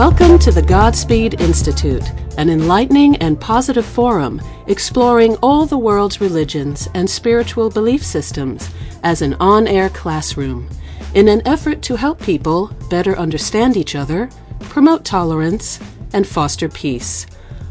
Welcome 0.00 0.38
to 0.38 0.50
the 0.50 0.62
Godspeed 0.62 1.42
Institute, 1.42 2.10
an 2.38 2.48
enlightening 2.48 3.16
and 3.16 3.38
positive 3.38 3.84
forum 3.84 4.40
exploring 4.66 5.36
all 5.42 5.66
the 5.66 5.76
world's 5.76 6.22
religions 6.22 6.88
and 6.94 7.08
spiritual 7.08 7.68
belief 7.68 8.02
systems 8.02 8.70
as 9.02 9.20
an 9.20 9.34
on 9.34 9.66
air 9.66 9.90
classroom 9.90 10.70
in 11.12 11.28
an 11.28 11.46
effort 11.46 11.82
to 11.82 11.96
help 11.96 12.18
people 12.18 12.68
better 12.88 13.14
understand 13.18 13.76
each 13.76 13.94
other, 13.94 14.30
promote 14.60 15.04
tolerance, 15.04 15.78
and 16.14 16.26
foster 16.26 16.70
peace. 16.70 17.26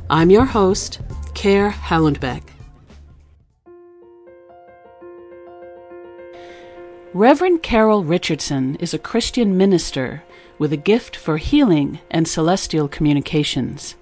I'm 0.08 0.30
your 0.30 0.46
host, 0.46 1.02
Care 1.34 1.72
Hallenbeck. 1.72 2.44
Reverend 7.16 7.64
Carol 7.64 8.04
Richardson 8.04 8.76
is 8.76 8.94
a 8.94 9.00
Christian 9.00 9.58
minister 9.58 10.22
with 10.60 10.72
a 10.72 10.78
gift 10.78 11.16
for 11.16 11.38
healing 11.38 12.00
and 12.12 12.28
celestial 12.28 12.88
communications. 12.88 13.96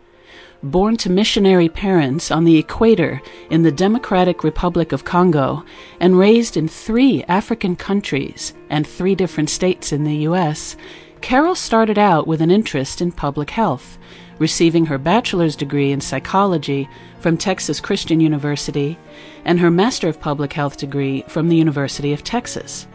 Born 0.64 0.98
to 0.98 1.10
missionary 1.10 1.70
parents 1.70 2.32
on 2.32 2.44
the 2.44 2.58
equator 2.58 3.22
in 3.52 3.62
the 3.62 3.72
Democratic 3.72 4.44
Republic 4.44 4.92
of 4.92 5.06
Congo 5.06 5.64
and 6.00 6.18
raised 6.18 6.58
in 6.58 6.68
three 6.68 7.24
African 7.28 7.76
countries 7.76 8.56
and 8.70 8.86
three 8.86 9.14
different 9.14 9.52
states 9.52 9.94
in 9.94 10.04
the 10.04 10.18
U.S., 10.18 10.76
Carol 11.22 11.56
started 11.56 11.98
out 11.98 12.28
with 12.28 12.42
an 12.42 12.52
interest 12.52 13.02
in 13.02 13.12
public 13.12 13.52
health, 13.52 13.98
receiving 14.40 14.88
her 14.88 14.98
bachelor's 14.98 15.56
degree 15.56 15.92
in 15.92 16.02
psychology 16.02 16.90
from 17.20 17.38
Texas 17.38 17.80
Christian 17.80 18.20
University 18.20 18.98
and 19.46 19.60
her 19.60 19.72
Master 19.72 20.08
of 20.08 20.20
Public 20.20 20.54
Health 20.54 20.78
degree 20.78 21.24
from 21.28 21.50
the 21.50 21.56
University 21.56 22.14
of 22.14 22.24
Texas. 22.24 22.88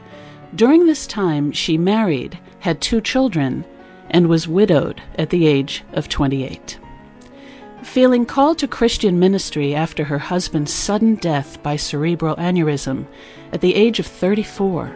During 0.55 0.87
this 0.87 1.07
time, 1.07 1.53
she 1.53 1.79
married 1.79 2.39
had 2.61 2.81
two 2.81 3.01
children, 3.01 3.65
and 4.11 4.29
was 4.29 4.47
widowed 4.47 5.03
at 5.19 5.31
the 5.31 5.47
age 5.47 5.83
of 5.95 6.09
28. 6.09 6.79
Feeling 7.83 8.27
called 8.27 8.59
to 8.59 8.69
Christian 8.69 9.19
ministry 9.19 9.75
after 9.75 10.05
her 10.05 10.19
husband's 10.19 10.73
sudden 10.73 11.17
death 11.17 11.61
by 11.63 11.77
cerebral 11.77 12.37
aneurysm 12.37 13.07
at 13.53 13.61
the 13.61 13.75
age 13.75 13.99
of 13.99 14.07
34, 14.07 14.95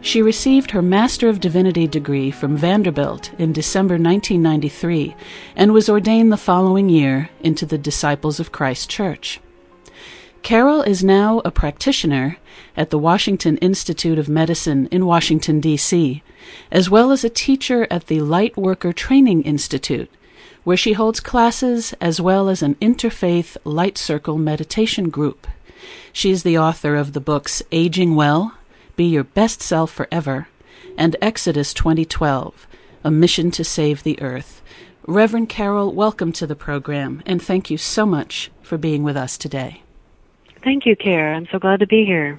she 0.00 0.22
received 0.22 0.70
her 0.70 0.82
Master 0.82 1.28
of 1.28 1.40
Divinity 1.40 1.86
degree 1.86 2.30
from 2.30 2.56
Vanderbilt 2.56 3.32
in 3.38 3.52
December 3.52 3.94
1993 3.94 5.16
and 5.56 5.72
was 5.72 5.88
ordained 5.88 6.30
the 6.30 6.36
following 6.36 6.88
year 6.88 7.30
into 7.40 7.66
the 7.66 7.78
Disciples 7.78 8.38
of 8.38 8.52
Christ 8.52 8.90
Church. 8.90 9.40
Carol 10.44 10.82
is 10.82 11.02
now 11.02 11.40
a 11.42 11.50
practitioner 11.50 12.36
at 12.76 12.90
the 12.90 12.98
Washington 12.98 13.56
Institute 13.58 14.18
of 14.18 14.28
Medicine 14.28 14.88
in 14.90 15.06
Washington, 15.06 15.58
D.C., 15.58 16.22
as 16.70 16.90
well 16.90 17.10
as 17.12 17.24
a 17.24 17.30
teacher 17.30 17.86
at 17.90 18.08
the 18.08 18.20
Light 18.20 18.54
Worker 18.54 18.92
Training 18.92 19.42
Institute, 19.44 20.10
where 20.62 20.76
she 20.76 20.92
holds 20.92 21.18
classes 21.18 21.94
as 21.98 22.20
well 22.20 22.50
as 22.50 22.60
an 22.60 22.74
interfaith 22.74 23.56
Light 23.64 23.96
Circle 23.96 24.36
meditation 24.36 25.08
group. 25.08 25.46
She 26.12 26.30
is 26.30 26.42
the 26.42 26.58
author 26.58 26.94
of 26.94 27.14
the 27.14 27.20
books 27.20 27.62
Aging 27.72 28.14
Well, 28.14 28.52
Be 28.96 29.06
Your 29.06 29.24
Best 29.24 29.62
Self 29.62 29.90
Forever, 29.90 30.48
and 30.98 31.16
Exodus 31.22 31.72
2012, 31.72 32.66
A 33.02 33.10
Mission 33.10 33.50
to 33.52 33.64
Save 33.64 34.02
the 34.02 34.20
Earth. 34.20 34.60
Reverend 35.06 35.48
Carol, 35.48 35.94
welcome 35.94 36.32
to 36.32 36.46
the 36.46 36.54
program, 36.54 37.22
and 37.24 37.40
thank 37.40 37.70
you 37.70 37.78
so 37.78 38.04
much 38.04 38.50
for 38.60 38.76
being 38.76 39.02
with 39.02 39.16
us 39.16 39.38
today. 39.38 39.83
Thank 40.64 40.86
you, 40.86 40.96
Care. 40.96 41.34
I'm 41.34 41.46
so 41.52 41.58
glad 41.58 41.80
to 41.80 41.86
be 41.86 42.06
here. 42.06 42.38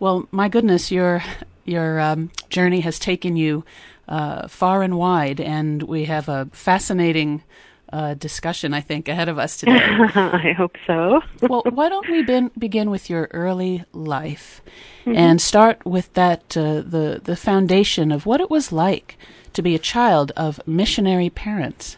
Well, 0.00 0.28
my 0.32 0.48
goodness, 0.48 0.90
your 0.90 1.22
your 1.64 2.00
um, 2.00 2.30
journey 2.50 2.80
has 2.80 2.98
taken 2.98 3.36
you 3.36 3.64
uh, 4.08 4.48
far 4.48 4.82
and 4.82 4.98
wide, 4.98 5.40
and 5.40 5.82
we 5.84 6.06
have 6.06 6.28
a 6.28 6.48
fascinating 6.52 7.44
uh, 7.92 8.14
discussion, 8.14 8.74
I 8.74 8.80
think, 8.80 9.08
ahead 9.08 9.28
of 9.28 9.38
us 9.38 9.56
today. 9.58 9.78
I 9.78 10.52
hope 10.56 10.76
so. 10.86 11.20
well, 11.48 11.62
why 11.70 11.88
don't 11.88 12.10
we 12.10 12.22
bin- 12.22 12.50
begin 12.58 12.90
with 12.90 13.08
your 13.08 13.28
early 13.30 13.84
life 13.92 14.60
mm-hmm. 15.06 15.16
and 15.16 15.40
start 15.40 15.86
with 15.86 16.12
that 16.14 16.56
uh, 16.56 16.82
the 16.82 17.20
the 17.22 17.36
foundation 17.36 18.10
of 18.10 18.26
what 18.26 18.40
it 18.40 18.50
was 18.50 18.72
like 18.72 19.16
to 19.52 19.62
be 19.62 19.74
a 19.76 19.78
child 19.78 20.32
of 20.36 20.60
missionary 20.66 21.30
parents. 21.30 21.96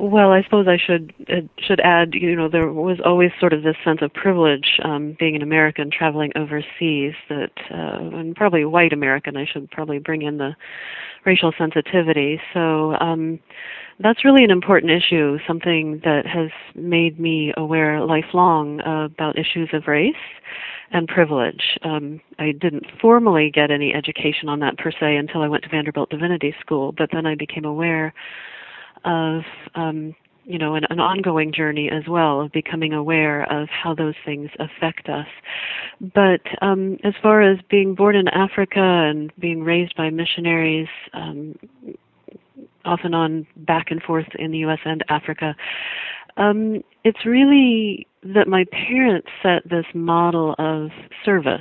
Well, 0.00 0.32
I 0.32 0.42
suppose 0.42 0.66
I 0.66 0.78
should 0.78 1.12
uh, 1.28 1.42
should 1.58 1.78
add. 1.80 2.14
You 2.14 2.34
know, 2.34 2.48
there 2.48 2.72
was 2.72 2.96
always 3.04 3.32
sort 3.38 3.52
of 3.52 3.62
this 3.62 3.76
sense 3.84 3.98
of 4.00 4.14
privilege 4.14 4.80
um, 4.82 5.14
being 5.18 5.36
an 5.36 5.42
American 5.42 5.90
traveling 5.90 6.32
overseas. 6.36 7.12
That, 7.28 7.50
uh, 7.70 8.16
and 8.16 8.34
probably 8.34 8.64
white 8.64 8.94
American. 8.94 9.36
I 9.36 9.44
should 9.44 9.70
probably 9.70 9.98
bring 9.98 10.22
in 10.22 10.38
the 10.38 10.56
racial 11.26 11.52
sensitivity. 11.58 12.40
So 12.54 12.94
um, 12.94 13.40
that's 13.98 14.24
really 14.24 14.42
an 14.42 14.50
important 14.50 14.90
issue. 14.90 15.36
Something 15.46 16.00
that 16.02 16.24
has 16.24 16.48
made 16.74 17.20
me 17.20 17.52
aware 17.58 18.00
lifelong 18.00 18.80
uh, 18.80 19.04
about 19.04 19.38
issues 19.38 19.68
of 19.74 19.86
race 19.86 20.14
and 20.92 21.08
privilege. 21.08 21.78
Um, 21.82 22.22
I 22.38 22.52
didn't 22.52 22.86
formally 23.02 23.50
get 23.52 23.70
any 23.70 23.92
education 23.92 24.48
on 24.48 24.60
that 24.60 24.78
per 24.78 24.92
se 24.92 25.16
until 25.16 25.42
I 25.42 25.48
went 25.48 25.64
to 25.64 25.68
Vanderbilt 25.68 26.08
Divinity 26.08 26.54
School, 26.58 26.92
but 26.96 27.10
then 27.12 27.26
I 27.26 27.34
became 27.34 27.66
aware 27.66 28.14
of 29.04 29.42
um, 29.74 30.14
you 30.44 30.58
know 30.58 30.74
an, 30.74 30.84
an, 30.90 31.00
ongoing 31.00 31.52
journey 31.52 31.90
as 31.90 32.08
well 32.08 32.40
of 32.40 32.52
becoming 32.52 32.92
aware 32.92 33.50
of 33.52 33.68
how 33.68 33.94
those 33.94 34.14
things 34.24 34.50
affect 34.58 35.08
us. 35.08 35.26
But 36.00 36.40
um, 36.62 36.98
as 37.04 37.14
far 37.22 37.42
as 37.42 37.58
being 37.70 37.94
born 37.94 38.16
in 38.16 38.28
Africa 38.28 38.80
and 38.80 39.32
being 39.38 39.62
raised 39.62 39.96
by 39.96 40.10
missionaries, 40.10 40.88
um, 41.12 41.56
off 42.84 43.00
and 43.04 43.14
on, 43.14 43.46
back 43.56 43.90
and 43.90 44.02
forth 44.02 44.26
in 44.38 44.52
the 44.52 44.58
U.S. 44.58 44.78
and 44.84 45.04
Africa, 45.08 45.54
um, 46.36 46.82
it's 47.04 47.26
really 47.26 48.06
that 48.22 48.48
my 48.48 48.64
parents 48.72 49.28
set 49.42 49.68
this 49.68 49.86
model 49.94 50.54
of 50.58 50.90
service 51.24 51.60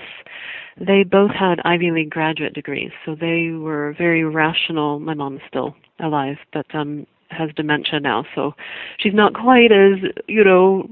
they 0.80 1.04
both 1.04 1.32
had 1.32 1.60
Ivy 1.66 1.92
League 1.92 2.10
graduate 2.10 2.54
degrees, 2.54 2.92
so 3.06 3.16
they 3.16 3.50
were 3.50 3.94
very 3.98 4.24
rational. 4.24 5.00
My 5.00 5.14
mom's 5.14 5.42
still 5.48 5.76
alive, 6.00 6.38
but 6.54 6.66
um, 6.74 7.06
has 7.30 7.50
dementia 7.56 8.00
now, 8.00 8.26
so 8.36 8.54
she's 8.98 9.14
not 9.14 9.34
quite 9.34 9.72
as 9.72 10.00
you 10.28 10.44
know 10.44 10.88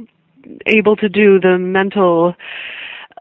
able 0.66 0.96
to 0.96 1.10
do 1.10 1.40
the 1.40 1.58
mental 1.58 2.36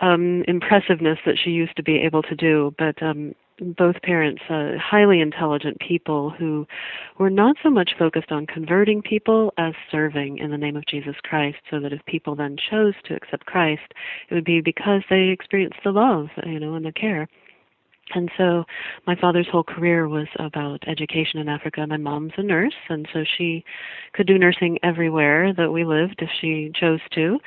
um, 0.00 0.44
impressiveness 0.46 1.18
that 1.26 1.38
she 1.42 1.50
used 1.50 1.76
to 1.76 1.82
be 1.82 1.98
able 1.98 2.22
to 2.22 2.34
do. 2.34 2.74
But 2.78 3.02
um, 3.02 3.34
both 3.58 4.02
parents, 4.02 4.42
uh, 4.50 4.72
highly 4.78 5.20
intelligent 5.20 5.80
people 5.80 6.30
who 6.30 6.66
were 7.18 7.30
not 7.30 7.56
so 7.62 7.70
much 7.70 7.92
focused 7.98 8.30
on 8.30 8.46
converting 8.46 9.00
people 9.00 9.52
as 9.56 9.72
serving 9.90 10.38
in 10.38 10.50
the 10.50 10.58
name 10.58 10.76
of 10.76 10.86
Jesus 10.86 11.16
Christ, 11.22 11.58
so 11.70 11.80
that 11.80 11.92
if 11.92 12.04
people 12.04 12.34
then 12.34 12.56
chose 12.70 12.94
to 13.06 13.14
accept 13.14 13.46
Christ, 13.46 13.94
it 14.28 14.34
would 14.34 14.44
be 14.44 14.60
because 14.60 15.02
they 15.08 15.28
experienced 15.28 15.78
the 15.84 15.92
love, 15.92 16.28
you 16.44 16.60
know, 16.60 16.74
and 16.74 16.84
the 16.84 16.92
care. 16.92 17.28
And 18.14 18.30
so 18.36 18.64
my 19.06 19.16
father's 19.16 19.48
whole 19.50 19.64
career 19.64 20.08
was 20.08 20.28
about 20.38 20.86
education 20.86 21.40
in 21.40 21.48
Africa. 21.48 21.84
My 21.86 21.96
mom's 21.96 22.32
a 22.36 22.42
nurse, 22.42 22.74
and 22.88 23.08
so 23.12 23.24
she 23.36 23.64
could 24.12 24.26
do 24.26 24.38
nursing 24.38 24.78
everywhere 24.82 25.52
that 25.54 25.72
we 25.72 25.84
lived 25.84 26.22
if 26.22 26.30
she 26.40 26.70
chose 26.74 27.00
to. 27.14 27.38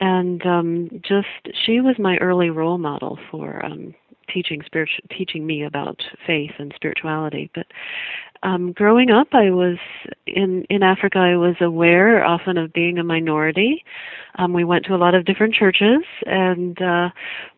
And 0.00 0.44
um 0.44 0.90
just 1.02 1.56
she 1.64 1.80
was 1.80 1.96
my 1.98 2.18
early 2.18 2.50
role 2.50 2.76
model 2.76 3.18
for 3.30 3.64
um 3.64 3.94
teaching 4.32 4.62
spiritual 4.64 5.04
teaching 5.16 5.46
me 5.46 5.64
about 5.64 6.00
faith 6.26 6.52
and 6.58 6.72
spirituality. 6.76 7.50
But 7.54 7.66
um 8.42 8.72
growing 8.72 9.10
up 9.10 9.28
i 9.32 9.50
was 9.50 9.78
in 10.26 10.64
in 10.68 10.82
africa 10.82 11.18
i 11.18 11.36
was 11.36 11.56
aware 11.60 12.24
often 12.24 12.58
of 12.58 12.72
being 12.72 12.98
a 12.98 13.04
minority. 13.04 13.84
Um 14.38 14.52
we 14.52 14.64
went 14.64 14.84
to 14.86 14.94
a 14.94 14.96
lot 15.04 15.14
of 15.14 15.24
different 15.24 15.54
churches 15.54 16.02
and 16.26 16.80
uh 16.80 17.08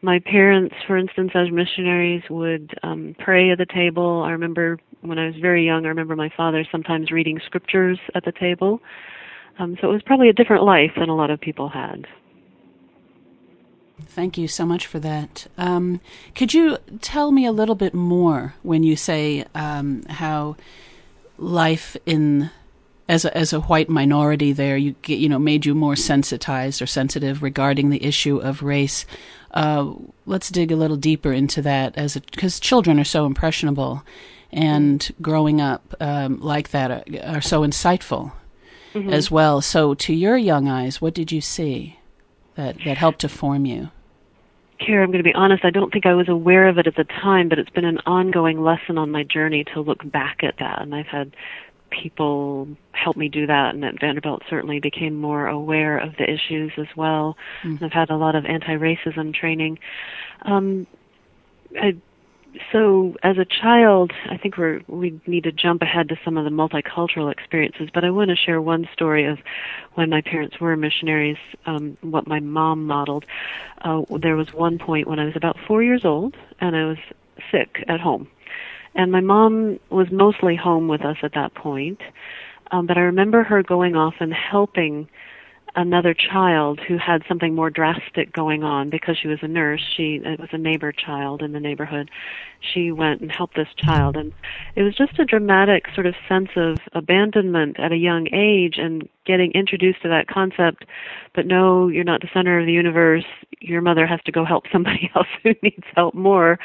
my 0.02 0.18
parents 0.20 0.74
for 0.86 0.96
instance 0.96 1.32
as 1.34 1.50
missionaries 1.50 2.22
would 2.30 2.74
um 2.82 3.14
pray 3.18 3.50
at 3.50 3.58
the 3.58 3.66
table. 3.66 4.22
I 4.24 4.30
remember 4.30 4.78
when 5.00 5.18
i 5.18 5.26
was 5.26 5.36
very 5.40 5.64
young 5.64 5.84
i 5.84 5.88
remember 5.88 6.16
my 6.16 6.30
father 6.36 6.64
sometimes 6.70 7.10
reading 7.10 7.40
scriptures 7.44 7.98
at 8.14 8.24
the 8.24 8.32
table. 8.32 8.80
Um 9.58 9.76
so 9.80 9.88
it 9.90 9.92
was 9.92 10.02
probably 10.02 10.28
a 10.28 10.32
different 10.32 10.64
life 10.64 10.92
than 10.96 11.08
a 11.08 11.16
lot 11.16 11.30
of 11.30 11.40
people 11.40 11.68
had 11.68 12.06
Thank 14.06 14.38
you 14.38 14.48
so 14.48 14.64
much 14.64 14.86
for 14.86 14.98
that. 15.00 15.46
Um, 15.56 16.00
could 16.34 16.54
you 16.54 16.78
tell 17.00 17.32
me 17.32 17.46
a 17.46 17.52
little 17.52 17.74
bit 17.74 17.94
more 17.94 18.54
when 18.62 18.82
you 18.82 18.96
say 18.96 19.44
um, 19.54 20.04
how 20.04 20.56
life 21.36 21.96
in 22.06 22.50
as 23.08 23.24
a, 23.24 23.36
as 23.36 23.52
a 23.52 23.60
white 23.60 23.88
minority 23.88 24.52
there 24.52 24.76
you 24.76 24.94
get, 25.02 25.18
you 25.18 25.28
know 25.28 25.38
made 25.38 25.64
you 25.64 25.74
more 25.74 25.96
sensitized 25.96 26.82
or 26.82 26.86
sensitive 26.86 27.42
regarding 27.42 27.90
the 27.90 28.04
issue 28.04 28.38
of 28.38 28.62
race. 28.62 29.06
Uh, 29.52 29.94
let's 30.26 30.50
dig 30.50 30.70
a 30.70 30.76
little 30.76 30.96
deeper 30.96 31.32
into 31.32 31.62
that 31.62 31.96
as 31.96 32.16
because 32.16 32.60
children 32.60 33.00
are 33.00 33.04
so 33.04 33.24
impressionable, 33.24 34.02
and 34.52 35.12
growing 35.22 35.60
up 35.60 35.94
um, 36.00 36.38
like 36.40 36.70
that 36.70 36.90
are, 36.90 37.36
are 37.36 37.40
so 37.40 37.62
insightful 37.62 38.32
mm-hmm. 38.94 39.12
as 39.12 39.30
well. 39.30 39.60
So, 39.60 39.94
to 39.94 40.12
your 40.12 40.36
young 40.36 40.68
eyes, 40.68 41.00
what 41.00 41.14
did 41.14 41.32
you 41.32 41.40
see? 41.40 41.97
That, 42.58 42.76
that 42.84 42.98
helped 42.98 43.20
to 43.20 43.28
form 43.28 43.64
you? 43.64 43.88
care, 44.78 45.02
I'm 45.02 45.10
going 45.10 45.22
to 45.22 45.28
be 45.28 45.34
honest, 45.34 45.64
I 45.64 45.70
don't 45.70 45.92
think 45.92 46.06
I 46.06 46.14
was 46.14 46.28
aware 46.28 46.68
of 46.68 46.78
it 46.78 46.86
at 46.86 46.94
the 46.94 47.04
time, 47.04 47.48
but 47.48 47.58
it's 47.58 47.70
been 47.70 47.84
an 47.84 47.98
ongoing 48.06 48.62
lesson 48.62 48.96
on 48.96 49.10
my 49.10 49.24
journey 49.24 49.64
to 49.74 49.80
look 49.80 50.08
back 50.10 50.38
at 50.42 50.54
that. 50.60 50.80
And 50.80 50.94
I've 50.94 51.06
had 51.06 51.34
people 51.90 52.68
help 52.92 53.16
me 53.16 53.28
do 53.28 53.46
that, 53.46 53.74
and 53.74 53.84
at 53.84 53.98
Vanderbilt 54.00 54.42
certainly 54.48 54.78
became 54.78 55.16
more 55.16 55.46
aware 55.48 55.98
of 55.98 56.16
the 56.16 56.30
issues 56.30 56.72
as 56.76 56.86
well. 56.96 57.36
Mm. 57.64 57.82
I've 57.82 57.92
had 57.92 58.10
a 58.10 58.16
lot 58.16 58.34
of 58.34 58.44
anti-racism 58.44 59.34
training. 59.34 59.78
Um, 60.42 60.86
I 61.80 61.96
so 62.72 63.14
as 63.22 63.38
a 63.38 63.44
child, 63.44 64.12
I 64.30 64.36
think 64.36 64.56
we're 64.56 64.80
we 64.88 65.20
need 65.26 65.44
to 65.44 65.52
jump 65.52 65.82
ahead 65.82 66.08
to 66.08 66.16
some 66.24 66.36
of 66.36 66.44
the 66.44 66.50
multicultural 66.50 67.30
experiences, 67.30 67.88
but 67.92 68.04
I 68.04 68.10
want 68.10 68.30
to 68.30 68.36
share 68.36 68.60
one 68.60 68.88
story 68.92 69.26
of 69.26 69.38
when 69.94 70.10
my 70.10 70.20
parents 70.20 70.58
were 70.60 70.76
missionaries, 70.76 71.36
um, 71.66 71.96
what 72.00 72.26
my 72.26 72.40
mom 72.40 72.86
modeled. 72.86 73.24
Uh, 73.82 74.02
there 74.20 74.36
was 74.36 74.52
one 74.52 74.78
point 74.78 75.08
when 75.08 75.18
I 75.18 75.24
was 75.24 75.36
about 75.36 75.56
four 75.66 75.82
years 75.82 76.04
old, 76.04 76.36
and 76.60 76.74
I 76.76 76.86
was 76.86 76.98
sick 77.50 77.84
at 77.88 78.00
home, 78.00 78.28
and 78.94 79.12
my 79.12 79.20
mom 79.20 79.78
was 79.90 80.10
mostly 80.10 80.56
home 80.56 80.88
with 80.88 81.04
us 81.04 81.18
at 81.22 81.34
that 81.34 81.54
point. 81.54 82.00
Um, 82.70 82.86
but 82.86 82.98
I 82.98 83.00
remember 83.00 83.42
her 83.44 83.62
going 83.62 83.96
off 83.96 84.14
and 84.20 84.32
helping 84.32 85.08
another 85.76 86.14
child 86.14 86.80
who 86.80 86.98
had 86.98 87.22
something 87.28 87.54
more 87.54 87.70
drastic 87.70 88.32
going 88.32 88.62
on. 88.64 88.90
Because 88.90 89.16
she 89.16 89.28
was 89.28 89.38
a 89.42 89.48
nurse 89.48 89.82
she 89.96 90.20
it 90.24 90.40
was 90.40 90.48
a 90.52 90.58
neighbor 90.58 90.92
child 90.92 91.42
in 91.42 91.52
the 91.52 91.60
neighborhood. 91.60 92.10
She 92.60 92.90
went 92.90 93.20
and 93.20 93.30
helped 93.30 93.56
this 93.56 93.68
child. 93.76 94.16
And 94.16 94.32
it 94.76 94.82
was 94.82 94.94
just 94.96 95.18
a 95.18 95.24
dramatic 95.24 95.86
sort 95.94 96.06
of 96.06 96.14
sense 96.28 96.50
of 96.56 96.78
abandonment 96.92 97.78
at 97.78 97.92
a 97.92 97.96
young 97.96 98.28
age 98.32 98.74
and 98.78 99.08
getting 99.26 99.52
introduced 99.52 100.02
to 100.02 100.08
that 100.08 100.26
concept. 100.26 100.84
But 101.34 101.46
no 101.46 101.88
you're 101.88 102.04
not 102.04 102.20
the 102.20 102.30
center 102.32 102.58
of 102.58 102.66
the 102.66 102.72
universe. 102.72 103.24
Your 103.60 103.82
mother 103.82 104.06
has 104.06 104.20
to 104.26 104.32
go 104.32 104.44
help 104.44 104.64
somebody 104.72 105.10
else 105.16 105.28
who 105.42 105.54
needs 105.62 105.86
help 105.94 106.14
more. 106.14 106.58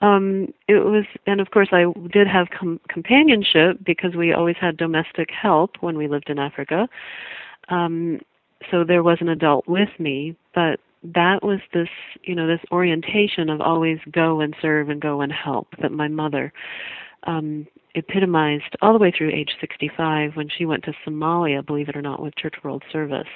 Um 0.00 0.52
it 0.68 0.84
was 0.84 1.04
and 1.26 1.40
of 1.40 1.50
course 1.50 1.68
i 1.72 1.84
did 2.12 2.26
have 2.26 2.48
com- 2.50 2.80
companionship 2.88 3.78
because 3.84 4.14
we 4.14 4.32
always 4.32 4.56
had 4.60 4.76
domestic 4.76 5.30
help 5.30 5.76
when 5.80 5.96
we 5.96 6.08
lived 6.08 6.30
in 6.30 6.38
africa. 6.38 6.88
Um 7.68 8.20
so 8.70 8.84
there 8.84 9.02
was 9.02 9.18
an 9.20 9.28
adult 9.28 9.66
with 9.66 9.88
me, 9.98 10.36
but 10.54 10.80
that 11.14 11.42
was 11.42 11.60
this, 11.72 11.88
you 12.24 12.34
know, 12.34 12.46
this 12.46 12.60
orientation 12.72 13.48
of 13.48 13.60
always 13.60 13.98
go 14.10 14.40
and 14.40 14.54
serve 14.60 14.88
and 14.88 15.00
go 15.00 15.20
and 15.20 15.32
help 15.32 15.68
that 15.80 15.92
my 15.92 16.08
mother 16.08 16.52
um, 17.24 17.66
epitomized 17.94 18.76
all 18.82 18.92
the 18.92 18.98
way 18.98 19.12
through 19.16 19.30
age 19.30 19.50
65 19.60 20.36
when 20.36 20.48
she 20.48 20.64
went 20.64 20.84
to 20.84 20.92
Somalia, 21.06 21.64
believe 21.64 21.88
it 21.88 21.96
or 21.96 22.02
not, 22.02 22.22
with 22.22 22.36
Church 22.36 22.54
World 22.62 22.82
Service. 22.92 23.28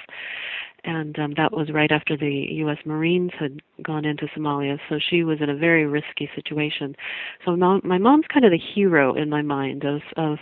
And 0.83 1.17
um, 1.19 1.33
that 1.37 1.51
was 1.51 1.69
right 1.71 1.91
after 1.91 2.17
the 2.17 2.47
U.S. 2.53 2.77
Marines 2.85 3.31
had 3.39 3.61
gone 3.83 4.03
into 4.03 4.25
Somalia, 4.35 4.79
so 4.89 4.97
she 4.97 5.23
was 5.23 5.37
in 5.39 5.49
a 5.49 5.55
very 5.55 5.85
risky 5.85 6.27
situation. 6.33 6.95
So 7.45 7.55
my 7.55 7.99
mom's 7.99 8.25
kind 8.33 8.45
of 8.45 8.51
the 8.51 8.57
hero 8.57 9.13
in 9.13 9.29
my 9.29 9.43
mind 9.43 9.83
of 9.83 10.01
of 10.17 10.39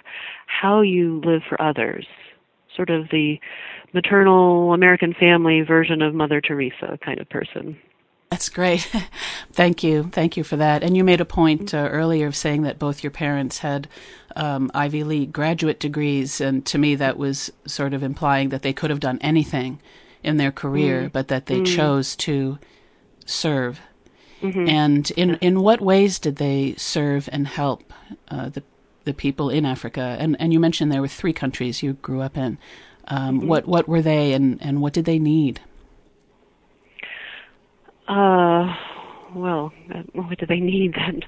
how 0.48 0.80
you 0.80 1.22
live 1.26 1.42
for 1.50 1.62
others, 1.62 2.06
sort 2.80 2.90
of 2.90 3.10
the 3.10 3.38
maternal 3.94 4.74
American 4.74 5.14
family 5.14 5.60
version 5.62 6.02
of 6.02 6.14
Mother 6.14 6.40
Teresa 6.40 6.98
kind 7.04 7.20
of 7.20 7.28
person. 7.28 7.78
That's 8.32 8.48
great. 8.48 8.90
Thank 9.52 9.84
you. 9.84 10.04
Thank 10.14 10.38
you 10.38 10.46
for 10.46 10.56
that. 10.56 10.82
And 10.82 10.96
you 10.96 11.04
made 11.04 11.20
a 11.20 11.26
point 11.26 11.74
uh, 11.74 11.90
earlier 11.92 12.28
of 12.28 12.38
saying 12.38 12.62
that 12.62 12.80
both 12.80 13.04
your 13.04 13.12
parents 13.12 13.58
had 13.58 13.90
um, 14.38 14.72
Ivy 14.74 15.04
League 15.04 15.34
graduate 15.34 15.80
degrees. 15.80 16.40
And 16.40 16.66
to 16.68 16.78
me, 16.78 16.96
that 16.96 17.18
was 17.18 17.52
sort 17.66 17.94
of 17.94 18.02
implying 18.02 18.50
that 18.50 18.62
they 18.62 18.72
could 18.72 18.92
have 18.92 19.02
done 19.02 19.18
anything 19.20 19.82
in 20.24 20.38
their 20.38 20.52
career, 20.52 21.10
mm. 21.10 21.12
but 21.12 21.28
that 21.28 21.48
they 21.48 21.60
mm. 21.60 21.76
chose 21.76 22.16
to 22.18 22.60
serve. 23.26 23.82
Mm-hmm. 24.42 24.70
And 24.70 25.12
in, 25.12 25.36
in 25.36 25.60
what 25.60 25.82
ways 25.82 26.18
did 26.18 26.38
they 26.38 26.76
serve 26.78 27.28
and 27.32 27.46
help 27.46 27.92
uh, 28.30 28.48
the 28.50 28.64
the 29.10 29.14
people 29.14 29.50
in 29.50 29.66
Africa? 29.66 30.16
And 30.20 30.36
and 30.40 30.54
you 30.54 30.60
mentioned 30.60 30.92
there 30.92 31.02
were 31.02 31.08
three 31.08 31.34
countries 31.34 31.84
you 31.84 31.94
grew 31.94 32.22
up 32.22 32.38
in. 32.38 32.58
Um, 33.08 33.40
mm-hmm. 33.40 33.48
What 33.48 33.68
what 33.68 33.88
were 33.88 34.02
they, 34.02 34.34
and 34.34 34.62
and 34.62 34.82
what 34.82 34.94
did 34.94 35.06
they 35.06 35.20
need? 35.20 35.62
Uh, 38.08 38.74
well, 39.36 39.72
what 40.14 40.38
do 40.40 40.46
they 40.46 40.60
need? 40.60 40.96
That 41.06 41.24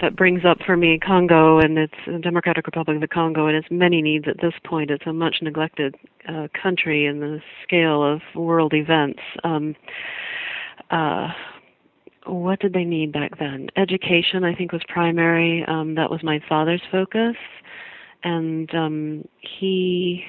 that 0.00 0.16
brings 0.16 0.44
up 0.44 0.58
for 0.64 0.76
me 0.76 0.98
Congo 0.98 1.58
and 1.58 1.78
its 1.78 1.94
the 2.06 2.18
Democratic 2.18 2.66
Republic 2.66 2.96
of 2.96 3.00
the 3.00 3.08
Congo 3.08 3.46
and 3.46 3.56
its 3.56 3.68
many 3.70 4.02
needs 4.02 4.26
at 4.28 4.40
this 4.40 4.54
point. 4.64 4.90
It's 4.90 5.06
a 5.06 5.12
much 5.12 5.36
neglected 5.40 5.94
uh, 6.28 6.48
country 6.60 7.06
in 7.06 7.20
the 7.20 7.40
scale 7.62 8.02
of 8.02 8.20
world 8.34 8.74
events. 8.74 9.20
Um, 9.42 9.74
uh, 10.90 11.28
what 12.26 12.60
did 12.60 12.72
they 12.72 12.84
need 12.84 13.12
back 13.12 13.38
then? 13.38 13.68
Education, 13.76 14.44
I 14.44 14.54
think, 14.54 14.72
was 14.72 14.82
primary. 14.88 15.64
Um, 15.66 15.94
that 15.94 16.10
was 16.10 16.22
my 16.22 16.40
father's 16.48 16.82
focus, 16.90 17.36
and 18.24 18.72
um, 18.74 19.24
he 19.40 20.24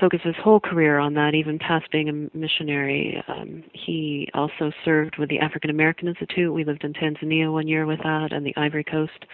focused 0.00 0.24
his 0.24 0.36
whole 0.42 0.60
career 0.60 0.98
on 0.98 1.14
that, 1.14 1.34
even 1.34 1.58
past 1.58 1.90
being 1.90 2.08
a 2.08 2.36
missionary. 2.36 3.22
Um, 3.28 3.64
he 3.72 4.28
also 4.34 4.70
served 4.84 5.18
with 5.18 5.28
the 5.28 5.38
African 5.40 5.70
American 5.70 6.08
Institute. 6.08 6.52
We 6.52 6.64
lived 6.64 6.84
in 6.84 6.92
Tanzania 6.92 7.52
one 7.52 7.68
year 7.68 7.86
with 7.86 7.98
that, 8.00 8.28
and 8.32 8.44
the 8.44 8.56
Ivory 8.56 8.84
Coast 8.84 9.24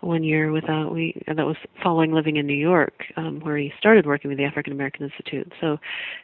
one 0.00 0.22
year 0.22 0.52
with 0.52 0.66
that. 0.66 0.90
We 0.92 1.20
that 1.26 1.46
was 1.46 1.56
following 1.82 2.12
living 2.12 2.36
in 2.36 2.46
New 2.46 2.54
York, 2.54 3.04
um, 3.16 3.40
where 3.40 3.56
he 3.56 3.72
started 3.78 4.06
working 4.06 4.28
with 4.28 4.38
the 4.38 4.44
African 4.44 4.72
American 4.72 5.04
Institute. 5.04 5.50
So 5.60 5.78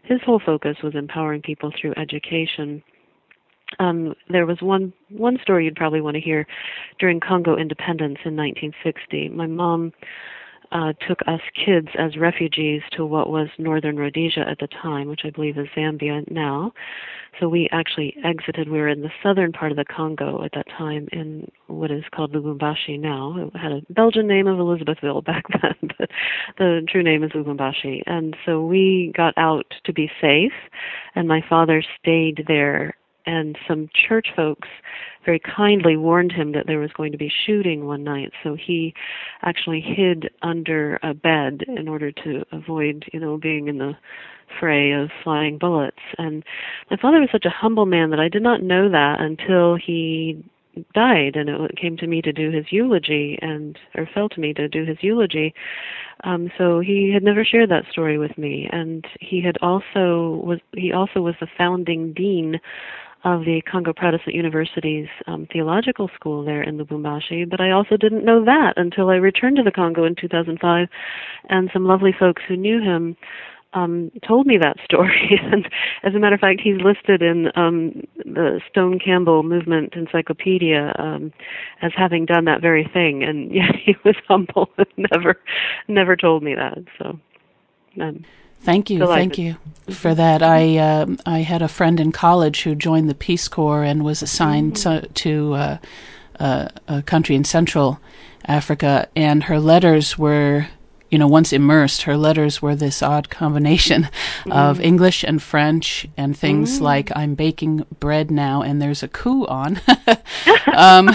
his 0.05 0.21
whole 0.25 0.41
focus 0.45 0.77
was 0.83 0.95
empowering 0.95 1.43
people 1.43 1.73
through 1.81 1.95
education 1.97 2.83
um, 3.79 4.15
there 4.29 4.47
was 4.47 4.61
one 4.61 4.93
one 5.11 5.39
story 5.43 5.65
you'd 5.65 5.77
probably 5.77 6.01
want 6.01 6.15
to 6.15 6.21
hear 6.21 6.47
during 6.99 7.21
Congo 7.21 7.57
independence 7.57 8.19
in 8.25 8.37
1960. 8.37 9.29
My 9.31 9.47
mom 9.47 9.93
uh, 10.73 10.93
took 11.07 11.21
us 11.27 11.41
kids 11.55 11.89
as 11.99 12.17
refugees 12.17 12.83
to 12.93 13.05
what 13.05 13.31
was 13.31 13.49
northern 13.59 13.97
Rhodesia 13.97 14.49
at 14.49 14.59
the 14.59 14.69
time, 14.69 15.09
which 15.09 15.23
I 15.25 15.31
believe 15.31 15.59
is 15.59 15.67
Zambia 15.77 16.29
now. 16.31 16.73
So 17.39 17.49
we 17.49 17.69
actually 17.73 18.15
exited. 18.25 18.69
We 18.69 18.79
were 18.79 18.89
in 18.89 19.03
the 19.03 19.11
southern 19.23 19.53
part 19.53 19.71
of 19.71 19.77
the 19.77 19.85
Congo 19.85 20.45
at 20.45 20.53
that 20.55 20.67
time 20.77 21.09
in 21.13 21.51
what 21.69 21.91
is 21.91 22.05
called 22.15 22.33
Lubumbashi 22.33 22.99
now. 23.01 23.37
It 23.39 23.57
had 23.57 23.73
a 23.73 23.83
Belgian 23.91 24.27
name 24.27 24.47
of 24.47 24.59
Elizabethville 24.59 25.25
back 25.25 25.45
then, 25.61 25.91
but 25.99 26.11
the 26.59 26.87
true 26.89 27.03
name 27.03 27.25
is 27.25 27.31
Lubumbashi. 27.33 28.03
And 28.07 28.37
so 28.45 28.65
we 28.65 29.13
got 29.17 29.35
out 29.37 29.67
to 29.85 29.93
be 29.93 30.11
safe, 30.21 30.53
and 31.15 31.27
my 31.27 31.43
father 31.49 31.83
stayed 32.01 32.45
there 32.47 32.95
and 33.27 33.57
some 33.67 33.89
church 34.09 34.29
folks 34.35 34.69
very 35.25 35.41
kindly 35.41 35.97
warned 35.97 36.33
him 36.33 36.53
that 36.53 36.67
there 36.67 36.79
was 36.79 36.93
going 36.93 37.13
to 37.13 37.19
be 37.19 37.33
shooting 37.47 37.87
one 37.87 38.05
night. 38.05 38.33
So 38.43 38.55
he 38.55 38.95
actually 39.43 39.81
hid 39.81 40.31
under 40.43 40.99
a 41.03 41.15
bed 41.15 41.63
in 41.69 41.89
order 41.89 42.11
to 42.13 42.45
avoid 42.53 43.05
you 43.13 43.21
know 43.21 43.37
being 43.37 43.69
in 43.69 43.79
the 43.79 43.93
fray 44.59 44.93
of 44.93 45.11
flying 45.23 45.59
bullets. 45.59 46.01
And 46.19 46.43
my 46.91 46.97
father 46.97 47.21
was 47.21 47.29
such 47.31 47.45
a 47.45 47.51
humble 47.51 47.87
man 47.87 48.11
that 48.11 48.21
i 48.21 48.29
did 48.29 48.43
not 48.43 48.63
know 48.63 48.89
that 48.91 49.21
until 49.21 49.77
he 49.77 50.43
died 50.95 51.37
and 51.37 51.49
it 51.49 51.77
came 51.77 51.97
to 51.97 52.07
me 52.07 52.23
to 52.23 52.33
do 52.33 52.51
his 52.51 52.67
eulogy 52.71 53.39
and 53.43 53.79
or 53.97 54.09
fell 54.15 54.29
to 54.29 54.41
me 54.41 54.55
to 54.55 54.69
do 54.69 54.85
his 54.85 54.99
eulogy. 55.01 55.55
Um 56.25 56.51
so 56.57 56.81
he 56.81 57.11
had 57.13 57.23
never 57.23 57.45
shared 57.45 57.71
that 57.71 57.91
story 57.91 58.19
with 58.19 58.37
me. 58.39 58.69
And 58.71 59.05
he 59.21 59.43
had 59.43 59.57
also 59.63 60.43
was 60.45 60.61
he 60.73 60.93
also 60.93 61.21
was 61.21 61.35
the 61.41 61.49
founding 61.59 62.13
dean 62.13 62.61
of 63.25 63.41
the 63.45 63.63
Congo 63.71 63.93
Protestant 63.93 64.35
University's 64.35 65.09
um, 65.27 65.47
theological 65.53 66.11
school 66.15 66.45
there 66.45 66.63
in 66.63 66.79
Lubumbashi, 66.79 67.49
but 67.49 67.61
I 67.61 67.71
also 67.71 67.97
didn't 67.97 68.25
know 68.25 68.45
that 68.45 68.75
until 68.77 69.11
I 69.11 69.17
returned 69.17 69.57
to 69.57 69.63
the 69.63 69.71
Congo 69.71 70.05
in 70.05 70.15
2005, 70.15 70.89
and 71.49 71.71
some 71.73 71.85
lovely 71.85 72.15
folks 72.19 72.43
who 72.49 72.57
knew 72.57 72.81
him 72.81 73.17
um, 73.73 74.11
told 74.27 74.47
me 74.47 74.59
that 74.59 74.77
story. 74.85 75.39
and 75.53 75.69
as 76.03 76.15
a 76.15 76.19
matter 76.19 76.35
of 76.35 76.41
fact, 76.41 76.61
he's 76.63 76.81
listed 76.81 77.23
in 77.23 77.49
um, 77.57 78.03
the 78.17 78.61
Stone 78.71 78.99
Campbell 79.05 79.43
Movement 79.43 79.95
Encyclopedia 79.95 80.95
um, 80.99 81.33
as 81.83 81.93
having 81.95 82.27
done 82.27 82.47
that 82.47 82.61
very 82.61 82.89
thing, 82.93 83.23
and 83.23 83.51
yet 83.55 83.77
he 83.85 83.95
was 84.05 84.17
humble 84.27 84.71
and 84.79 85.09
never, 85.13 85.37
never 85.89 86.17
told 86.17 86.43
me 86.43 86.55
that. 86.55 86.79
So. 86.99 87.19
Um, 88.01 88.25
Thank 88.63 88.91
you, 88.91 89.07
thank 89.07 89.39
you 89.39 89.57
for 89.91 90.15
that. 90.15 90.43
I 90.43 90.77
uh, 90.77 91.07
I 91.27 91.41
had 91.41 91.63
a 91.63 91.69
friend 91.69 92.01
in 92.01 92.13
college 92.13 92.63
who 92.63 92.75
joined 92.75 93.09
the 93.09 93.15
Peace 93.15 93.49
Corps 93.49 93.85
and 93.85 94.05
was 94.05 94.23
assigned 94.23 94.75
mm-hmm. 94.75 95.13
to, 95.13 95.55
uh, 95.55 95.79
uh, 96.39 96.69
a 96.89 97.03
country 97.03 97.37
in 97.37 97.45
Central 97.45 98.01
Africa, 98.45 99.09
and 99.17 99.45
her 99.45 99.59
letters 99.59 100.19
were, 100.19 100.67
you 101.11 101.19
know, 101.19 101.27
once 101.27 101.53
immersed, 101.53 102.03
her 102.03 102.17
letters 102.17 102.63
were 102.63 102.75
this 102.75 103.03
odd 103.03 103.31
combination 103.31 104.03
mm-hmm. 104.03 104.53
of 104.53 104.81
English 104.81 105.25
and 105.25 105.43
French, 105.43 106.07
and 106.17 106.37
things 106.37 106.77
mm-hmm. 106.77 106.85
like 106.85 107.11
"I'm 107.17 107.35
baking 107.35 107.87
bread 107.99 108.31
now, 108.31 108.63
and 108.63 108.81
there's 108.81 109.03
a 109.03 109.09
coup 109.09 109.47
on." 109.47 109.81
um, 110.75 111.11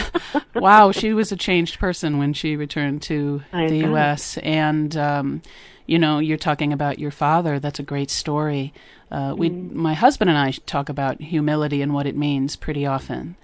wow, 0.56 0.92
she 0.92 1.14
was 1.14 1.32
a 1.32 1.38
changed 1.38 1.80
person 1.80 2.18
when 2.18 2.34
she 2.34 2.56
returned 2.56 3.02
to 3.04 3.44
I 3.54 3.68
the 3.68 3.78
U.S. 3.78 4.38
and. 4.40 4.96
Um, 4.98 5.42
you 5.86 6.00
know, 6.00 6.20
you're 6.20 6.38
talking 6.38 6.74
about 6.74 7.00
your 7.00 7.12
father. 7.12 7.60
That's 7.60 7.80
a 7.80 7.84
great 7.84 8.10
story. 8.10 8.74
Uh, 9.12 9.34
we, 9.38 9.50
mm. 9.50 9.72
my 9.74 9.94
husband 9.94 10.30
and 10.30 10.38
I 10.38 10.52
talk 10.66 10.90
about 10.90 11.22
humility 11.22 11.82
and 11.82 11.94
what 11.94 12.08
it 12.08 12.16
means 12.16 12.56
pretty 12.56 12.86
often, 12.86 13.36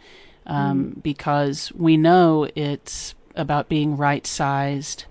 um, 0.46 0.86
mm. 0.86 1.04
because 1.04 1.72
we 1.74 1.98
know 1.98 2.50
it's 2.56 3.14
about 3.36 3.70
being 3.70 3.96
right 3.96 4.26
sized, 4.26 5.06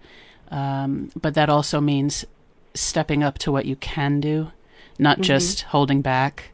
um, 0.51 1.11
but 1.21 1.35
that 1.35 1.49
also 1.49 1.81
means 1.81 2.25
stepping 2.75 3.23
up 3.23 3.39
to 3.39 3.53
what 3.53 3.67
you 3.67 3.77
can 3.77 4.21
do, 4.21 4.51
not 4.99 5.17
mm-hmm. 5.17 5.23
just 5.23 5.63
holding 5.63 6.03
back 6.03 6.51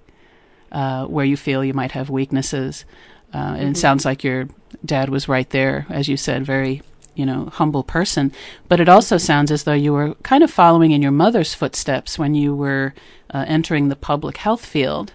uh, 0.72 1.06
where 1.06 1.24
you 1.24 1.36
feel 1.36 1.64
you 1.64 1.74
might 1.74 1.92
have 1.92 2.10
weaknesses. 2.10 2.84
Uh, 3.32 3.38
mm-hmm. 3.38 3.56
And 3.56 3.76
it 3.76 3.78
sounds 3.78 4.04
like 4.04 4.22
your 4.22 4.48
dad 4.84 5.08
was 5.08 5.28
right 5.28 5.48
there, 5.50 5.86
as 5.88 6.08
you 6.08 6.16
said, 6.16 6.44
very 6.44 6.82
you 7.16 7.26
know 7.26 7.48
humble 7.52 7.82
person. 7.82 8.32
But 8.68 8.80
it 8.80 8.88
also 8.88 9.18
sounds 9.18 9.50
as 9.50 9.64
though 9.64 9.72
you 9.72 9.92
were 9.92 10.14
kind 10.22 10.44
of 10.44 10.50
following 10.50 10.92
in 10.92 11.02
your 11.02 11.12
mother's 11.12 11.54
footsteps 11.54 12.18
when 12.18 12.34
you 12.34 12.54
were 12.54 12.94
uh, 13.30 13.44
entering 13.48 13.88
the 13.88 13.96
public 13.96 14.36
health 14.36 14.64
field. 14.64 15.12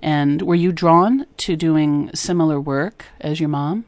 And 0.00 0.42
were 0.42 0.56
you 0.56 0.72
drawn 0.72 1.26
to 1.38 1.54
doing 1.54 2.10
similar 2.14 2.60
work 2.60 3.04
as 3.20 3.38
your 3.38 3.48
mom? 3.48 3.84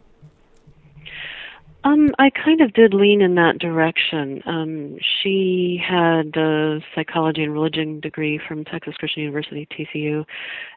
Um, 1.85 2.14
I 2.18 2.30
kind 2.30 2.62
of 2.62 2.73
did 2.73 2.94
lean 2.94 3.21
in 3.21 3.35
that 3.35 3.59
direction. 3.59 4.42
Um, 4.47 4.97
she 5.23 5.78
had 5.87 6.35
a 6.35 6.80
psychology 6.94 7.42
and 7.42 7.52
religion 7.52 8.00
degree 8.00 8.40
from 8.49 8.64
Texas 8.64 8.94
Christian 8.97 9.23
University, 9.23 9.68
TCU, 9.71 10.25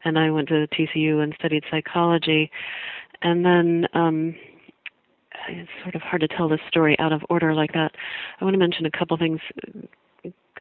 and 0.04 0.20
I 0.20 0.32
went 0.32 0.50
to 0.50 0.68
TCU 0.68 1.24
and 1.24 1.34
studied 1.40 1.64
psychology. 1.72 2.52
And 3.22 3.46
then 3.46 3.88
um, 3.94 4.36
it's 5.50 5.70
sort 5.84 5.96
of 5.96 6.02
hard 6.02 6.22
to 6.22 6.28
tell 6.28 6.50
this 6.50 6.60
story 6.68 6.98
out 7.00 7.14
of 7.14 7.22
order 7.30 7.54
like 7.54 7.74
that. 7.74 7.92
I 8.40 8.44
want 8.44 8.54
to 8.54 8.60
mention 8.60 8.86
a 8.86 8.92
couple 8.92 9.18
things. 9.18 9.40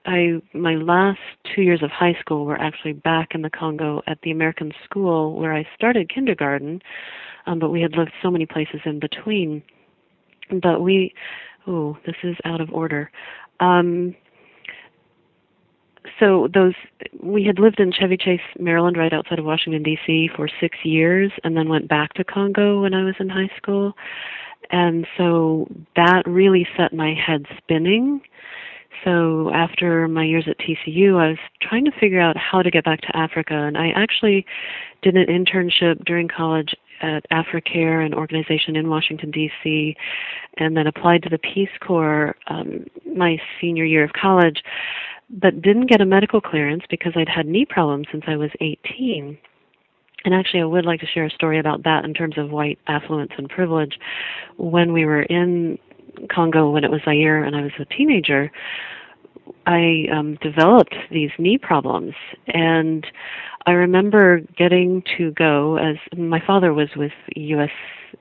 I 0.04 0.40
my 0.52 0.76
last 0.76 1.18
two 1.54 1.62
years 1.62 1.82
of 1.82 1.90
high 1.90 2.16
school 2.20 2.44
were 2.44 2.60
actually 2.60 2.92
back 2.92 3.34
in 3.34 3.42
the 3.42 3.50
Congo 3.50 4.02
at 4.06 4.18
the 4.22 4.30
American 4.30 4.72
school 4.84 5.34
where 5.34 5.52
I 5.52 5.66
started 5.74 6.08
kindergarten, 6.08 6.80
um, 7.46 7.58
but 7.58 7.70
we 7.70 7.80
had 7.80 7.96
lived 7.96 8.12
so 8.22 8.30
many 8.30 8.46
places 8.46 8.80
in 8.84 9.00
between 9.00 9.62
but 10.50 10.80
we, 10.80 11.14
oh, 11.66 11.96
this 12.06 12.16
is 12.22 12.36
out 12.44 12.60
of 12.60 12.72
order. 12.72 13.10
Um, 13.60 14.14
so 16.20 16.48
those 16.54 16.74
we 17.20 17.44
had 17.44 17.58
lived 17.58 17.80
in 17.80 17.92
Chevy 17.92 18.16
Chase, 18.16 18.40
Maryland, 18.58 18.96
right 18.96 19.12
outside 19.12 19.38
of 19.38 19.44
Washington 19.44 19.82
D.C. 19.82 20.30
for 20.36 20.48
six 20.60 20.78
years, 20.84 21.32
and 21.42 21.56
then 21.56 21.68
went 21.68 21.88
back 21.88 22.14
to 22.14 22.24
Congo 22.24 22.82
when 22.82 22.94
I 22.94 23.02
was 23.02 23.14
in 23.18 23.28
high 23.28 23.50
school, 23.56 23.94
and 24.70 25.06
so 25.16 25.68
that 25.94 26.22
really 26.26 26.66
set 26.76 26.92
my 26.92 27.14
head 27.14 27.46
spinning. 27.56 28.20
So 29.04 29.50
after 29.54 30.08
my 30.08 30.24
years 30.24 30.48
at 30.48 30.58
TCU, 30.58 31.16
I 31.20 31.28
was 31.28 31.38
trying 31.62 31.84
to 31.84 31.92
figure 31.92 32.20
out 32.20 32.36
how 32.36 32.62
to 32.62 32.70
get 32.70 32.84
back 32.84 33.02
to 33.02 33.16
Africa, 33.16 33.54
and 33.54 33.76
I 33.76 33.90
actually 33.90 34.44
did 35.02 35.16
an 35.16 35.26
internship 35.26 36.04
during 36.04 36.28
college 36.28 36.74
at 37.02 37.28
AfriCare, 37.30 38.04
an 38.04 38.14
organization 38.14 38.76
in 38.76 38.88
Washington, 38.88 39.30
D.C., 39.30 39.96
and 40.58 40.76
then 40.76 40.86
applied 40.86 41.22
to 41.24 41.28
the 41.28 41.38
Peace 41.38 41.70
Corps 41.80 42.34
um, 42.48 42.86
my 43.14 43.38
senior 43.60 43.84
year 43.84 44.02
of 44.02 44.12
college, 44.12 44.62
but 45.30 45.60
didn't 45.62 45.88
get 45.88 46.00
a 46.00 46.06
medical 46.06 46.40
clearance 46.40 46.84
because 46.88 47.12
I'd 47.16 47.28
had 47.28 47.46
knee 47.46 47.66
problems 47.66 48.06
since 48.10 48.24
I 48.26 48.36
was 48.36 48.50
18. 48.60 49.36
And 50.26 50.34
actually, 50.34 50.60
I 50.60 50.64
would 50.64 50.84
like 50.84 50.98
to 51.00 51.06
share 51.06 51.24
a 51.24 51.30
story 51.30 51.60
about 51.60 51.84
that 51.84 52.04
in 52.04 52.12
terms 52.12 52.36
of 52.36 52.50
white 52.50 52.80
affluence 52.88 53.30
and 53.38 53.48
privilege. 53.48 53.96
When 54.56 54.92
we 54.92 55.04
were 55.04 55.22
in 55.22 55.78
Congo, 56.34 56.68
when 56.68 56.82
it 56.82 56.90
was 56.90 57.00
Zaire, 57.04 57.44
and 57.44 57.54
I 57.54 57.62
was 57.62 57.70
a 57.78 57.84
teenager, 57.84 58.50
I 59.66 60.06
um, 60.12 60.36
developed 60.42 60.96
these 61.12 61.30
knee 61.38 61.58
problems, 61.58 62.14
and 62.48 63.06
I 63.66 63.70
remember 63.70 64.40
getting 64.58 65.04
to 65.16 65.30
go 65.30 65.76
as 65.76 65.94
my 66.16 66.42
father 66.44 66.74
was 66.74 66.88
with 66.96 67.12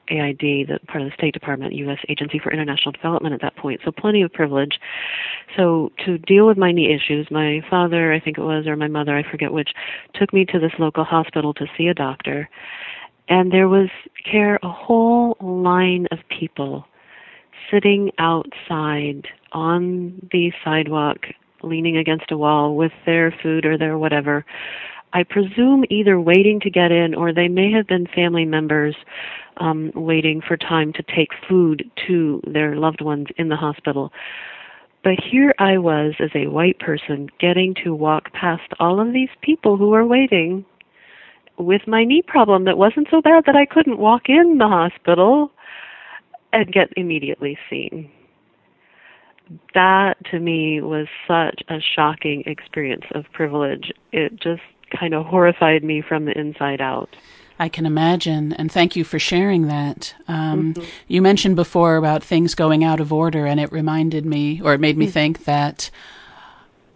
USAID, 0.10 0.68
the 0.68 0.80
part 0.88 1.01
of 1.01 1.10
the 1.10 1.15
State 1.15 1.34
Department, 1.34 1.74
U.S. 1.74 2.00
Agency 2.10 2.39
for 2.39 2.51
International 2.51 2.92
Development 2.92 3.34
at 3.34 3.42
that 3.42 3.56
point, 3.56 3.82
so 3.84 3.92
plenty 3.92 4.22
of 4.22 4.32
privilege. 4.32 4.80
So 5.56 5.92
to 6.06 6.18
deal 6.18 6.48
with 6.48 6.58
my 6.58 6.72
knee 6.72 6.94
issues, 6.94 7.27
my 7.32 7.62
father, 7.70 8.13
I 8.13 8.20
think 8.20 8.38
it 8.38 8.44
was, 8.44 8.68
or 8.68 8.75
my 8.75 8.88
mother, 8.88 9.15
I 9.15 9.30
forget 9.30 9.51
which, 9.51 9.70
took 10.13 10.34
me 10.34 10.46
to 10.46 10.60
this 10.60 10.74
local 10.80 11.04
hospital 11.04 11.54
to 11.56 11.65
see 11.77 11.88
a 11.88 11.94
doctor, 11.94 12.50
and 13.27 13.51
there 13.51 13.68
was 13.68 13.89
care 14.30 14.60
a 14.62 14.70
whole 14.70 15.38
line 15.42 16.08
of 16.12 16.20
people 16.30 16.86
sitting 17.72 18.12
outside 18.20 19.27
on 19.51 20.27
the 20.32 20.51
sidewalk 20.63 21.25
leaning 21.63 21.98
against 21.98 22.32
a 22.32 22.38
wall 22.38 22.75
with 22.75 22.92
their 23.06 23.34
food 23.42 23.65
or 23.65 23.77
their 23.77 23.98
whatever 23.98 24.46
I 25.15 25.24
presume 25.24 25.86
either 25.89 26.19
waiting 26.19 26.60
to 26.60 26.69
get 26.69 26.91
in 26.91 27.15
or 27.15 27.31
they 27.31 27.48
may 27.48 27.72
have 27.72 27.88
been 27.88 28.05
family 28.05 28.43
members 28.43 28.98
um, 29.55 29.93
waiting 29.95 30.41
for 30.45 30.57
time 30.57 30.91
to 30.91 31.03
take 31.03 31.29
food 31.48 31.89
to 32.05 32.41
their 32.45 32.75
loved 32.75 33.00
ones 33.00 33.27
in 33.38 33.48
the 33.48 33.55
hospital. 33.55 34.12
But 35.05 35.13
here 35.24 35.55
I 35.57 35.77
was 35.77 36.15
as 36.19 36.31
a 36.36 36.48
white 36.48 36.79
person 36.79 37.29
getting 37.39 37.74
to 37.86 37.95
walk 37.95 38.34
past 38.34 38.74
all 38.77 39.00
of 39.00 39.13
these 39.13 39.29
people 39.41 39.77
who 39.77 39.88
were 39.88 40.05
waiting 40.05 40.65
with 41.57 41.88
my 41.88 42.03
knee 42.03 42.22
problem 42.22 42.65
that 42.65 42.77
wasn't 42.77 43.07
so 43.10 43.22
bad 43.22 43.45
that 43.45 43.55
I 43.55 43.65
couldn't 43.65 44.00
walk 44.00 44.24
in 44.27 44.57
the 44.57 44.67
hospital 44.67 45.50
and 46.51 46.74
get 46.74 46.89
immediately 46.98 47.57
seen. 47.69 48.12
That 49.74 50.15
to 50.31 50.39
me 50.41 50.81
was 50.81 51.07
such 51.25 51.62
a 51.69 51.77
shocking 51.95 52.43
experience 52.48 53.05
of 53.13 53.24
privilege. 53.31 53.93
It 54.12 54.41
just 54.41 54.62
kind 54.98 55.14
of 55.14 55.25
horrified 55.25 55.84
me 55.84 56.02
from 56.02 56.25
the 56.25 56.38
inside 56.38 56.82
out. 56.82 57.16
I 57.58 57.70
can 57.70 57.86
imagine, 57.86 58.52
and 58.54 58.70
thank 58.70 58.96
you 58.96 59.04
for 59.06 59.18
sharing 59.18 59.68
that. 59.68 60.14
Um, 60.28 60.74
mm-hmm. 60.74 60.84
You 61.08 61.22
mentioned 61.22 61.56
before 61.56 61.96
about 61.96 62.24
things 62.24 62.54
going 62.54 62.84
out 62.84 63.00
of 63.00 63.14
order, 63.14 63.46
and 63.46 63.60
it 63.60 63.72
reminded 63.72 64.25
me, 64.25 64.62
or 64.62 64.74
it 64.74 64.82
made 64.82 64.98
me 64.98 65.06
mm-hmm. 65.06 65.14
think 65.14 65.46
that, 65.46 65.90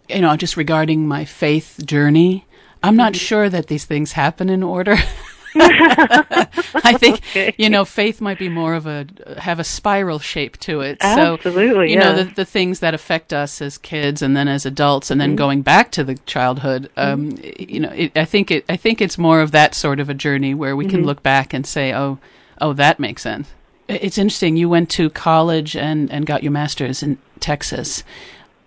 you 0.08 0.20
know, 0.20 0.36
just 0.36 0.58
regarding 0.58 1.08
my 1.08 1.24
faith 1.24 1.80
journey, 1.86 2.46
I'm 2.82 2.96
not 2.96 3.12
mm-hmm. 3.12 3.20
sure 3.20 3.48
that 3.48 3.68
these 3.68 3.86
things 3.86 4.12
happen 4.12 4.50
in 4.50 4.62
order. 4.62 4.96
I 5.56 6.96
think 6.98 7.16
okay. 7.16 7.54
you 7.58 7.68
know 7.68 7.84
faith 7.84 8.20
might 8.20 8.38
be 8.38 8.48
more 8.48 8.74
of 8.74 8.86
a 8.86 9.06
have 9.38 9.58
a 9.58 9.64
spiral 9.64 10.18
shape 10.18 10.56
to 10.58 10.80
it. 10.80 10.98
Absolutely, 11.00 11.70
so 11.72 11.80
you 11.80 11.94
yeah. 11.94 11.98
know 11.98 12.16
the 12.22 12.24
the 12.34 12.44
things 12.44 12.80
that 12.80 12.94
affect 12.94 13.32
us 13.32 13.60
as 13.60 13.76
kids 13.78 14.22
and 14.22 14.36
then 14.36 14.46
as 14.46 14.64
adults 14.64 15.10
and 15.10 15.20
then 15.20 15.30
mm-hmm. 15.30 15.36
going 15.36 15.62
back 15.62 15.90
to 15.92 16.04
the 16.04 16.14
childhood. 16.26 16.90
Um, 16.96 17.32
mm-hmm. 17.32 17.72
You 17.72 17.80
know, 17.80 17.90
it, 17.90 18.16
I 18.16 18.24
think 18.24 18.50
it 18.50 18.64
I 18.68 18.76
think 18.76 19.00
it's 19.00 19.18
more 19.18 19.40
of 19.40 19.50
that 19.50 19.74
sort 19.74 19.98
of 19.98 20.08
a 20.08 20.14
journey 20.14 20.54
where 20.54 20.76
we 20.76 20.84
mm-hmm. 20.84 20.96
can 20.98 21.06
look 21.06 21.22
back 21.22 21.52
and 21.52 21.66
say, 21.66 21.92
oh, 21.92 22.18
oh, 22.60 22.72
that 22.74 23.00
makes 23.00 23.22
sense. 23.22 23.48
It's 23.88 24.18
interesting. 24.18 24.56
You 24.56 24.68
went 24.68 24.88
to 24.90 25.10
college 25.10 25.76
and 25.76 26.10
and 26.12 26.26
got 26.26 26.42
your 26.44 26.52
master's 26.52 27.02
in 27.02 27.18
Texas. 27.40 28.04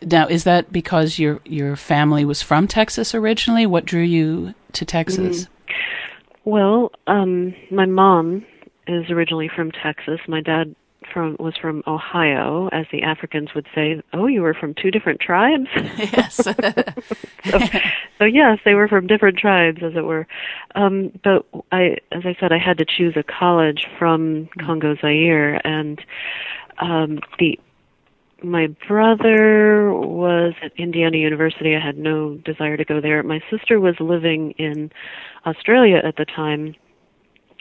Now, 0.02 0.28
is 0.28 0.44
that 0.44 0.74
because 0.74 1.18
your 1.18 1.40
your 1.46 1.76
family 1.78 2.26
was 2.26 2.42
from 2.42 2.68
Texas 2.68 3.16
originally? 3.16 3.66
What 3.66 3.86
drew 3.86 4.02
you 4.02 4.54
to 4.74 4.84
Texas? 4.84 5.48
Well, 6.46 6.92
um, 7.08 7.56
my 7.72 7.86
mom 7.86 8.46
is 8.88 9.10
originally 9.10 9.50
from 9.54 9.72
Texas. 9.72 10.20
My 10.28 10.42
dad 10.42 10.76
from 11.14 11.36
was 11.40 11.56
from 11.58 11.84
Ohio, 11.88 12.70
as 12.72 12.86
the 12.92 13.04
Africans 13.04 13.54
would 13.54 13.68
say. 13.74 14.02
Oh, 14.14 14.28
you 14.28 14.42
were 14.42 14.54
from 14.54 14.74
two 14.74 14.92
different 14.92 15.20
tribes. 15.20 15.68
Yes. 15.98 16.36
so, 17.46 17.60
so, 18.20 18.26
yes, 18.26 18.60
they 18.66 18.74
were 18.74 18.88
from 18.88 19.08
different 19.08 19.38
tribes, 19.38 19.82
as 19.84 19.94
it 19.96 20.04
were. 20.04 20.28
Um, 20.76 21.12
but 21.24 21.46
I, 21.72 21.98
as 22.12 22.24
I 22.26 22.36
said, 22.40 22.52
I 22.52 22.58
had 22.58 22.78
to 22.80 22.86
choose 22.86 23.16
a 23.16 23.24
college 23.24 23.88
from 23.98 24.50
Congo 24.60 24.96
Zaire, 25.02 25.66
and 25.66 26.02
um, 26.80 27.20
the 27.40 27.60
my 28.44 28.68
brother 28.88 29.94
was 29.94 30.54
at 30.62 30.72
Indiana 30.78 31.18
University. 31.18 31.76
I 31.76 31.80
had 31.80 31.98
no 31.98 32.36
desire 32.36 32.78
to 32.78 32.86
go 32.86 33.00
there. 33.00 33.24
My 33.24 33.42
sister 33.50 33.80
was 33.80 33.96
living 34.00 34.52
in 34.52 34.92
Australia 35.46 36.02
at 36.04 36.18
the 36.18 36.26
time, 36.26 36.76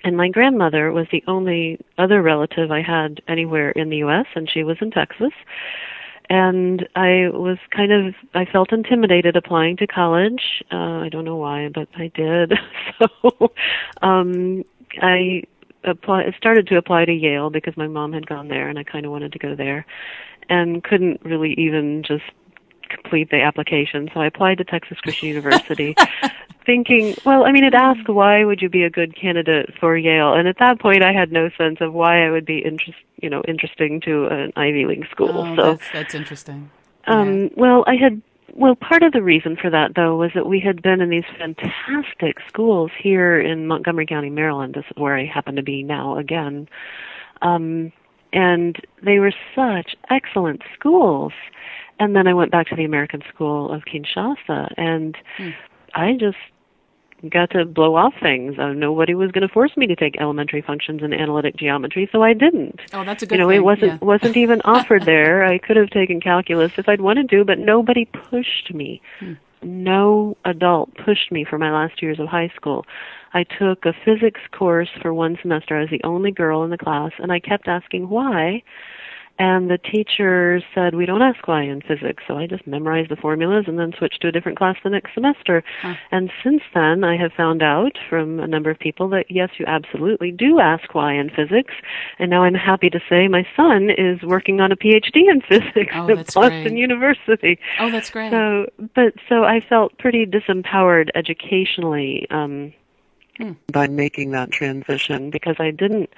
and 0.05 0.17
my 0.17 0.29
grandmother 0.29 0.93
was 0.93 1.07
the 1.13 1.23
only 1.27 1.79
other 1.99 2.23
relative 2.23 2.71
I 2.71 2.83
had 2.83 3.21
anywhere 3.29 3.71
in 3.71 3.91
the 3.91 3.99
US, 3.99 4.27
and 4.35 4.51
she 4.51 4.65
was 4.65 4.77
in 4.81 4.91
Texas. 4.91 5.33
And 6.29 6.89
I 6.95 7.29
was 7.33 7.59
kind 7.71 7.93
of, 7.93 8.15
I 8.35 8.45
felt 8.45 8.73
intimidated 8.73 9.37
applying 9.37 9.77
to 9.79 9.87
college. 9.87 10.63
Uh, 10.73 11.01
I 11.01 11.09
don't 11.11 11.25
know 11.25 11.37
why, 11.37 11.69
but 11.73 11.89
I 11.97 12.11
did. 12.15 12.55
so, 13.23 13.53
um, 14.01 14.65
I 15.01 15.43
apply, 15.85 16.33
started 16.37 16.67
to 16.69 16.79
apply 16.79 17.05
to 17.05 17.13
Yale 17.13 17.51
because 17.51 17.77
my 17.77 17.87
mom 17.87 18.13
had 18.13 18.27
gone 18.27 18.49
there 18.49 18.69
and 18.69 18.79
I 18.79 18.85
kind 18.85 19.05
of 19.05 19.13
wanted 19.13 19.33
to 19.33 19.39
go 19.39 19.55
there 19.55 19.85
and 20.49 20.83
couldn't 20.83 21.21
really 21.25 21.55
even 21.55 22.03
just 22.03 22.25
complete 22.89 23.31
the 23.31 23.41
application. 23.41 24.11
So 24.13 24.21
I 24.21 24.27
applied 24.27 24.59
to 24.59 24.65
Texas 24.65 24.99
Christian 25.01 25.29
University 25.35 25.95
thinking, 26.67 27.15
well, 27.25 27.45
I 27.45 27.53
mean, 27.53 27.65
it 27.65 27.75
asked 27.75 28.09
why 28.09 28.45
would 28.45 28.63
you 28.63 28.69
be 28.69 28.85
a 28.85 28.91
good 28.91 29.17
candidate 29.17 29.71
for 29.81 29.97
Yale, 29.97 30.35
and 30.35 30.47
at 30.47 30.59
that 30.59 30.81
point, 30.81 31.03
I 31.03 31.13
had 31.13 31.33
no 31.33 31.51
sense 31.59 31.79
of 31.81 31.93
why 31.93 32.27
I 32.27 32.31
would 32.31 32.45
be 32.45 32.59
interest, 32.59 32.99
you 33.21 33.31
know, 33.31 33.43
interesting 33.49 34.01
to 34.03 34.27
an 34.27 34.53
Ivy 34.57 34.87
League 34.87 35.07
school. 35.11 35.31
Oh, 35.39 35.57
so 35.57 35.63
that's, 35.75 35.93
that's 35.93 36.15
interesting. 36.15 36.71
Um, 37.07 37.43
yeah. 37.43 37.49
Well, 37.57 37.85
I 37.87 37.97
had 37.97 38.23
well, 38.55 38.75
part 38.75 39.03
of 39.03 39.13
the 39.13 39.23
reason 39.23 39.57
for 39.57 39.71
that, 39.71 39.95
though, 39.95 40.17
was 40.17 40.31
that 40.35 40.47
we 40.47 40.61
had 40.61 40.83
been 40.83 41.01
in 41.01 41.09
these 41.09 41.25
fantastic 41.39 42.37
schools 42.47 42.91
here 43.01 43.41
in 43.41 43.67
Montgomery 43.67 44.07
County, 44.07 44.29
Maryland. 44.29 44.75
This 44.75 44.85
is 44.91 44.97
where 44.97 45.17
I 45.17 45.25
happen 45.25 45.57
to 45.57 45.63
be 45.63 45.83
now 45.83 46.19
again. 46.19 46.69
Um, 47.41 47.93
and 48.33 48.77
they 49.03 49.19
were 49.19 49.33
such 49.55 49.95
excellent 50.11 50.63
schools. 50.75 51.33
And 51.99 52.17
then 52.17 52.27
I 52.27 52.35
went 52.35 52.51
back 52.51 52.69
to 52.69 52.77
the 52.77 52.85
American 52.85 53.23
School 53.33 53.71
of 53.73 53.83
Kinshasa, 53.85 54.73
and 54.77 55.17
mm. 55.39 55.55
I 55.95 56.15
just 56.19 56.39
got 57.29 57.51
to 57.51 57.65
blow 57.65 57.95
off 57.95 58.15
things. 58.21 58.59
Uh, 58.59 58.73
nobody 58.73 59.15
was 59.15 59.31
going 59.31 59.47
to 59.47 59.53
force 59.53 59.77
me 59.77 59.87
to 59.87 59.95
take 59.95 60.21
elementary 60.21 60.63
functions 60.63 61.03
and 61.03 61.15
analytic 61.15 61.57
geometry, 61.57 62.09
so 62.11 62.23
I 62.23 62.33
didn't. 62.33 62.81
Oh, 62.93 63.05
that's 63.05 63.23
a 63.23 63.27
good. 63.27 63.37
You 63.37 63.43
know, 63.43 63.49
thing. 63.49 63.59
it 63.59 63.65
wasn't 63.65 63.93
yeah. 63.93 63.99
wasn't 64.01 64.37
even 64.37 64.61
offered 64.65 65.05
there. 65.05 65.45
I 65.45 65.59
could 65.59 65.77
have 65.77 65.91
taken 65.91 66.21
calculus 66.21 66.73
if 66.77 66.89
I'd 66.89 67.01
wanted 67.01 67.29
to, 67.31 67.45
but 67.45 67.59
nobody 67.59 68.07
pushed 68.07 68.75
me. 68.75 69.01
Hmm. 69.21 69.35
No 69.63 70.37
adult 70.45 70.95
pushed 71.05 71.31
me 71.31 71.45
for 71.49 71.59
my 71.59 71.71
last 71.71 72.03
years 72.03 72.19
of 72.19 72.29
high 72.29 72.51
school. 72.57 72.85
I 73.35 73.45
took 73.45 73.85
a 73.85 73.95
physics 74.05 74.41
course 74.51 74.91
for 75.01 75.15
one 75.15 75.39
semester. 75.41 75.77
I 75.77 75.81
was 75.81 75.91
the 75.91 76.05
only 76.05 76.31
girl 76.31 76.65
in 76.65 76.71
the 76.71 76.79
class, 76.79 77.13
and 77.19 77.33
I 77.33 77.39
kept 77.39 77.69
asking 77.69 78.09
why 78.09 78.63
and 79.43 79.69
the 79.69 79.77
teacher 79.77 80.61
said, 80.73 80.95
We 80.95 81.05
don't 81.05 81.21
ask 81.21 81.49
why 81.49 81.65
in 81.65 81.81
physics. 81.81 82.23
So 82.29 82.39
I 82.39 82.47
just 82.47 82.65
memorized 82.65 83.11
the 83.11 83.17
formulas 83.17 83.65
and 83.67 83.77
then 83.77 83.93
switched 83.99 84.23
to 84.23 84.29
a 84.29 84.33
different 84.33 84.57
class 84.57 84.77
the 84.85 84.91
next 84.91 85.15
semester. 85.15 85.65
Huh. 85.81 85.95
And 86.13 86.31
since 86.45 86.63
then, 86.73 87.03
I 87.03 87.17
have 87.17 87.33
found 87.33 87.61
out 87.61 87.99
from 88.09 88.39
a 88.39 88.47
number 88.47 88.71
of 88.71 88.79
people 88.79 89.09
that 89.09 89.25
yes, 89.29 89.51
you 89.59 89.67
absolutely 89.67 90.31
do 90.31 90.61
ask 90.61 90.95
why 90.95 91.15
in 91.15 91.29
physics. 91.29 91.75
And 92.21 92.31
now 92.31 92.45
I'm 92.45 92.55
happy 92.55 92.89
to 92.91 93.01
say 93.11 93.27
my 93.27 93.45
son 93.57 93.91
is 93.91 94.23
working 94.23 94.61
on 94.61 94.71
a 94.71 94.77
PhD 94.77 95.29
in 95.29 95.41
physics 95.49 95.93
oh, 95.93 96.09
at 96.09 96.33
Boston 96.33 96.63
great. 96.63 96.79
University. 96.79 97.59
Oh, 97.81 97.91
that's 97.91 98.11
great. 98.11 98.31
So, 98.31 98.67
but 98.95 99.15
so 99.29 99.43
I 99.43 99.59
felt 99.69 99.99
pretty 99.99 100.25
disempowered 100.25 101.09
educationally. 101.17 102.29
Um, 102.31 102.73
hmm. 103.43 103.53
by 103.73 103.87
making 103.89 104.31
that 104.31 104.51
transition 104.51 105.31
because 105.31 105.57
I 105.59 105.71
didn't 105.71 106.11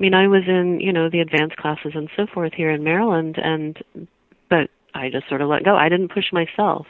I 0.00 0.02
mean, 0.02 0.14
I 0.14 0.28
was 0.28 0.44
in, 0.46 0.80
you 0.80 0.94
know, 0.94 1.10
the 1.10 1.20
advanced 1.20 1.58
classes 1.58 1.92
and 1.94 2.08
so 2.16 2.26
forth 2.26 2.54
here 2.54 2.70
in 2.70 2.82
Maryland, 2.82 3.36
and 3.36 3.78
but 4.48 4.70
I 4.94 5.10
just 5.10 5.28
sort 5.28 5.42
of 5.42 5.50
let 5.50 5.62
go. 5.62 5.76
I 5.76 5.90
didn't 5.90 6.10
push 6.10 6.32
myself, 6.32 6.86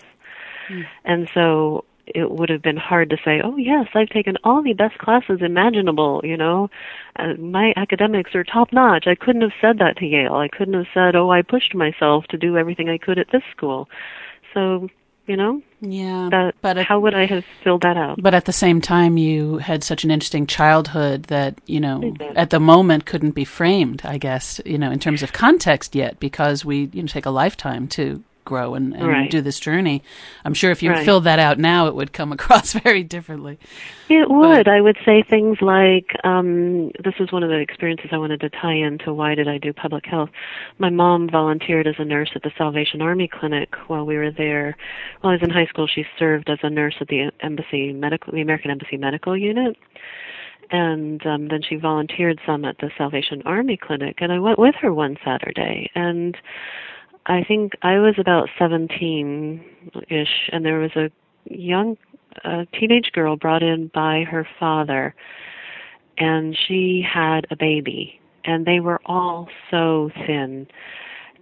mm. 0.68 0.84
and 1.04 1.28
so 1.34 1.84
it 2.06 2.30
would 2.30 2.48
have 2.50 2.62
been 2.62 2.76
hard 2.76 3.10
to 3.10 3.16
say, 3.24 3.40
"Oh 3.42 3.56
yes, 3.56 3.88
I've 3.94 4.10
taken 4.10 4.36
all 4.44 4.62
the 4.62 4.74
best 4.74 4.98
classes 4.98 5.40
imaginable." 5.42 6.20
You 6.22 6.36
know, 6.36 6.70
uh, 7.16 7.34
my 7.34 7.72
academics 7.76 8.32
are 8.36 8.44
top 8.44 8.72
notch. 8.72 9.08
I 9.08 9.16
couldn't 9.16 9.42
have 9.42 9.58
said 9.60 9.80
that 9.80 9.96
to 9.96 10.06
Yale. 10.06 10.36
I 10.36 10.46
couldn't 10.46 10.74
have 10.74 10.86
said, 10.94 11.16
"Oh, 11.16 11.30
I 11.32 11.42
pushed 11.42 11.74
myself 11.74 12.26
to 12.26 12.38
do 12.38 12.56
everything 12.56 12.88
I 12.88 12.98
could 12.98 13.18
at 13.18 13.32
this 13.32 13.42
school." 13.50 13.88
So 14.54 14.88
you 15.30 15.36
know? 15.36 15.62
Yeah 15.80 16.28
that, 16.30 16.56
but 16.60 16.76
at, 16.76 16.86
how 16.86 16.98
would 17.00 17.14
i 17.14 17.24
have 17.24 17.44
filled 17.62 17.82
that 17.82 17.96
out? 17.96 18.20
But 18.20 18.34
at 18.34 18.44
the 18.44 18.52
same 18.52 18.80
time 18.80 19.16
you 19.16 19.58
had 19.58 19.84
such 19.84 20.02
an 20.04 20.10
interesting 20.10 20.46
childhood 20.46 21.24
that 21.24 21.58
you 21.66 21.80
know 21.80 22.14
at 22.34 22.50
the 22.50 22.60
moment 22.60 23.06
couldn't 23.06 23.30
be 23.30 23.44
framed 23.44 24.02
i 24.04 24.18
guess 24.18 24.60
you 24.66 24.76
know 24.76 24.90
in 24.90 24.98
terms 24.98 25.22
of 25.22 25.32
context 25.32 25.94
yet 25.94 26.18
because 26.18 26.64
we 26.64 26.90
you 26.92 27.02
know 27.02 27.08
take 27.08 27.26
a 27.26 27.30
lifetime 27.30 27.86
to 27.88 28.22
grow 28.44 28.74
and, 28.74 28.94
and 28.94 29.06
right. 29.06 29.30
do 29.30 29.40
this 29.40 29.60
journey. 29.60 30.02
I'm 30.44 30.54
sure 30.54 30.70
if 30.70 30.82
you 30.82 30.90
right. 30.90 31.04
filled 31.04 31.24
that 31.24 31.38
out 31.38 31.58
now, 31.58 31.86
it 31.86 31.94
would 31.94 32.12
come 32.12 32.32
across 32.40 32.72
very 32.72 33.02
differently. 33.02 33.58
It 34.08 34.28
would. 34.30 34.64
But, 34.64 34.68
I 34.68 34.80
would 34.80 34.96
say 35.04 35.22
things 35.22 35.58
like, 35.60 36.12
um, 36.24 36.90
this 37.02 37.14
was 37.18 37.32
one 37.32 37.42
of 37.42 37.50
the 37.50 37.58
experiences 37.58 38.10
I 38.12 38.18
wanted 38.18 38.40
to 38.40 38.50
tie 38.50 38.74
into 38.74 39.12
why 39.14 39.34
did 39.34 39.48
I 39.48 39.58
do 39.58 39.72
public 39.72 40.06
health. 40.06 40.30
My 40.78 40.90
mom 40.90 41.28
volunteered 41.30 41.86
as 41.86 41.96
a 41.98 42.04
nurse 42.04 42.30
at 42.34 42.42
the 42.42 42.52
Salvation 42.56 43.02
Army 43.02 43.28
Clinic 43.28 43.74
while 43.86 44.04
we 44.04 44.16
were 44.16 44.30
there. 44.30 44.76
While 45.20 45.32
I 45.32 45.34
was 45.34 45.42
in 45.42 45.50
high 45.50 45.66
school, 45.66 45.86
she 45.86 46.04
served 46.18 46.50
as 46.50 46.58
a 46.62 46.70
nurse 46.70 46.96
at 47.00 47.08
the 47.08 47.30
embassy 47.40 47.92
medical, 47.92 48.32
the 48.32 48.42
American 48.42 48.70
Embassy 48.70 48.96
Medical 48.96 49.36
Unit 49.36 49.76
and 50.70 51.24
um, 51.26 51.48
then 51.48 51.62
she 51.68 51.76
volunteered 51.76 52.40
some 52.46 52.64
at 52.64 52.78
the 52.78 52.90
Salvation 52.96 53.42
Army 53.44 53.76
Clinic, 53.76 54.18
and 54.20 54.32
I 54.32 54.38
went 54.38 54.58
with 54.58 54.74
her 54.80 54.94
one 54.94 55.16
Saturday, 55.24 55.90
and 55.94 56.36
I 57.26 57.44
think 57.44 57.72
I 57.82 57.98
was 57.98 58.14
about 58.18 58.48
17 58.58 59.64
ish, 60.08 60.50
and 60.52 60.64
there 60.64 60.78
was 60.78 60.92
a 60.96 61.10
young 61.44 61.96
a 62.44 62.66
teenage 62.78 63.10
girl 63.12 63.36
brought 63.36 63.62
in 63.62 63.88
by 63.88 64.22
her 64.22 64.46
father, 64.58 65.14
and 66.18 66.56
she 66.56 67.04
had 67.06 67.46
a 67.50 67.56
baby, 67.56 68.20
and 68.44 68.66
they 68.66 68.80
were 68.80 69.00
all 69.04 69.48
so 69.70 70.10
thin, 70.26 70.66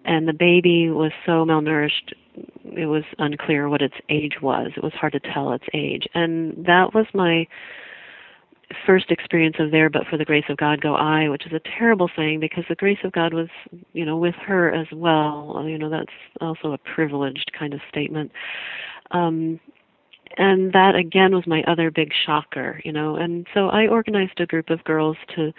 and 0.04 0.26
the 0.26 0.32
baby 0.32 0.90
was 0.90 1.12
so 1.26 1.44
malnourished. 1.44 2.12
It 2.76 2.86
was 2.86 3.04
unclear 3.18 3.68
what 3.68 3.82
its 3.82 3.96
age 4.08 4.40
was. 4.40 4.70
It 4.76 4.82
was 4.82 4.94
hard 4.94 5.12
to 5.12 5.20
tell 5.20 5.52
its 5.52 5.66
age, 5.74 6.06
and 6.14 6.54
that 6.66 6.94
was 6.94 7.06
my 7.12 7.46
first 8.87 9.11
experience 9.11 9.57
of 9.59 9.70
there 9.70 9.88
but 9.88 10.07
for 10.11 10.18
the 10.18 10.24
grace 10.24 10.44
of 10.48 10.57
god 10.59 10.81
go 10.81 10.94
i 10.94 11.28
which 11.28 11.46
is 11.46 11.52
a 11.52 11.61
terrible 11.78 12.11
saying 12.14 12.38
because 12.38 12.64
the 12.68 12.74
grace 12.74 12.98
of 13.02 13.12
god 13.12 13.33
was 13.33 13.48
you 13.92 14.04
know 14.04 14.16
with 14.16 14.35
her 14.35 14.72
as 14.72 14.87
well. 14.92 15.64
You 15.66 15.78
know 15.78 15.88
that's 15.88 16.12
also 16.40 16.72
a 16.72 16.78
privileged 16.78 17.50
kind 17.59 17.72
of 17.74 17.81
statement. 17.88 18.31
Um 19.11 19.59
and 20.37 20.72
that 20.72 20.94
again 20.94 21.35
was 21.35 21.46
my 21.46 21.62
other 21.62 21.90
big 21.90 22.12
shocker 22.26 22.81
you 22.85 22.92
know. 22.92 23.16
And 23.16 23.46
so 23.54 23.68
i 23.68 23.87
organized 23.87 24.40
a 24.40 24.46
group 24.46 24.70
of 24.70 24.85
girls 24.85 25.16
to 25.37 25.52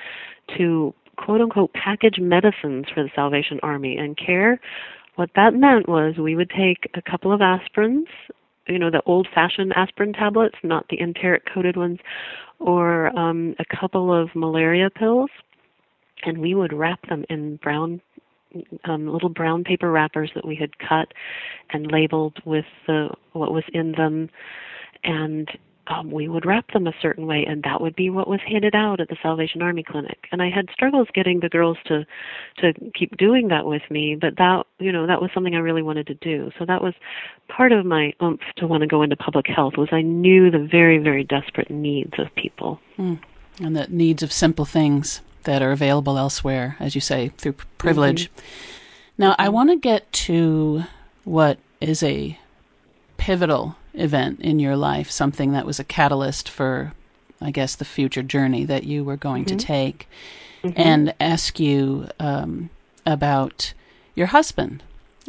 to 0.58 0.94
quote 1.18 1.42
unquote 1.42 1.74
package 1.74 2.20
medicines 2.20 2.86
for 2.94 3.04
the 3.04 3.10
salvation 3.16 3.60
army. 3.64 3.98
And 3.98 4.18
care 4.18 4.60
what 5.16 5.32
that 5.36 5.54
meant 5.54 5.90
was 5.90 6.16
we 6.18 6.36
would 6.36 6.50
take 6.50 6.90
a 6.94 7.02
couple 7.02 7.34
of 7.34 7.42
aspirins 7.42 8.08
you 8.70 8.80
know 8.80 8.92
the 8.92 9.02
old 9.06 9.28
fashioned 9.34 9.74
aspirin 9.76 10.14
tablets 10.14 10.56
not 10.64 10.88
the 10.90 11.00
enteric 11.00 11.44
coated 11.52 11.76
ones 11.76 12.00
or 12.60 13.08
um, 13.18 13.56
a 13.60 13.76
couple 13.76 14.14
of 14.14 14.30
malaria 14.36 14.90
pills, 14.90 15.30
and 16.24 16.38
we 16.38 16.54
would 16.54 16.74
wrap 16.74 17.00
them 17.08 17.26
in 17.30 17.56
brown 17.58 18.02
um, 18.86 19.08
little 19.08 19.30
brown 19.30 19.64
paper 19.64 19.92
wrappers 19.92 20.32
that 20.36 20.46
we 20.46 20.56
had 20.56 20.78
cut 20.80 21.14
and 21.72 21.92
labeled 21.92 22.38
with 22.46 22.66
the 22.88 23.10
what 23.34 23.52
was 23.52 23.64
in 23.74 23.94
them, 23.94 24.30
and 25.04 25.50
um, 25.90 26.12
we 26.12 26.28
would 26.28 26.46
wrap 26.46 26.72
them 26.72 26.86
a 26.86 26.94
certain 27.02 27.26
way, 27.26 27.44
and 27.48 27.64
that 27.64 27.82
would 27.82 27.96
be 27.96 28.10
what 28.10 28.28
was 28.28 28.40
handed 28.48 28.76
out 28.76 29.00
at 29.00 29.10
the 29.10 29.18
Salvation 29.22 29.62
Army 29.62 29.84
clinic. 29.84 30.28
And 30.32 30.42
I 30.42 30.50
had 30.50 30.70
struggles 30.72 31.08
getting 31.14 31.40
the 31.40 31.50
girls 31.50 31.78
to 31.86 32.06
to 32.60 32.74
keep 32.92 33.18
doing 33.18 33.48
that 33.48 33.66
with 33.66 33.82
me, 33.90 34.16
but 34.16 34.38
that 34.38 34.66
you 34.78 34.92
know 34.92 35.08
that 35.08 35.22
was 35.22 35.32
something 35.34 35.56
I 35.56 35.60
really 35.60 35.82
wanted 35.82 36.08
to 36.08 36.14
do. 36.14 36.52
So 36.60 36.66
that 36.66 36.84
was 36.84 36.94
part 37.48 37.72
of 37.72 37.86
my 37.86 38.14
oomph 38.22 38.42
to 38.58 38.68
want 38.68 38.82
to 38.82 38.88
go 38.88 39.02
into 39.02 39.16
public 39.16 39.48
health 39.48 39.78
was 39.78 39.90
I 39.92 40.02
knew 40.02 40.52
the 40.52 40.60
very 40.60 41.00
very 41.00 41.24
desperate 41.24 41.72
needs 41.72 42.14
of 42.20 42.34
people 42.36 42.80
mm. 42.98 43.20
and 43.60 43.76
the 43.76 43.88
needs 43.90 44.22
of 44.22 44.32
simple 44.32 44.66
things 44.66 45.22
that 45.44 45.62
are 45.64 45.72
available 45.72 46.18
elsewhere, 46.18 46.76
as 46.80 46.94
you 46.94 47.02
say, 47.02 47.30
through 47.38 47.54
privilege. 47.78 48.30
Mm-hmm. 48.30 49.14
Now, 49.18 49.32
mm-hmm. 49.32 49.42
I 49.42 49.50
want 49.50 49.70
to 49.72 49.78
get 49.78 50.12
to 50.12 50.84
what 51.24 51.58
is 51.82 52.04
a 52.04 52.38
pivotal 53.18 53.76
event 53.94 54.40
in 54.42 54.60
your 54.60 54.76
life, 54.76 55.10
something 55.10 55.52
that 55.52 55.66
was 55.66 55.80
a 55.80 55.84
catalyst 55.84 56.50
for, 56.50 56.94
I 57.42 57.52
guess, 57.52 57.76
the 57.76 57.86
future 57.86 58.24
journey 58.24 58.66
that 58.66 58.84
you 58.84 59.04
were 59.04 59.18
going 59.18 59.46
mm-hmm. 59.46 59.58
to 59.58 59.66
take, 59.66 60.08
mm-hmm. 60.64 60.80
and 60.80 61.14
ask 61.20 61.60
you 61.60 62.08
um, 62.20 62.70
about 63.06 63.74
your 64.16 64.28
husband 64.28 64.84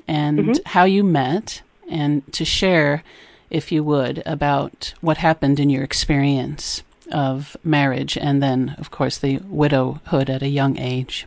and 0.06 0.38
mm-hmm. 0.38 0.52
how 0.66 0.84
you 0.84 1.04
met, 1.04 1.62
and 1.88 2.30
to 2.32 2.44
share, 2.44 3.02
if 3.50 3.72
you 3.72 3.82
would, 3.82 4.22
about 4.24 4.94
what 5.00 5.18
happened 5.18 5.58
in 5.58 5.70
your 5.70 5.82
experience 5.82 6.82
of 7.12 7.56
marriage 7.64 8.16
and 8.16 8.42
then, 8.42 8.74
of 8.78 8.90
course, 8.90 9.18
the 9.18 9.38
widowhood 9.44 10.30
at 10.30 10.42
a 10.42 10.48
young 10.48 10.78
age. 10.78 11.26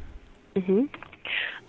Mm-hmm. 0.56 0.86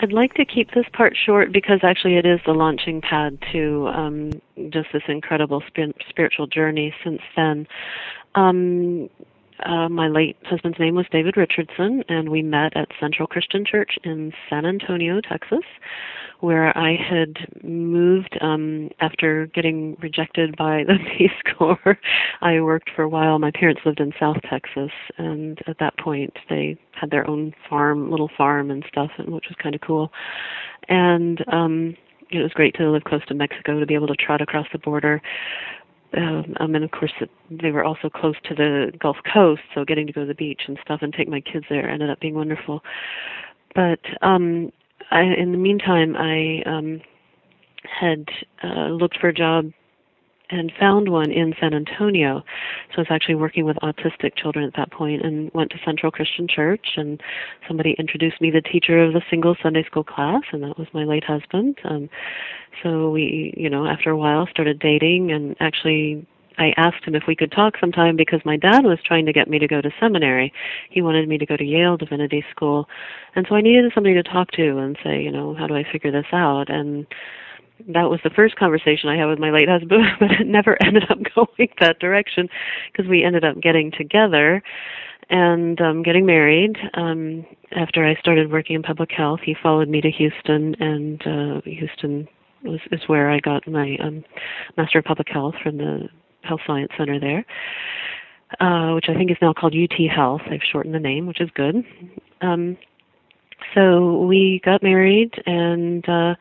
I'd 0.05 0.13
like 0.13 0.35
to 0.35 0.45
keep 0.45 0.73
this 0.73 0.85
part 0.93 1.17
short 1.17 1.51
because 1.51 1.81
actually 1.83 2.19
it 2.19 2.27
is 2.27 2.39
the 2.45 2.53
launching 2.53 3.01
pad 3.01 3.39
to 3.53 3.89
um, 3.89 4.33
just 4.69 4.89
this 4.93 5.03
incredible 5.09 5.63
sp- 5.65 5.97
spiritual 6.11 6.47
journey 6.47 6.95
since 7.03 7.23
then. 7.35 7.67
Um, 8.35 9.09
uh, 9.65 9.89
my 9.89 10.09
late 10.09 10.37
husband's 10.45 10.79
name 10.79 10.95
was 10.95 11.07
David 11.11 11.39
Richardson, 11.39 12.05
and 12.11 12.29
we 12.29 12.43
met 12.43 12.77
at 12.77 12.89
Central 13.01 13.27
Christian 13.27 13.65
Church 13.65 13.97
in 14.05 14.35
San 14.51 14.67
Antonio, 14.67 15.23
Texas 15.23 15.65
where 16.41 16.77
I 16.77 16.97
had 16.97 17.37
moved 17.63 18.37
um, 18.41 18.91
after 19.01 19.47
getting 19.55 19.97
rejected 20.01 20.57
by 20.57 20.85
the 20.87 20.99
Peace 21.19 21.31
Corps. 21.57 21.99
I 22.41 22.61
worked 22.61 22.91
for 22.95 23.03
a 23.03 23.09
while. 23.09 23.39
My 23.39 23.51
parents 23.51 23.83
lived 23.85 24.01
in 24.01 24.13
South 24.19 24.37
Texas, 24.49 24.91
and 25.19 25.59
at 25.67 25.79
that 25.79 25.99
point, 25.99 26.35
they 26.49 26.77
had 26.93 27.11
their 27.11 27.29
own 27.29 27.55
farm, 27.69 28.11
little 28.11 28.31
farm 28.37 28.71
and 28.71 28.85
stuff, 28.89 29.11
and 29.19 29.33
which 29.33 29.47
was 29.49 29.57
kind 29.63 29.75
of 29.75 29.81
cool. 29.81 30.11
And 30.89 31.45
um, 31.53 31.97
it 32.31 32.43
was 32.43 32.53
great 32.53 32.75
to 32.77 32.91
live 32.91 33.05
close 33.05 33.25
to 33.27 33.35
Mexico 33.35 33.81
to 33.81 33.87
be 33.87 33.95
able 33.95 34.09
to 34.09 34.17
trot 34.17 34.41
across 34.41 34.67
the 34.73 34.79
border. 34.79 35.21
Um, 36.17 36.55
um, 36.61 36.75
and 36.75 36.85
of 36.85 36.91
course, 36.93 37.13
they 37.51 37.71
were 37.71 37.85
also 37.85 38.09
close 38.09 38.37
to 38.45 38.55
the 38.55 38.93
Gulf 39.01 39.17
Coast, 39.33 39.63
so 39.75 39.85
getting 39.85 40.07
to 40.07 40.13
go 40.13 40.21
to 40.21 40.27
the 40.27 40.35
beach 40.35 40.63
and 40.69 40.79
stuff 40.85 41.01
and 41.03 41.13
take 41.13 41.29
my 41.29 41.41
kids 41.41 41.65
there 41.69 41.89
ended 41.89 42.11
up 42.11 42.21
being 42.21 42.35
wonderful. 42.35 42.83
But 43.75 44.01
um, 44.23 44.71
I, 45.11 45.23
in 45.23 45.53
the 45.53 45.59
meantime, 45.59 46.17
I 46.17 46.63
um, 46.67 47.01
had 47.85 48.27
uh, 48.63 48.89
looked 48.89 49.19
for 49.21 49.29
a 49.29 49.35
job 49.35 49.71
and 50.51 50.73
found 50.79 51.09
one 51.09 51.31
in 51.31 51.55
San 51.59 51.75
Antonio. 51.75 52.43
So 52.91 52.99
I 52.99 53.01
was 53.01 53.07
actually 53.11 53.37
working 53.37 53.65
with 53.65 53.77
autistic 53.79 54.37
children 54.37 54.65
at 54.65 54.75
that 54.77 54.93
point 54.93 55.25
and 55.25 55.51
went 55.55 55.71
to 55.71 55.79
Central 55.85 56.13
Christian 56.13 56.47
Church 56.47 56.87
and 56.97 57.21
somebody 57.67 57.97
introduced 57.99 58.41
me 58.41 58.51
the 58.51 58.61
teacher 58.61 59.03
of 59.03 59.15
the 59.15 59.23
single 59.31 59.57
Sunday 59.63 59.85
school 59.85 60.05
class 60.05 60.43
and 60.53 60.63
that 60.63 60.79
was 60.79 60.87
my 60.93 61.05
late 61.05 61.25
husband. 61.25 61.79
Um 61.85 62.11
so 62.83 63.11
we, 63.11 63.55
you 63.57 63.71
know, 63.71 63.87
after 63.87 64.11
a 64.11 64.17
while 64.17 64.47
started 64.51 64.79
dating 64.79 65.33
and 65.33 65.57
actually 65.61 66.27
I 66.59 66.73
asked 66.77 67.05
him 67.05 67.15
if 67.15 67.25
we 67.27 67.37
could 67.37 67.53
talk 67.53 67.75
sometime 67.81 68.17
because 68.17 68.41
my 68.45 68.57
dad 68.57 68.85
was 68.85 68.99
trying 69.05 69.27
to 69.27 69.33
get 69.33 69.49
me 69.49 69.59
to 69.59 69.67
go 69.67 69.81
to 69.81 69.91
seminary. 69.99 70.53
He 70.91 71.03
wanted 71.03 71.29
me 71.29 71.39
to 71.39 71.47
go 71.47 71.57
to 71.57 71.65
Yale 71.65 71.97
Divinity 71.97 72.45
School. 72.51 72.87
And 73.35 73.47
so 73.49 73.57
I 73.57 73.61
needed 73.61 73.91
somebody 73.95 74.15
to 74.15 74.23
talk 74.23 74.51
to 74.53 74.79
and 74.79 74.97
say, 75.03 75.21
you 75.23 75.33
know, 75.33 75.55
how 75.55 75.67
do 75.67 75.75
I 75.75 75.85
figure 75.91 76.13
this 76.13 76.27
out? 76.33 76.71
And 76.71 77.07
that 77.89 78.09
was 78.09 78.21
the 78.23 78.31
first 78.31 78.57
conversation 78.57 79.09
I 79.09 79.17
had 79.17 79.27
with 79.27 79.39
my 79.39 79.51
late 79.51 79.69
husband, 79.69 80.05
but 80.21 80.31
it 80.31 80.47
never 80.47 80.77
ended 80.85 81.05
up 81.11 81.19
going 81.35 81.69
that 81.81 81.99
direction 81.99 82.49
because 82.93 83.09
we 83.09 83.25
ended 83.25 83.45
up 83.45 83.61
getting 83.61 83.91
together 83.91 84.63
and 85.31 85.81
um 85.81 86.03
getting 86.03 86.27
married 86.27 86.77
um 86.93 87.47
after 87.75 88.07
I 88.07 88.15
started 88.17 88.53
working 88.53 88.77
in 88.77 88.83
public 88.83 89.11
health 89.11 89.41
he 89.43 89.57
followed 89.63 89.89
me 89.89 90.03
to 90.03 90.11
Houston 90.11 90.75
and 90.81 91.23
uh 91.27 91.61
Houston 91.65 92.29
was 92.63 92.81
is 92.93 93.01
where 93.07 93.31
I 93.31 93.41
got 93.41 93.67
my 93.67 93.97
um 94.03 94.23
master 94.77 94.99
of 94.99 95.07
public 95.07 95.29
health 95.31 95.55
from 95.63 95.79
the 95.79 96.09
health 96.45 96.61
science 96.67 96.93
center 96.97 97.19
there 97.19 97.45
uh 98.61 98.93
which 98.95 99.07
I 99.09 99.15
think 99.15 99.31
is 99.31 99.37
now 99.43 99.53
called 99.53 99.75
UT 99.75 99.99
Health. 100.09 100.43
They've 100.49 100.61
shortened 100.63 100.95
the 100.95 101.01
name 101.01 101.27
which 101.27 101.41
is 101.41 101.51
good. 101.55 101.85
Um 102.41 102.77
so 103.75 104.23
we 104.23 104.61
got 104.65 104.83
married 104.83 105.33
and 105.47 106.09
uh 106.09 106.35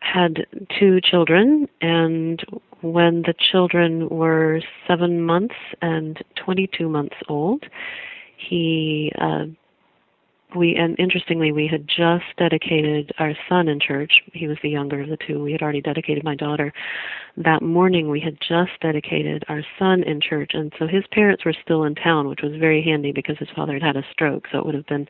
had 0.00 0.46
two 0.78 1.00
children, 1.00 1.68
and 1.80 2.42
when 2.80 3.22
the 3.22 3.34
children 3.52 4.08
were 4.08 4.60
seven 4.88 5.22
months 5.22 5.54
and 5.82 6.18
22 6.36 6.88
months 6.88 7.16
old, 7.28 7.64
he, 8.36 9.12
uh, 9.20 9.44
we, 10.54 10.74
and 10.76 10.98
interestingly, 10.98 11.52
we 11.52 11.66
had 11.66 11.86
just 11.86 12.24
dedicated 12.36 13.12
our 13.18 13.34
son 13.48 13.68
in 13.68 13.80
church. 13.80 14.12
He 14.32 14.48
was 14.48 14.58
the 14.62 14.70
younger 14.70 15.02
of 15.02 15.08
the 15.08 15.18
two. 15.26 15.42
We 15.42 15.52
had 15.52 15.62
already 15.62 15.80
dedicated 15.80 16.24
my 16.24 16.34
daughter. 16.34 16.72
That 17.36 17.62
morning, 17.62 18.08
we 18.08 18.20
had 18.20 18.38
just 18.40 18.72
dedicated 18.80 19.44
our 19.48 19.62
son 19.78 20.02
in 20.02 20.20
church, 20.20 20.52
and 20.54 20.72
so 20.78 20.86
his 20.86 21.04
parents 21.12 21.44
were 21.44 21.54
still 21.62 21.84
in 21.84 21.94
town, 21.94 22.28
which 22.28 22.42
was 22.42 22.52
very 22.56 22.82
handy 22.82 23.12
because 23.12 23.38
his 23.38 23.48
father 23.54 23.74
had 23.74 23.82
had 23.82 23.96
a 23.96 24.06
stroke, 24.12 24.46
so 24.50 24.58
it 24.58 24.66
would 24.66 24.74
have 24.74 24.86
been 24.86 25.08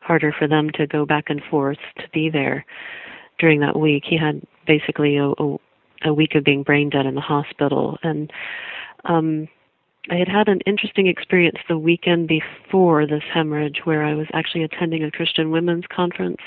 harder 0.00 0.32
for 0.38 0.46
them 0.46 0.70
to 0.70 0.86
go 0.86 1.04
back 1.04 1.24
and 1.28 1.42
forth 1.50 1.78
to 1.98 2.08
be 2.12 2.30
there 2.30 2.64
during 3.38 3.60
that 3.60 3.78
week. 3.78 4.04
He 4.06 4.16
had 4.16 4.42
basically 4.66 5.16
a, 5.16 5.30
a, 5.30 5.56
a 6.04 6.14
week 6.14 6.34
of 6.34 6.44
being 6.44 6.62
brain 6.62 6.90
dead 6.90 7.06
in 7.06 7.14
the 7.14 7.20
hospital, 7.20 7.98
and 8.02 8.30
um, 9.04 9.48
I 10.08 10.16
had 10.16 10.28
had 10.28 10.48
an 10.48 10.60
interesting 10.66 11.08
experience 11.08 11.58
the 11.68 11.78
weekend 11.78 12.28
before 12.28 13.06
this 13.06 13.24
hemorrhage, 13.32 13.80
where 13.84 14.04
I 14.04 14.14
was 14.14 14.28
actually 14.32 14.62
attending 14.62 15.02
a 15.02 15.10
Christian 15.10 15.50
women's 15.50 15.86
conference, 15.88 16.38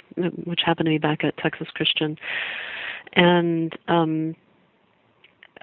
which 0.45 0.61
happened 0.65 0.85
to 0.85 0.91
be 0.91 0.97
back 0.97 1.23
at 1.23 1.37
Texas 1.37 1.67
Christian, 1.73 2.17
and 3.13 3.77
um, 3.87 4.35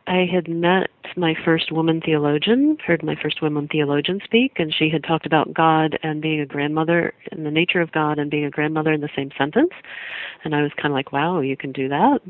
I 0.07 0.25
had 0.33 0.49
met 0.49 0.91
my 1.17 1.35
first 1.45 1.73
woman 1.73 2.01
theologian, 2.01 2.77
heard 2.87 3.03
my 3.03 3.17
first 3.21 3.43
woman 3.43 3.69
theologian 3.71 4.21
speak, 4.23 4.53
and 4.57 4.73
she 4.73 4.89
had 4.89 5.03
talked 5.03 5.27
about 5.27 5.53
God 5.53 5.99
and 6.03 6.23
being 6.23 6.41
a 6.41 6.47
grandmother 6.47 7.13
and 7.33 7.45
the 7.45 7.51
nature 7.51 7.81
of 7.81 7.91
God 7.91 8.19
and 8.19 8.31
being 8.31 8.45
a 8.45 8.51
grandmother 8.51 8.93
in 8.93 9.01
the 9.01 9.09
same 9.17 9.31
sentence. 9.37 9.73
And 10.45 10.55
I 10.55 10.63
was 10.63 10.71
kind 10.77 10.93
of 10.93 10.95
like, 10.95 11.13
wow, 11.13 11.41
you 11.41 11.57
can 11.57 11.73
do 11.73 11.89
that. 11.89 12.21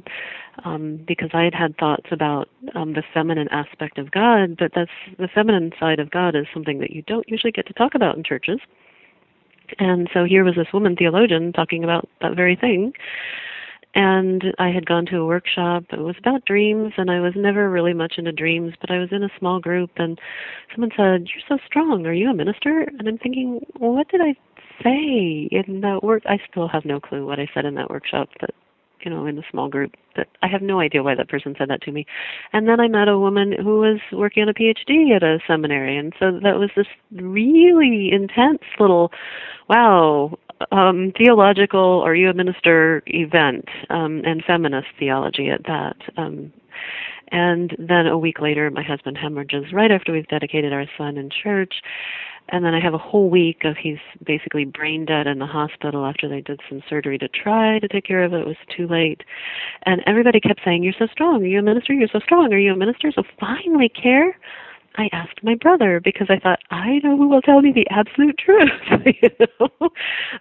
Um, 0.65 1.05
because 1.07 1.31
I 1.35 1.43
had 1.43 1.55
had 1.55 1.77
thoughts 1.77 2.07
about 2.11 2.49
um, 2.75 2.95
the 2.95 3.03
feminine 3.13 3.49
aspect 3.51 3.99
of 3.99 4.11
God, 4.11 4.57
but 4.59 4.73
that's 4.75 4.91
the 5.19 5.29
feminine 5.29 5.73
side 5.79 5.99
of 5.99 6.11
God 6.11 6.35
is 6.35 6.47
something 6.55 6.79
that 6.79 6.93
you 6.93 7.03
don't 7.03 7.29
usually 7.29 7.53
get 7.53 7.67
to 7.67 7.75
talk 7.75 7.95
about 7.95 8.17
in 8.17 8.25
churches. 8.25 8.61
And 9.79 10.09
so 10.15 10.25
here 10.25 10.45
was 10.45 10.55
this 10.55 10.73
woman 10.73 10.97
theologian 10.97 11.53
talking 11.53 11.85
about 11.85 12.09
that 12.23 12.37
very 12.37 12.57
thing 12.57 12.93
and 13.97 14.45
I 14.59 14.69
had 14.69 14.85
gone 14.85 15.07
to 15.07 15.17
a 15.17 15.27
workshop. 15.27 15.85
It 15.91 16.01
was 16.01 16.17
about 16.19 16.45
dreams, 16.45 16.93
and 16.99 17.11
I 17.11 17.21
was 17.21 17.33
never 17.35 17.71
really 17.71 17.95
much 17.95 18.15
into 18.19 18.31
dreams, 18.31 18.75
but 18.79 18.91
I 18.91 18.99
was 18.99 19.09
in 19.11 19.25
a 19.25 19.39
small 19.39 19.59
group, 19.59 19.91
and 19.97 20.21
someone 20.71 20.93
said, 20.95 21.29
"You're 21.33 21.49
so 21.49 21.59
strong. 21.67 22.07
Are 22.07 22.13
you 22.13 22.31
a 22.31 22.35
minister?" 22.35 22.83
And 22.83 23.09
I'm 23.09 23.17
thinking, 23.19 23.65
well, 23.81 23.95
"What 23.95 24.09
did 24.09 24.21
I 24.21 24.37
say 24.83 25.49
in 25.51 25.81
that 25.81 26.05
work?" 26.05 26.23
I 26.27 26.39
still 26.51 26.69
have 26.69 26.85
no 26.85 27.01
clue 27.01 27.27
what 27.27 27.41
I 27.41 27.49
said 27.55 27.65
in 27.65 27.75
that 27.77 27.89
workshop. 27.89 28.29
That 28.41 28.51
you 29.03 29.11
know, 29.11 29.27
in 29.27 29.37
the 29.37 29.45
small 29.51 29.69
group. 29.69 29.93
That 30.17 30.29
I 30.43 30.49
have 30.49 30.63
no 30.63 30.81
idea 30.81 31.03
why 31.03 31.15
that 31.15 31.29
person 31.29 31.55
said 31.57 31.69
that 31.71 31.81
to 31.83 31.93
me. 31.93 32.07
And 32.53 32.69
then 32.69 32.81
I 32.81 32.89
met 32.89 33.09
a 33.09 33.19
woman 33.19 33.53
who 33.53 33.79
was 33.81 34.01
working 34.13 34.43
on 34.43 34.49
a 34.49 34.55
PhD 34.55 35.15
at 35.15 35.23
a 35.23 35.39
seminary, 35.47 35.97
and 35.97 36.13
so 36.19 36.33
that 36.43 36.59
was 36.59 36.71
this 36.77 36.87
really 37.13 38.11
intense 38.13 38.63
little, 38.79 39.13
wow, 39.69 40.37
um, 40.73 41.13
theological 41.17 42.03
"Are 42.05 42.15
you 42.15 42.31
a 42.31 42.35
minister?" 42.35 43.03
event, 43.07 43.67
um, 43.91 44.23
and 44.25 44.43
feminist 44.45 44.89
theology 44.99 45.51
at 45.51 45.65
that. 45.65 45.97
Um, 46.17 46.53
and 47.33 47.75
then 47.79 48.07
a 48.07 48.19
week 48.19 48.41
later, 48.41 48.71
my 48.71 48.83
husband 48.83 49.19
hemorrhages 49.19 49.73
right 49.73 49.91
after 49.91 50.13
we've 50.13 50.29
dedicated 50.29 50.73
our 50.73 50.87
son 50.97 51.17
in 51.17 51.31
church. 51.31 51.75
And 52.49 52.65
then 52.65 52.75
I 52.75 52.81
have 52.81 52.95
a 52.95 52.99
whole 52.99 53.29
week 53.29 53.65
of 53.65 53.77
he's 53.77 53.99
basically 54.25 54.65
brain 54.65 55.05
dead 55.05 55.27
in 55.27 55.41
the 55.41 55.47
hospital 55.47 56.07
after 56.07 56.29
they 56.29 56.41
did 56.41 56.61
some 56.69 56.81
surgery 56.89 57.19
to 57.19 57.27
try 57.27 57.81
to 57.81 57.89
take 57.89 58.05
care 58.05 58.23
of 58.23 58.33
it. 58.33 58.43
It 58.43 58.47
was 58.47 58.57
too 58.77 58.87
late. 58.87 59.23
And 59.83 60.01
everybody 60.07 60.39
kept 60.39 60.61
saying, 60.65 60.85
You're 60.85 60.95
so 60.97 61.09
strong. 61.11 61.43
Are 61.43 61.47
you 61.47 61.59
a 61.59 61.63
minister? 61.63 61.93
You're 61.93 62.09
so 62.13 62.21
strong. 62.21 62.53
Are 62.53 62.59
you 62.59 62.73
a 62.73 62.77
minister? 62.77 63.11
So 63.13 63.25
finally, 63.41 63.89
care 63.89 64.39
I 64.99 65.09
asked 65.13 65.43
my 65.43 65.55
brother 65.55 66.01
because 66.03 66.29
I 66.31 66.39
thought 66.39 66.61
I 66.71 67.01
know 67.05 67.17
who 67.17 67.29
will 67.29 67.43
tell 67.43 67.61
me 67.61 67.73
the 67.73 67.87
absolute 67.91 68.39
truth. 68.39 68.71
you 69.05 69.29
know? 69.61 69.91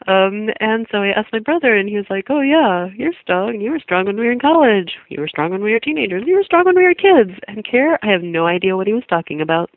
um, 0.08 0.50
and 0.60 0.88
so 0.92 1.00
I 1.00 1.10
asked 1.10 1.34
my 1.34 1.40
brother, 1.40 1.76
and 1.76 1.90
he 1.90 1.98
was 1.98 2.06
like, 2.10 2.28
"Oh 2.30 2.42
yeah, 2.42 2.88
you're 2.96 3.14
strong. 3.22 3.60
You 3.60 3.72
were 3.72 3.80
strong 3.80 4.06
when 4.06 4.18
we 4.18 4.26
were 4.26 4.32
in 4.32 4.40
college. 4.40 4.94
You 5.10 5.22
were 5.22 5.28
strong 5.28 5.52
when 5.52 5.64
we 5.64 5.72
were 5.72 5.80
teenagers. 5.80 6.24
You 6.26 6.36
were 6.36 6.44
strong 6.44 6.66
when 6.66 6.76
we 6.76 6.84
were 6.84 6.94
kids." 6.94 7.38
And 7.48 7.66
care, 7.70 8.00
I 8.04 8.12
have 8.12 8.24
no 8.24 8.48
idea 8.48 8.78
what 8.78 8.88
he 8.88 8.94
was 8.94 9.04
talking 9.10 9.42
about. 9.42 9.70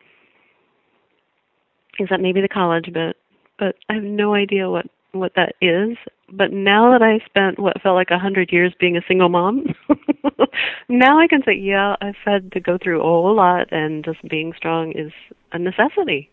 Is 1.98 2.08
that 2.10 2.20
maybe 2.20 2.40
the 2.40 2.48
college 2.48 2.92
bit, 2.92 3.16
but 3.58 3.74
I 3.88 3.94
have 3.94 4.04
no 4.04 4.34
idea 4.34 4.70
what 4.70 4.86
what 5.12 5.32
that 5.36 5.54
is. 5.60 5.96
But 6.30 6.52
now 6.52 6.92
that 6.92 7.02
I 7.02 7.24
spent 7.24 7.58
what 7.58 7.80
felt 7.80 7.94
like 7.94 8.10
a 8.10 8.18
hundred 8.18 8.52
years 8.52 8.74
being 8.78 8.96
a 8.96 9.02
single 9.08 9.28
mom, 9.28 9.74
now 10.88 11.18
I 11.18 11.26
can 11.26 11.42
say, 11.44 11.54
yeah, 11.54 11.96
I've 12.00 12.16
had 12.24 12.52
to 12.52 12.60
go 12.60 12.78
through 12.78 13.00
a 13.00 13.04
whole 13.04 13.34
lot, 13.34 13.72
and 13.72 14.04
just 14.04 14.26
being 14.28 14.52
strong 14.54 14.92
is 14.92 15.12
a 15.52 15.58
necessity. 15.58 16.30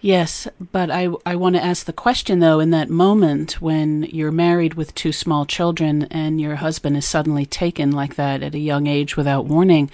Yes, 0.00 0.46
but 0.72 0.90
I, 0.90 1.08
I 1.24 1.36
want 1.36 1.56
to 1.56 1.64
ask 1.64 1.86
the 1.86 1.92
question 1.92 2.40
though 2.40 2.60
in 2.60 2.70
that 2.70 2.90
moment 2.90 3.62
when 3.62 4.02
you're 4.04 4.30
married 4.30 4.74
with 4.74 4.94
two 4.94 5.10
small 5.10 5.46
children 5.46 6.04
and 6.10 6.40
your 6.40 6.56
husband 6.56 6.96
is 6.96 7.06
suddenly 7.06 7.46
taken 7.46 7.92
like 7.92 8.16
that 8.16 8.42
at 8.42 8.54
a 8.54 8.58
young 8.58 8.86
age 8.86 9.16
without 9.16 9.46
warning, 9.46 9.90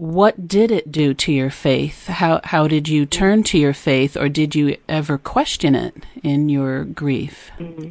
what 0.00 0.48
did 0.48 0.70
it 0.70 0.90
do 0.90 1.12
to 1.12 1.30
your 1.30 1.50
faith? 1.50 2.06
How 2.06 2.40
how 2.42 2.66
did 2.66 2.88
you 2.88 3.04
turn 3.04 3.42
to 3.44 3.58
your 3.58 3.74
faith, 3.74 4.16
or 4.16 4.30
did 4.30 4.54
you 4.54 4.78
ever 4.88 5.18
question 5.18 5.74
it 5.74 5.94
in 6.22 6.48
your 6.48 6.84
grief? 6.84 7.50
Mm-hmm. 7.58 7.90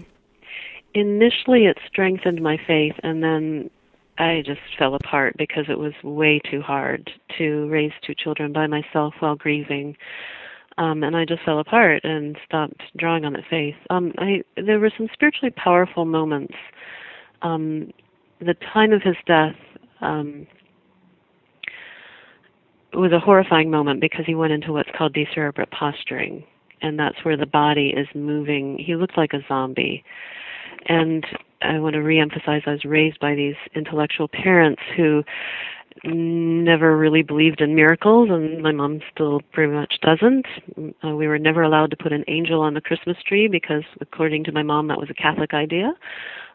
Initially, 0.96 1.66
it 1.68 1.78
strengthened 1.88 2.42
my 2.42 2.58
faith, 2.66 2.96
and 3.04 3.24
then 3.24 3.70
I 4.18 4.42
just 4.44 4.60
fell 4.80 4.96
apart 4.96 5.36
because 5.38 5.66
it 5.70 5.78
was 5.78 5.94
way 6.04 6.42
too 6.50 6.62
hard 6.62 7.12
to 7.38 7.70
raise 7.70 7.92
two 8.04 8.16
children 8.16 8.52
by 8.52 8.66
myself 8.66 9.14
while 9.20 9.36
grieving. 9.36 9.96
Um, 10.80 11.04
and 11.04 11.16
I 11.16 11.26
just 11.26 11.44
fell 11.44 11.60
apart 11.60 12.04
and 12.04 12.38
stopped 12.44 12.82
drawing 12.98 13.24
on 13.24 13.34
that 13.34 13.44
faith. 13.52 13.76
Um, 13.92 14.14
I 14.18 14.42
there 14.56 14.80
were 14.80 14.92
some 14.98 15.10
spiritually 15.14 15.54
powerful 15.56 16.06
moments. 16.06 16.56
Um, 17.44 17.92
the 18.40 18.56
time 18.74 18.94
of 18.94 19.04
his 19.04 19.18
death, 19.28 19.56
um, 20.02 20.48
it 22.92 22.98
was 22.98 23.12
a 23.12 23.20
horrifying 23.20 23.70
moment 23.70 24.02
because 24.02 24.26
he 24.26 24.36
went 24.36 24.54
into 24.54 24.74
what's 24.74 24.90
called 24.98 25.14
decerebrate 25.14 25.72
posturing, 25.72 26.44
and 26.82 26.98
that's 26.98 27.24
where 27.24 27.38
the 27.38 27.46
body 27.46 27.94
is 27.96 28.08
moving. 28.16 28.78
He 28.78 28.96
looked 28.96 29.18
like 29.18 29.34
a 29.34 29.46
zombie. 29.48 30.04
And 30.88 31.26
I 31.62 31.80
want 31.80 31.94
to 31.94 32.00
reemphasize 32.00 32.68
I 32.68 32.72
was 32.72 32.86
raised 32.86 33.20
by 33.20 33.36
these 33.36 33.56
intellectual 33.76 34.28
parents 34.28 34.82
who 34.96 35.24
never 36.06 36.98
really 36.98 37.22
believed 37.22 37.62
in 37.62 37.76
miracles, 37.76 38.30
and 38.32 38.62
my 38.64 38.72
mom 38.72 39.02
still 39.14 39.42
pretty 39.52 39.74
much 39.74 39.96
doesn't. 40.02 40.46
Uh, 41.04 41.16
we 41.16 41.28
were 41.28 41.40
never 41.40 41.62
allowed 41.62 41.92
to 41.92 41.98
put 41.98 42.14
an 42.14 42.24
angel 42.28 42.62
on 42.62 42.74
the 42.74 42.82
Christmas 42.82 43.18
tree 43.28 43.48
because, 43.48 43.84
according 44.00 44.46
to 44.46 44.52
my 44.52 44.64
mom, 44.64 44.88
that 44.88 44.98
was 44.98 45.10
a 45.10 45.14
Catholic 45.14 45.54
idea 45.54 45.94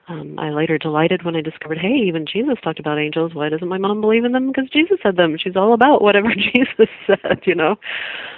um, 0.07 0.39
I 0.39 0.51
later 0.51 0.77
delighted 0.77 1.25
when 1.25 1.35
I 1.35 1.41
discovered, 1.41 1.79
hey, 1.79 1.95
even 2.07 2.27
Jesus 2.27 2.57
talked 2.63 2.79
about 2.79 2.99
angels. 2.99 3.35
Why 3.35 3.49
doesn't 3.49 3.69
my 3.69 3.79
mom 3.79 4.03
believe 4.03 4.25
in 4.25 4.33
them? 4.33 4.49
Because 4.49 4.69
Jesus 4.71 4.99
said 5.03 5.17
them. 5.17 5.39
She's 5.39 5.57
all 5.57 5.73
about 5.73 6.03
whatever 6.03 6.29
Jesus 6.35 6.89
said, 7.07 7.41
you 7.45 7.55
know. 7.55 7.77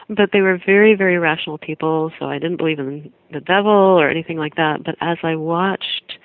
But 0.08 0.30
they 0.32 0.42
were 0.42 0.60
very, 0.64 0.94
very 0.94 1.18
rational 1.18 1.58
people, 1.58 2.12
so 2.18 2.26
I 2.26 2.38
didn't 2.38 2.58
believe 2.58 2.78
in 2.78 3.12
the 3.32 3.40
devil 3.40 3.72
or 3.72 4.08
anything 4.08 4.38
like 4.38 4.54
that. 4.56 4.84
But 4.84 4.94
as 5.00 5.18
I 5.24 5.34
watched 5.34 6.18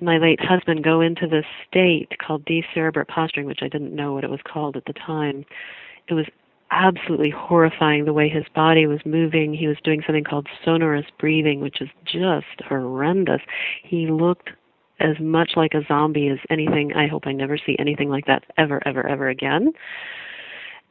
my 0.00 0.18
late 0.18 0.40
husband 0.40 0.82
go 0.82 1.00
into 1.00 1.28
this 1.28 1.44
state 1.68 2.12
called 2.18 2.44
decerebrate 2.44 3.06
posturing, 3.06 3.46
which 3.46 3.62
I 3.62 3.68
didn't 3.68 3.94
know 3.94 4.12
what 4.12 4.24
it 4.24 4.30
was 4.30 4.40
called 4.42 4.76
at 4.76 4.86
the 4.86 4.92
time. 4.92 5.44
It 6.08 6.14
was 6.14 6.26
absolutely 6.72 7.30
horrifying 7.30 8.04
the 8.04 8.12
way 8.12 8.28
his 8.28 8.44
body 8.56 8.86
was 8.86 8.98
moving. 9.04 9.54
He 9.54 9.68
was 9.68 9.76
doing 9.84 10.02
something 10.04 10.24
called 10.24 10.48
sonorous 10.64 11.06
breathing, 11.20 11.60
which 11.60 11.80
is 11.80 11.88
just 12.04 12.60
horrendous. 12.68 13.40
He 13.84 14.08
looked 14.08 14.50
as 15.00 15.18
much 15.20 15.52
like 15.56 15.74
a 15.74 15.84
zombie 15.86 16.28
as 16.28 16.38
anything. 16.50 16.92
I 16.94 17.06
hope 17.06 17.26
I 17.26 17.32
never 17.32 17.58
see 17.58 17.76
anything 17.78 18.08
like 18.08 18.26
that 18.26 18.44
ever, 18.56 18.80
ever, 18.86 19.06
ever 19.06 19.28
again. 19.28 19.72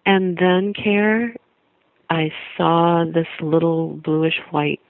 And 0.05 0.37
then, 0.37 0.73
Care, 0.73 1.35
I 2.09 2.31
saw 2.57 3.05
this 3.05 3.27
little 3.41 3.95
bluish 4.03 4.39
white 4.51 4.81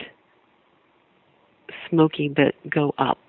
smoky 1.90 2.28
bit 2.28 2.56
go 2.70 2.94
up. 2.98 3.20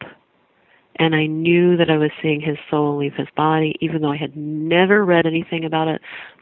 And 0.96 1.14
I 1.14 1.26
knew 1.26 1.76
that 1.76 1.90
I 1.90 1.98
was 1.98 2.10
seeing 2.22 2.40
his 2.40 2.56
soul 2.70 2.96
leave 2.96 3.14
his 3.14 3.28
body, 3.36 3.74
even 3.80 4.00
though 4.00 4.12
I 4.12 4.16
had 4.16 4.36
never 4.36 5.04
read 5.04 5.26
anything 5.26 5.64
about 5.64 5.88
it, 5.88 6.00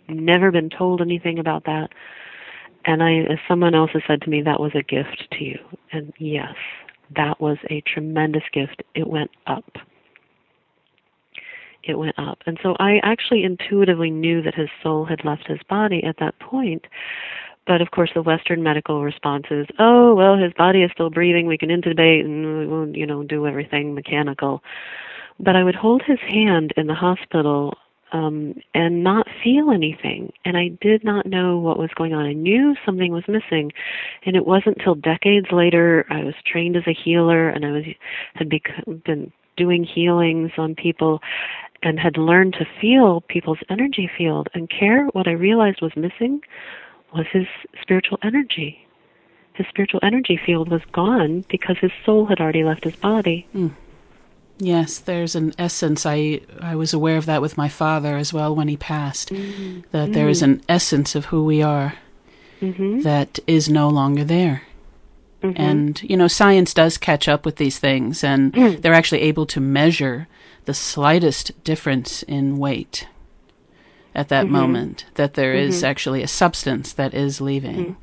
never 0.09 0.51
been 0.51 0.69
told 0.69 1.01
anything 1.01 1.39
about 1.39 1.65
that. 1.65 1.89
And 2.85 3.03
I, 3.03 3.21
as 3.33 3.39
someone 3.49 3.75
else 3.75 3.91
has 3.95 4.03
said 4.07 4.21
to 4.23 4.31
me, 4.31 4.43
that 4.43 4.61
was 4.61 4.73
a 4.75 4.83
gift 4.83 5.27
to 5.33 5.45
you. 5.45 5.59
And 5.93 6.13
yes, 6.19 6.55
that 7.17 7.41
was 7.41 7.59
a 7.71 7.83
tremendous 7.83 8.45
gift. 8.53 8.83
It 8.95 9.07
went 9.07 9.31
up. 9.47 9.77
It 11.83 11.99
went 11.99 12.19
up. 12.19 12.39
And 12.47 12.59
so 12.63 12.77
I 12.79 13.01
actually 13.03 13.43
intuitively 13.45 14.11
knew 14.11 14.43
that 14.43 14.55
his 14.55 14.69
soul 14.83 15.05
had 15.05 15.25
left 15.25 15.49
his 15.49 15.59
body 15.69 16.03
at 16.05 16.19
that 16.19 16.39
point. 16.39 16.87
But 17.67 17.81
of 17.81 17.91
course, 17.91 18.11
the 18.15 18.23
Western 18.23 18.63
medical 18.63 19.03
response 19.03 19.47
is, 19.51 19.67
oh, 19.79 20.15
well, 20.15 20.37
his 20.37 20.53
body 20.53 20.83
is 20.83 20.91
still 20.93 21.11
breathing. 21.11 21.47
We 21.47 21.59
can 21.59 21.69
intubate 21.69 22.25
and 22.25 22.71
we'll, 22.71 22.97
you 22.97 23.07
know, 23.07 23.23
do 23.23 23.47
everything 23.47 23.95
mechanical. 23.95 24.63
But 25.39 25.57
I 25.57 25.65
would 25.65 25.75
hold 25.75 26.03
his 26.03 26.19
hand 26.21 26.73
in 26.77 26.87
the 26.87 26.95
hospital 26.95 27.75
um, 28.13 28.55
and 28.75 29.03
not 29.03 29.27
feel 29.43 29.71
anything. 29.71 30.33
And 30.45 30.57
I 30.57 30.69
did 30.81 31.03
not 31.03 31.27
know 31.27 31.59
what 31.59 31.79
was 31.79 31.91
going 31.95 32.13
on. 32.13 32.27
I 32.27 32.35
knew 32.35 32.77
something 32.85 33.13
was 33.13 33.25
missing, 33.27 33.73
and 34.25 34.37
it 34.37 34.47
wasn't 34.47 34.79
till 34.83 34.95
decades 34.95 35.49
later. 35.51 36.07
I 36.11 36.23
was 36.23 36.35
trained 36.47 36.77
as 36.77 36.87
a 36.87 36.95
healer, 36.95 37.49
and 37.49 37.65
I 37.65 37.73
was 37.73 37.85
had 38.35 38.49
become, 38.49 39.03
been 39.05 39.33
doing 39.57 39.85
healings 39.85 40.53
on 40.59 40.75
people, 40.75 41.21
and 41.83 41.99
had 41.99 42.17
learned 42.17 42.55
to 42.55 42.67
feel 42.81 43.23
people's 43.23 43.59
energy 43.69 44.11
field 44.17 44.49
and 44.55 44.71
care. 44.71 45.07
What 45.09 45.27
I 45.27 45.33
realized 45.33 45.81
was 45.83 45.97
missing 45.97 46.41
was 47.15 47.27
his 47.33 47.47
spiritual 47.81 48.19
energy. 48.23 48.87
His 49.55 49.67
spiritual 49.69 50.01
energy 50.03 50.41
field 50.45 50.71
was 50.71 50.83
gone 50.93 51.45
because 51.51 51.77
his 51.79 51.91
soul 52.07 52.27
had 52.27 52.41
already 52.41 52.65
left 52.65 52.85
his 52.85 52.97
body. 52.97 53.47
Mm. 53.55 53.75
Yes, 54.63 54.99
there's 54.99 55.35
an 55.35 55.53
essence. 55.59 56.07
I 56.07 56.41
I 56.61 56.77
was 56.77 56.95
aware 56.95 57.17
of 57.17 57.27
that 57.27 57.43
with 57.43 57.57
my 57.57 57.69
father 57.69 58.17
as 58.17 58.33
well 58.33 58.55
when 58.55 58.69
he 58.69 58.77
passed. 58.77 59.31
Mm-hmm. 59.31 59.81
That 59.91 60.05
mm-hmm. 60.05 60.13
there 60.13 60.29
is 60.29 60.41
an 60.41 60.63
essence 60.69 61.17
of 61.17 61.27
who 61.27 61.45
we 61.45 61.63
are 61.63 61.95
mm-hmm. 62.61 63.01
that 63.01 63.41
is 63.49 63.69
no 63.69 63.89
longer 63.89 64.23
there. 64.23 64.63
Mm-hmm. 65.43 65.61
And 65.61 66.03
you 66.05 66.17
know, 66.17 66.29
science 66.29 66.73
does 66.73 66.97
catch 66.97 67.27
up 67.27 67.45
with 67.45 67.57
these 67.57 67.81
things, 67.81 68.23
and 68.23 68.53
mm. 68.53 68.81
they're 68.81 68.95
actually 68.95 69.23
able 69.23 69.47
to 69.47 69.61
measure 69.61 70.29
the 70.67 70.75
slightest 70.75 71.65
difference 71.65 72.23
in 72.23 72.57
weight 72.57 73.09
at 74.15 74.29
that 74.29 74.45
mm-hmm. 74.45 74.55
moment. 74.55 75.07
That 75.17 75.35
there 75.35 75.55
is 75.55 75.79
mm-hmm. 75.79 75.87
actually 75.87 76.23
a 76.23 76.29
substance 76.29 76.93
that 76.93 77.15
is 77.15 77.41
leaving. 77.41 77.97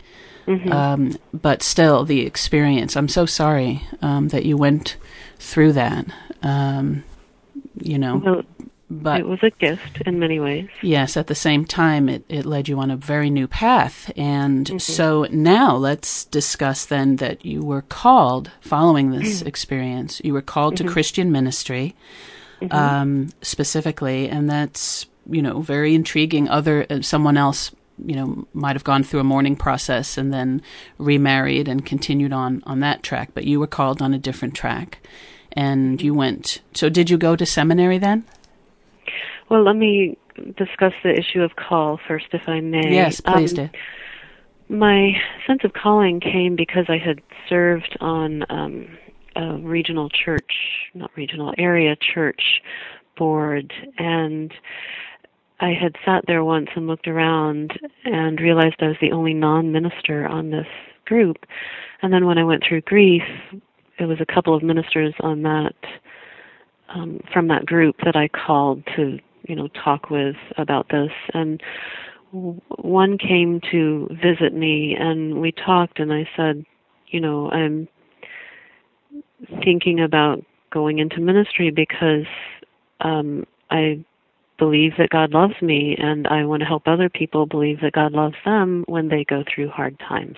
Um, 0.72 1.16
but 1.32 1.62
still, 1.62 2.06
the 2.06 2.26
experience. 2.26 2.98
I'm 2.98 3.08
so 3.08 3.28
sorry 3.28 3.84
um, 4.02 4.30
that 4.30 4.46
you 4.46 4.58
went 4.58 4.98
through 5.38 5.74
that. 5.74 6.08
Um, 6.42 7.04
you 7.82 7.98
know, 7.98 8.18
well, 8.18 8.44
but 8.90 9.20
it 9.20 9.28
was 9.28 9.44
a 9.44 9.52
gift 9.52 10.02
in 10.06 10.18
many 10.18 10.40
ways. 10.40 10.68
Yes, 10.82 11.16
at 11.16 11.28
the 11.28 11.36
same 11.36 11.64
time, 11.64 12.10
it, 12.10 12.24
it 12.28 12.46
led 12.46 12.68
you 12.68 12.80
on 12.80 12.90
a 12.90 12.98
very 12.98 13.30
new 13.30 13.48
path. 13.48 14.12
And 14.18 14.66
mm-hmm. 14.66 14.78
so 14.80 15.28
now 15.30 15.76
let's 15.76 16.26
discuss 16.26 16.86
then 16.86 17.18
that 17.18 17.46
you 17.46 17.62
were 17.62 17.84
called, 17.84 18.50
following 18.62 19.12
this 19.12 19.40
mm-hmm. 19.40 19.48
experience, 19.48 20.22
you 20.24 20.34
were 20.34 20.42
called 20.42 20.76
mm-hmm. 20.76 20.88
to 20.88 20.92
Christian 20.92 21.32
ministry 21.32 21.96
mm-hmm. 22.62 22.76
um, 22.76 23.30
specifically, 23.44 24.28
and 24.28 24.50
that's, 24.50 25.06
you 25.30 25.42
know, 25.42 25.62
very 25.62 25.94
intriguing. 25.94 26.50
Other, 26.50 26.88
uh, 26.90 27.02
someone 27.02 27.38
else 27.38 27.72
you 28.06 28.16
know 28.16 28.48
might 28.54 28.78
have 28.78 28.86
gone 28.86 29.04
through 29.04 29.20
a 29.20 29.26
mourning 29.26 29.58
process 29.58 30.18
and 30.18 30.34
then 30.34 30.62
remarried 30.98 31.68
and 31.68 31.86
continued 31.86 32.32
on 32.32 32.64
on 32.66 32.80
that 32.80 33.04
track 33.04 33.30
but 33.34 33.44
you 33.44 33.60
were 33.60 33.68
called 33.68 34.02
on 34.02 34.14
a 34.14 34.18
different 34.18 34.56
track 34.56 35.06
and 35.54 36.02
you 36.02 36.14
went. 36.14 36.62
So, 36.74 36.90
did 36.90 37.10
you 37.10 37.18
go 37.18 37.36
to 37.36 37.46
seminary 37.46 37.98
then? 37.98 38.26
Well, 39.50 39.64
let 39.64 39.76
me 39.76 40.18
discuss 40.58 40.94
the 41.04 41.14
issue 41.14 41.42
of 41.42 41.56
call 41.56 42.00
first, 42.08 42.28
if 42.34 42.48
I 42.48 42.60
may. 42.62 42.94
Yes, 42.94 43.22
please 43.22 43.58
um, 43.58 43.68
do. 43.68 43.70
My 44.70 45.14
sense 45.48 45.62
of 45.64 45.74
calling 45.74 46.20
came 46.20 46.56
because 46.56 46.86
I 46.88 46.98
had 46.98 47.22
served 47.48 47.98
on 48.00 48.44
um, 48.52 48.98
a 49.36 49.58
regional 49.58 50.10
church, 50.10 50.54
not 50.94 51.10
regional, 51.16 51.54
area 51.58 51.96
church 51.96 52.62
board, 53.18 53.74
and 53.98 54.54
I 55.60 55.74
had 55.74 55.96
sat 56.06 56.26
there 56.28 56.44
once 56.44 56.70
and 56.76 56.88
looked 56.88 57.08
around 57.08 57.80
and 58.06 58.40
realized 58.40 58.76
I 58.80 58.88
was 58.88 58.98
the 59.02 59.12
only 59.12 59.34
non 59.34 59.72
minister 59.72 60.28
on 60.28 60.52
this 60.52 60.68
group. 61.06 61.46
And 62.02 62.14
then 62.14 62.26
when 62.26 62.38
I 62.38 62.44
went 62.44 62.64
through 62.68 62.82
grief, 62.82 63.24
it 64.00 64.06
was 64.06 64.20
a 64.22 64.34
couple 64.34 64.56
of 64.56 64.64
ministers 64.64 65.14
on 65.20 65.44
that 65.44 65.76
um, 66.90 67.20
from 67.32 67.48
that 67.50 67.66
group 67.66 67.96
that 68.04 68.16
I 68.16 68.28
called 68.30 68.84
to 68.96 69.20
you 69.44 69.56
know 69.56 69.68
talk 69.84 70.10
with 70.10 70.36
about 70.58 70.88
this. 70.90 71.12
And 71.34 71.62
one 72.32 73.18
came 73.18 73.60
to 73.72 74.08
visit 74.22 74.54
me 74.54 74.96
and 75.00 75.42
we 75.42 75.52
talked 75.52 76.00
and 76.00 76.14
I 76.14 76.28
said 76.38 76.64
you 77.08 77.20
know 77.20 77.50
I'm 77.50 77.88
thinking 79.64 80.00
about 80.00 80.44
going 80.72 81.00
into 81.00 81.20
ministry 81.20 81.72
because 81.72 82.28
um 83.02 83.46
I 83.72 84.04
believe 84.60 84.92
that 84.98 85.10
God 85.10 85.32
loves 85.32 85.60
me 85.62 85.96
and 85.98 86.28
I 86.28 86.46
want 86.46 86.60
to 86.62 86.66
help 86.66 86.84
other 86.86 87.10
people 87.10 87.46
believe 87.46 87.80
that 87.82 87.94
God 87.94 88.12
loves 88.12 88.36
them 88.46 88.84
when 88.88 89.08
they 89.08 89.24
go 89.24 89.44
through 89.44 89.70
hard 89.70 89.98
times 90.00 90.38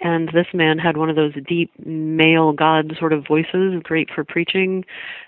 and 0.00 0.28
this 0.32 0.46
man 0.54 0.78
had 0.78 0.96
one 0.96 1.10
of 1.10 1.16
those 1.16 1.34
deep 1.46 1.70
male 1.84 2.52
god 2.52 2.92
sort 2.98 3.12
of 3.12 3.26
voices 3.26 3.80
great 3.82 4.08
for 4.14 4.24
preaching. 4.24 4.84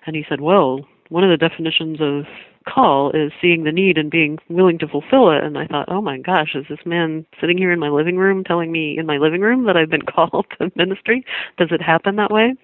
And 0.06 0.16
he 0.16 0.24
said 0.28 0.40
well 0.40 0.86
one 1.08 1.24
of 1.24 1.30
the 1.30 1.48
definitions 1.48 1.98
of 2.00 2.24
call 2.68 3.10
is 3.12 3.32
seeing 3.40 3.64
the 3.64 3.72
need 3.72 3.98
and 3.98 4.10
being 4.10 4.38
willing 4.48 4.78
to 4.78 4.86
fulfill 4.86 5.30
it. 5.30 5.42
And 5.42 5.58
i 5.58 5.66
thought 5.66 5.88
oh 5.88 6.00
my 6.00 6.18
gosh 6.18 6.54
is 6.54 6.66
this 6.68 6.86
man 6.86 7.26
sitting 7.40 7.58
here 7.58 7.72
in 7.72 7.80
my 7.80 7.88
living 7.88 8.16
room 8.16 8.44
telling 8.44 8.70
me 8.72 8.98
in 8.98 9.06
my 9.06 9.18
living 9.18 9.40
room 9.40 9.64
that 9.66 9.76
i've 9.76 9.90
been 9.90 10.02
called 10.14 10.46
to 10.58 10.70
ministry? 10.76 11.24
Does 11.58 11.68
it 11.70 11.82
happen 11.82 12.16
that 12.16 12.30
way? 12.30 12.54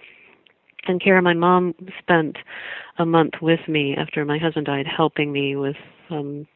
And 0.88 1.02
Kara, 1.02 1.20
my 1.20 1.34
mom 1.34 1.74
spent 1.98 2.36
a 2.98 3.04
month 3.04 3.34
with 3.42 3.60
me 3.66 3.96
after 3.96 4.24
my 4.24 4.38
husband 4.38 4.66
died, 4.66 4.86
helping 4.86 5.32
me 5.32 5.56
with 5.56 5.76
um 6.10 6.46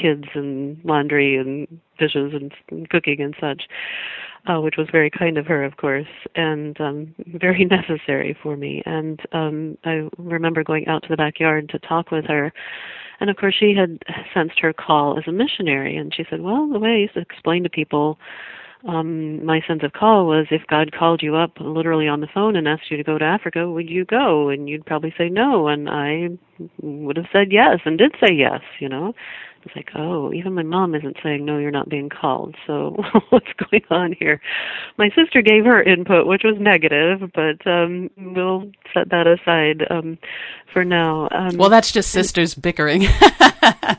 kids 0.00 0.24
and 0.34 0.78
laundry 0.84 1.36
and 1.36 1.66
dishes 1.98 2.32
and, 2.34 2.52
cooking 2.90 3.20
and 3.20 3.34
such 3.40 3.62
uh, 4.46 4.60
which 4.60 4.76
was 4.76 4.88
very 4.90 5.10
kind 5.10 5.38
of 5.38 5.46
her, 5.46 5.64
of 5.64 5.76
course, 5.76 6.06
and 6.34 6.80
um, 6.80 7.14
very 7.34 7.64
necessary 7.64 8.36
for 8.42 8.56
me. 8.56 8.82
And 8.86 9.20
um, 9.32 9.78
I 9.84 10.08
remember 10.18 10.62
going 10.62 10.86
out 10.86 11.02
to 11.02 11.08
the 11.08 11.16
backyard 11.16 11.68
to 11.70 11.78
talk 11.78 12.10
with 12.10 12.24
her. 12.26 12.52
And 13.18 13.30
of 13.30 13.36
course, 13.36 13.54
she 13.58 13.74
had 13.74 13.98
sensed 14.34 14.58
her 14.60 14.72
call 14.72 15.18
as 15.18 15.24
a 15.26 15.32
missionary. 15.32 15.96
And 15.96 16.14
she 16.14 16.24
said, 16.28 16.42
Well, 16.42 16.68
the 16.70 16.78
way 16.78 16.90
I 16.90 16.98
used 16.98 17.14
to 17.14 17.20
explain 17.20 17.62
to 17.62 17.70
people 17.70 18.18
um, 18.86 19.44
my 19.44 19.62
sense 19.66 19.82
of 19.82 19.94
call 19.94 20.26
was 20.26 20.46
if 20.50 20.62
God 20.68 20.92
called 20.92 21.22
you 21.22 21.34
up 21.34 21.52
literally 21.58 22.06
on 22.06 22.20
the 22.20 22.28
phone 22.32 22.54
and 22.54 22.68
asked 22.68 22.90
you 22.90 22.96
to 22.98 23.02
go 23.02 23.18
to 23.18 23.24
Africa, 23.24 23.68
would 23.68 23.88
you 23.90 24.04
go? 24.04 24.50
And 24.50 24.68
you'd 24.68 24.86
probably 24.86 25.12
say 25.16 25.28
no. 25.28 25.66
And 25.66 25.88
I 25.88 26.28
would 26.82 27.16
have 27.16 27.26
said 27.32 27.50
yes 27.50 27.80
and 27.84 27.98
did 27.98 28.14
say 28.20 28.32
yes, 28.32 28.60
you 28.78 28.88
know 28.88 29.14
was 29.66 29.76
like, 29.76 29.90
oh, 29.94 30.32
even 30.32 30.54
my 30.54 30.62
mom 30.62 30.94
isn't 30.94 31.16
saying, 31.22 31.44
no, 31.44 31.58
you're 31.58 31.70
not 31.70 31.88
being 31.88 32.08
called. 32.08 32.54
So 32.66 32.96
what's 33.30 33.52
going 33.70 33.82
on 33.90 34.14
here? 34.18 34.40
My 34.96 35.10
sister 35.10 35.42
gave 35.42 35.64
her 35.64 35.82
input, 35.82 36.26
which 36.26 36.42
was 36.44 36.56
negative, 36.58 37.30
but 37.34 37.66
um, 37.66 38.10
we'll 38.16 38.70
set 38.94 39.10
that 39.10 39.26
aside 39.26 39.86
um, 39.90 40.18
for 40.72 40.84
now. 40.84 41.28
Um, 41.30 41.56
well, 41.56 41.70
that's 41.70 41.92
just 41.92 42.10
sisters 42.10 42.54
and, 42.54 42.62
bickering. 42.62 43.06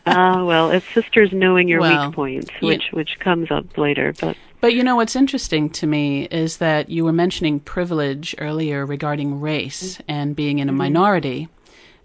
Ah, 0.10 0.40
uh, 0.40 0.46
well, 0.46 0.72
it's 0.72 0.86
sisters 0.94 1.32
knowing 1.34 1.68
your 1.68 1.82
well, 1.82 2.08
weak 2.08 2.16
points, 2.16 2.50
which 2.62 2.84
which 2.94 3.20
comes 3.20 3.52
up 3.52 3.78
later, 3.78 4.14
but. 4.22 4.38
But 4.62 4.74
you 4.74 4.82
know 4.82 4.96
what's 4.96 5.16
interesting 5.16 5.70
to 5.72 5.88
me 5.88 6.24
is 6.26 6.58
that 6.58 6.90
you 6.90 7.04
were 7.04 7.12
mentioning 7.12 7.60
privilege 7.60 8.34
earlier 8.38 8.86
regarding 8.86 9.42
race 9.42 9.98
mm-hmm. 9.98 10.12
and 10.12 10.36
being 10.36 10.60
in 10.60 10.70
a 10.70 10.72
mm-hmm. 10.72 10.78
minority 10.78 11.50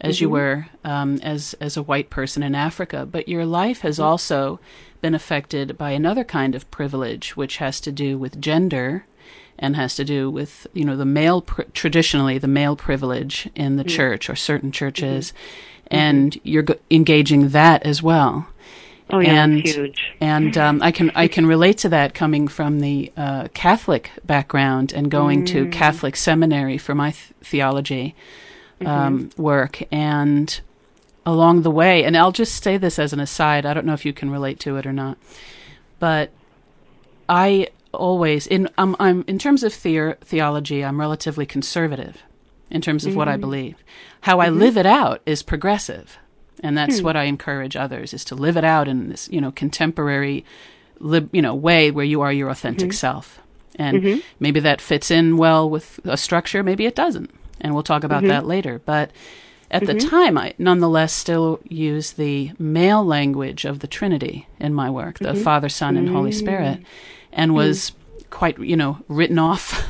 as 0.02 0.16
mm-hmm. 0.16 0.22
you 0.24 0.30
were 0.30 0.66
um, 0.84 1.18
as 1.22 1.54
as 1.60 1.76
a 1.78 1.82
white 1.82 2.10
person 2.10 2.42
in 2.42 2.54
Africa, 2.54 3.06
but 3.10 3.28
your 3.28 3.46
life 3.46 3.80
has 3.80 3.96
mm-hmm. 3.96 4.08
also 4.08 4.60
been 5.00 5.14
affected 5.14 5.78
by 5.78 5.92
another 5.92 6.24
kind 6.24 6.54
of 6.54 6.70
privilege, 6.70 7.36
which 7.36 7.56
has 7.56 7.80
to 7.80 7.90
do 7.92 8.18
with 8.18 8.40
gender 8.40 9.06
and 9.58 9.76
has 9.76 9.94
to 9.96 10.04
do 10.04 10.28
with 10.30 10.66
you 10.74 10.84
know 10.84 10.96
the 10.96 11.04
male 11.06 11.40
pr- 11.42 11.62
traditionally 11.72 12.36
the 12.38 12.48
male 12.48 12.76
privilege 12.76 13.48
in 13.54 13.76
the 13.76 13.84
Mm. 13.84 13.88
church 13.96 14.28
or 14.28 14.36
certain 14.36 14.72
churches, 14.72 15.32
Mm-hmm. 15.32 15.96
and 15.96 16.40
you're 16.42 16.62
go- 16.62 16.78
engaging 16.90 17.48
that 17.50 17.82
as 17.84 18.02
well. 18.02 18.46
Oh 19.10 19.18
yeah, 19.20 19.44
and 19.44 19.60
huge. 19.66 20.00
and 20.20 20.56
um, 20.56 20.80
I 20.82 20.90
can 20.90 21.10
I 21.14 21.28
can 21.28 21.46
relate 21.46 21.78
to 21.78 21.88
that 21.90 22.14
coming 22.14 22.48
from 22.48 22.80
the 22.80 23.12
uh, 23.16 23.48
Catholic 23.54 24.10
background 24.24 24.92
and 24.92 25.10
going 25.10 25.44
to 25.46 25.66
Mm. 25.66 25.72
Catholic 25.72 26.16
seminary 26.16 26.78
for 26.78 26.94
my 26.94 27.10
th- 27.10 27.32
theology 27.42 28.14
Mm-hmm. 28.82 28.88
um, 28.88 29.30
work 29.36 29.82
and 29.92 30.60
along 31.24 31.62
the 31.62 31.70
way 31.70 32.04
and 32.04 32.16
I'll 32.16 32.32
just 32.32 32.62
say 32.62 32.76
this 32.76 32.98
as 32.98 33.12
an 33.12 33.20
aside 33.20 33.64
I 33.64 33.74
don't 33.74 33.86
know 33.86 33.92
if 33.94 34.04
you 34.04 34.12
can 34.12 34.30
relate 34.30 34.58
to 34.60 34.76
it 34.76 34.86
or 34.86 34.92
not 34.92 35.18
but 35.98 36.30
I 37.28 37.68
always 37.92 38.46
in 38.46 38.68
um, 38.78 38.96
I'm 38.98 39.24
in 39.26 39.38
terms 39.38 39.62
of 39.62 39.72
theor- 39.72 40.18
theology 40.20 40.84
I'm 40.84 40.98
relatively 41.00 41.46
conservative 41.46 42.22
in 42.70 42.80
terms 42.80 43.04
of 43.04 43.14
what 43.14 43.28
I 43.28 43.36
believe. 43.36 43.76
How 44.22 44.40
I 44.40 44.48
live 44.48 44.76
it 44.78 44.86
out 44.86 45.20
is 45.26 45.42
progressive 45.42 46.18
and 46.62 46.76
that's 46.76 47.02
what 47.02 47.16
I 47.16 47.24
encourage 47.24 47.76
others 47.76 48.14
is 48.14 48.24
to 48.26 48.34
live 48.34 48.56
it 48.56 48.64
out 48.64 48.88
in 48.88 49.10
this 49.10 49.28
you 49.30 49.40
know 49.40 49.52
contemporary 49.52 50.44
lib, 50.98 51.28
you 51.32 51.42
know 51.42 51.54
way 51.54 51.90
where 51.90 52.04
you 52.04 52.22
are 52.22 52.32
your 52.32 52.48
authentic 52.48 52.92
self. 52.92 53.38
And 53.76 54.22
maybe 54.40 54.60
that 54.60 54.80
fits 54.80 55.10
in 55.10 55.36
well 55.36 55.68
with 55.68 56.00
a 56.04 56.16
structure 56.16 56.62
maybe 56.62 56.84
it 56.86 56.94
doesn't 56.94 57.30
and 57.62 57.72
we'll 57.72 57.82
talk 57.82 58.04
about 58.04 58.18
mm-hmm. 58.18 58.28
that 58.28 58.46
later. 58.46 58.80
But 58.84 59.10
at 59.70 59.86
the 59.86 59.94
mm-hmm. 59.94 60.08
time 60.08 60.38
I 60.38 60.52
nonetheless 60.58 61.14
still 61.14 61.60
use 61.66 62.12
the 62.12 62.52
male 62.58 63.04
language 63.04 63.64
of 63.64 63.78
the 63.78 63.86
Trinity 63.86 64.46
in 64.60 64.74
my 64.74 64.90
work 64.90 65.18
the 65.18 65.32
mm-hmm. 65.32 65.42
Father 65.42 65.70
Son 65.70 65.96
and 65.96 66.08
Holy 66.08 66.32
Spirit 66.32 66.80
mm. 66.80 66.84
and 67.32 67.54
was 67.54 67.90
mm. 67.90 68.30
quite 68.30 68.58
you 68.58 68.76
know 68.76 68.98
written 69.08 69.38
off 69.38 69.82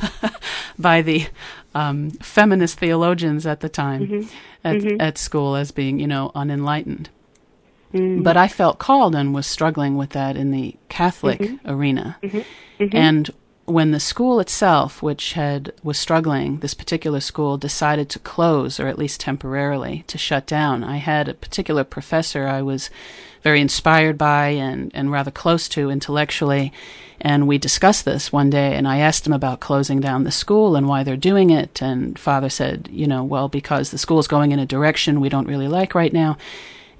by 0.79 1.01
the 1.01 1.27
um, 1.75 2.11
feminist 2.11 2.79
theologians 2.79 3.45
at 3.45 3.59
the 3.59 3.69
time 3.69 4.29
at, 4.63 4.85
at 5.01 5.17
school 5.17 5.55
as 5.55 5.71
being 5.71 5.99
you 5.99 6.07
know 6.07 6.31
unenlightened. 6.33 7.09
Mm. 7.93 8.23
But 8.23 8.37
I 8.37 8.47
felt 8.47 8.79
called 8.79 9.15
and 9.15 9.33
was 9.33 9.45
struggling 9.45 9.97
with 9.97 10.11
that 10.11 10.35
in 10.35 10.51
the 10.51 10.75
Catholic 10.89 11.51
arena. 11.65 12.17
And 12.79 13.29
when 13.65 13.91
the 13.91 13.99
school 13.99 14.39
itself, 14.39 15.01
which 15.01 15.33
had 15.33 15.71
was 15.83 15.97
struggling, 15.97 16.59
this 16.59 16.73
particular 16.73 17.19
school 17.19 17.57
decided 17.57 18.09
to 18.09 18.19
close 18.19 18.79
or 18.79 18.87
at 18.87 18.97
least 18.97 19.21
temporarily 19.21 20.03
to 20.07 20.17
shut 20.17 20.45
down, 20.45 20.83
I 20.83 20.97
had 20.97 21.29
a 21.29 21.33
particular 21.33 21.83
professor 21.83 22.47
I 22.47 22.61
was 22.61 22.89
very 23.41 23.61
inspired 23.61 24.17
by 24.17 24.49
and, 24.49 24.91
and 24.93 25.11
rather 25.11 25.31
close 25.31 25.69
to 25.69 25.89
intellectually. 25.89 26.73
And 27.21 27.47
we 27.47 27.57
discussed 27.57 28.03
this 28.03 28.33
one 28.33 28.49
day, 28.49 28.75
and 28.75 28.85
I 28.85 28.97
asked 28.97 29.25
him 29.25 29.33
about 29.33 29.61
closing 29.61 30.01
down 30.01 30.25
the 30.25 30.31
school 30.31 30.75
and 30.75 30.89
why 30.89 31.03
they're 31.03 31.15
doing 31.15 31.49
it. 31.49 31.81
And 31.81 32.19
father 32.19 32.49
said, 32.49 32.89
you 32.91 33.07
know, 33.07 33.23
well, 33.23 33.47
because 33.47 33.91
the 33.91 33.97
school's 33.97 34.27
going 34.27 34.51
in 34.51 34.59
a 34.59 34.65
direction 34.65 35.21
we 35.21 35.29
don't 35.29 35.47
really 35.47 35.69
like 35.69 35.95
right 35.95 36.11
now. 36.11 36.37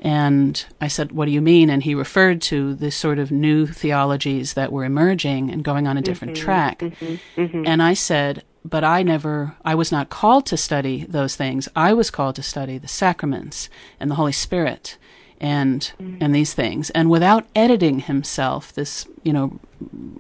And 0.04 0.66
I 0.82 0.89
said, 0.89 1.13
What 1.13 1.26
do 1.26 1.32
you 1.32 1.42
mean? 1.42 1.70
And 1.70 1.82
he 1.82 1.96
referred 1.96 2.42
to 2.44 2.76
the 2.76 2.92
sort 2.92 3.20
of 3.20 3.32
new 3.32 3.66
theologies 3.66 4.54
that 4.54 4.72
were 4.72 4.84
emerging 4.84 5.50
and 5.50 5.63
going 5.63 5.88
on 5.88 5.98
a 5.98 6.02
different 6.02 6.36
mm-hmm. 6.36 6.44
track. 6.44 6.80
Mm-hmm. 6.80 7.42
Mm-hmm. 7.42 7.63
And 7.66 7.82
I 7.82 7.94
said, 7.94 8.44
But 8.66 8.84
I 8.84 9.02
never, 9.02 9.56
I 9.63 9.76
was 9.76 9.94
not 9.94 10.10
called 10.10 10.46
to 10.48 10.58
study 10.58 11.06
those 11.08 11.38
things. 11.38 11.70
I 11.74 11.94
was 11.94 12.12
called 12.12 12.36
to 12.36 12.44
study 12.44 12.78
the 12.78 12.88
sacraments 12.89 13.70
and 13.98 14.12
the 14.12 14.16
Holy 14.16 14.34
Spirit 14.34 14.98
and 15.39 15.92
and 16.22 16.34
these 16.36 16.54
things. 16.54 16.89
And 16.92 17.10
without 17.10 17.46
editing 17.56 18.00
himself 18.00 18.72
this 18.74 19.08
you 19.24 19.34
know 19.34 19.60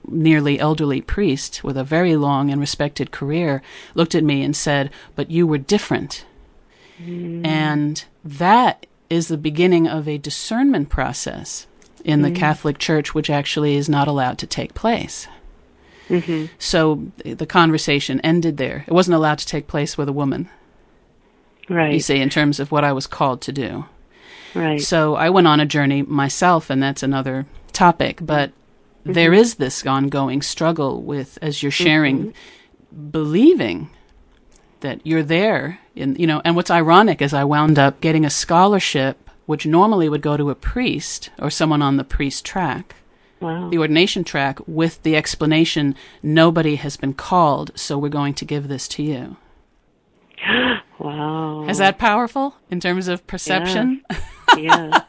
nearly 0.07 0.59
elderly 0.59 1.01
priest 1.01 1.63
with 1.63 1.77
a 1.77 1.83
very 1.83 2.15
long 2.15 2.49
and 2.49 2.59
respected 2.59 3.11
career 3.11 3.61
looked 3.95 4.15
at 4.15 4.23
me 4.23 4.43
and 4.43 4.55
said 4.55 4.89
but 5.15 5.29
you 5.29 5.45
were 5.47 5.57
different. 5.57 6.25
And 7.45 8.03
that 8.23 8.85
is 9.13 9.27
the 9.27 9.37
beginning 9.37 9.87
of 9.87 10.07
a 10.07 10.17
discernment 10.17 10.89
process 10.89 11.67
in 12.03 12.23
the 12.23 12.31
mm. 12.31 12.35
Catholic 12.35 12.79
Church, 12.79 13.13
which 13.13 13.29
actually 13.29 13.75
is 13.75 13.87
not 13.87 14.07
allowed 14.07 14.39
to 14.39 14.47
take 14.47 14.73
place. 14.73 15.27
Mm-hmm. 16.09 16.47
So 16.57 17.11
the 17.23 17.45
conversation 17.45 18.19
ended 18.21 18.57
there. 18.57 18.83
It 18.87 18.93
wasn't 18.93 19.15
allowed 19.15 19.37
to 19.39 19.45
take 19.45 19.67
place 19.67 19.97
with 19.97 20.09
a 20.09 20.13
woman, 20.13 20.49
Right. 21.69 21.93
you 21.93 21.99
see, 21.99 22.19
in 22.19 22.29
terms 22.29 22.59
of 22.59 22.71
what 22.71 22.83
I 22.83 22.91
was 22.91 23.07
called 23.07 23.41
to 23.43 23.51
do. 23.51 23.85
Right. 24.55 24.81
So 24.81 25.15
I 25.15 25.29
went 25.29 25.47
on 25.47 25.59
a 25.59 25.65
journey 25.65 26.01
myself, 26.01 26.69
and 26.69 26.81
that's 26.81 27.03
another 27.03 27.45
topic. 27.71 28.19
But 28.21 28.49
mm-hmm. 28.49 29.13
there 29.13 29.33
is 29.33 29.55
this 29.55 29.85
ongoing 29.85 30.41
struggle 30.41 31.01
with, 31.01 31.37
as 31.41 31.61
you're 31.61 31.71
sharing, 31.71 32.33
mm-hmm. 32.33 33.09
believing 33.09 33.89
that 34.81 35.05
you're 35.05 35.23
there. 35.23 35.79
In 35.95 36.15
you 36.15 36.25
know, 36.25 36.41
and 36.43 36.55
what's 36.55 36.71
ironic 36.71 37.21
is 37.21 37.33
I 37.33 37.43
wound 37.43 37.77
up 37.77 38.01
getting 38.01 38.25
a 38.25 38.29
scholarship, 38.29 39.29
which 39.45 39.65
normally 39.65 40.09
would 40.09 40.21
go 40.21 40.37
to 40.37 40.49
a 40.49 40.55
priest 40.55 41.29
or 41.39 41.49
someone 41.49 41.81
on 41.81 41.97
the 41.97 42.03
priest 42.03 42.45
track, 42.45 42.95
wow. 43.39 43.69
the 43.69 43.77
ordination 43.77 44.23
track, 44.23 44.59
with 44.67 45.01
the 45.03 45.15
explanation 45.15 45.95
nobody 46.21 46.75
has 46.75 46.97
been 46.97 47.13
called, 47.13 47.71
so 47.75 47.97
we're 47.97 48.09
going 48.09 48.33
to 48.35 48.45
give 48.45 48.67
this 48.67 48.87
to 48.89 49.03
you. 49.03 49.37
Wow. 50.99 51.65
Is 51.67 51.79
that 51.79 51.97
powerful 51.97 52.55
in 52.69 52.79
terms 52.79 53.09
of 53.09 53.27
perception? 53.27 54.03
yeah. 54.55 55.01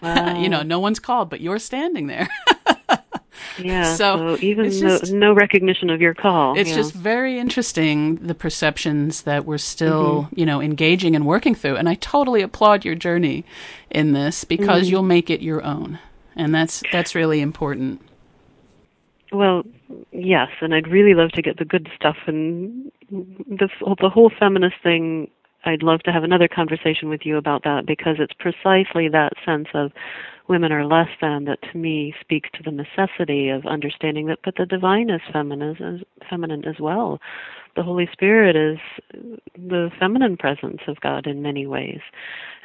Wow. 0.00 0.38
you 0.40 0.48
know, 0.48 0.62
no 0.62 0.78
one's 0.78 1.00
called, 1.00 1.28
but 1.28 1.40
you're 1.40 1.58
standing 1.58 2.06
there. 2.06 2.28
Yeah. 3.58 3.94
so 3.94 4.36
So, 4.36 4.44
even 4.44 4.66
it's 4.66 4.80
no, 4.80 4.98
no 5.18 5.32
recognition 5.34 5.90
of 5.90 6.00
your 6.00 6.14
call. 6.14 6.58
It's 6.58 6.70
yeah. 6.70 6.76
just 6.76 6.92
very 6.94 7.38
interesting 7.38 8.16
the 8.16 8.34
perceptions 8.34 9.22
that 9.22 9.44
we're 9.46 9.58
still, 9.58 10.24
Mm-hmm. 10.24 10.40
you 10.40 10.46
know, 10.46 10.60
engaging 10.60 11.14
and 11.16 11.26
working 11.26 11.54
through. 11.54 11.76
And 11.76 11.88
I 11.88 11.94
totally 11.94 12.42
applaud 12.42 12.84
your 12.84 12.94
journey 12.94 13.44
in 13.90 14.12
this 14.12 14.44
because 14.44 14.82
Mm-hmm. 14.84 14.90
you'll 14.90 15.02
make 15.02 15.30
it 15.30 15.40
your 15.40 15.62
own. 15.64 15.98
And 16.36 16.54
that's 16.54 16.82
that's 16.92 17.14
really 17.14 17.40
important. 17.40 18.00
Well, 19.32 19.64
yes, 20.12 20.48
and 20.60 20.74
I'd 20.74 20.88
really 20.88 21.14
love 21.14 21.30
to 21.32 21.42
get 21.42 21.58
the 21.58 21.64
good 21.64 21.88
stuff 21.94 22.16
and 22.26 22.90
this 23.10 23.70
the 24.00 24.08
whole 24.08 24.30
feminist 24.38 24.76
thing. 24.82 25.30
I'd 25.64 25.82
love 25.82 26.00
to 26.00 26.12
have 26.12 26.24
another 26.24 26.46
conversation 26.46 27.08
with 27.08 27.24
you 27.24 27.36
about 27.36 27.64
that 27.64 27.86
because 27.86 28.16
it's 28.18 28.34
precisely 28.34 29.08
that 29.08 29.32
sense 29.46 29.68
of 29.72 29.92
women 30.48 30.72
are 30.72 30.84
less 30.84 31.08
than 31.20 31.44
that 31.44 31.60
to 31.62 31.78
me 31.78 32.14
speaks 32.20 32.50
to 32.54 32.62
the 32.62 32.70
necessity 32.70 33.48
of 33.48 33.64
understanding 33.66 34.26
that 34.26 34.40
but 34.44 34.56
the 34.56 34.66
divine 34.66 35.10
is 35.10 35.20
feminine 35.32 35.76
as 35.82 36.00
feminine 36.28 36.64
as 36.64 36.78
well. 36.78 37.20
The 37.76 37.82
Holy 37.82 38.08
Spirit 38.12 38.54
is 38.54 38.78
the 39.56 39.90
feminine 39.98 40.36
presence 40.36 40.82
of 40.86 41.00
God 41.00 41.26
in 41.26 41.42
many 41.42 41.66
ways. 41.66 42.00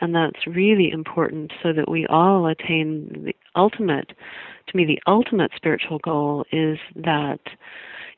And 0.01 0.13
that's 0.13 0.45
really 0.45 0.91
important 0.91 1.51
so 1.63 1.73
that 1.73 1.89
we 1.89 2.05
all 2.07 2.45
attain 2.45 3.23
the 3.25 3.35
ultimate 3.55 4.13
to 4.67 4.77
me 4.77 4.85
the 4.85 5.01
ultimate 5.07 5.51
spiritual 5.55 5.99
goal 5.99 6.45
is 6.51 6.77
that 6.95 7.39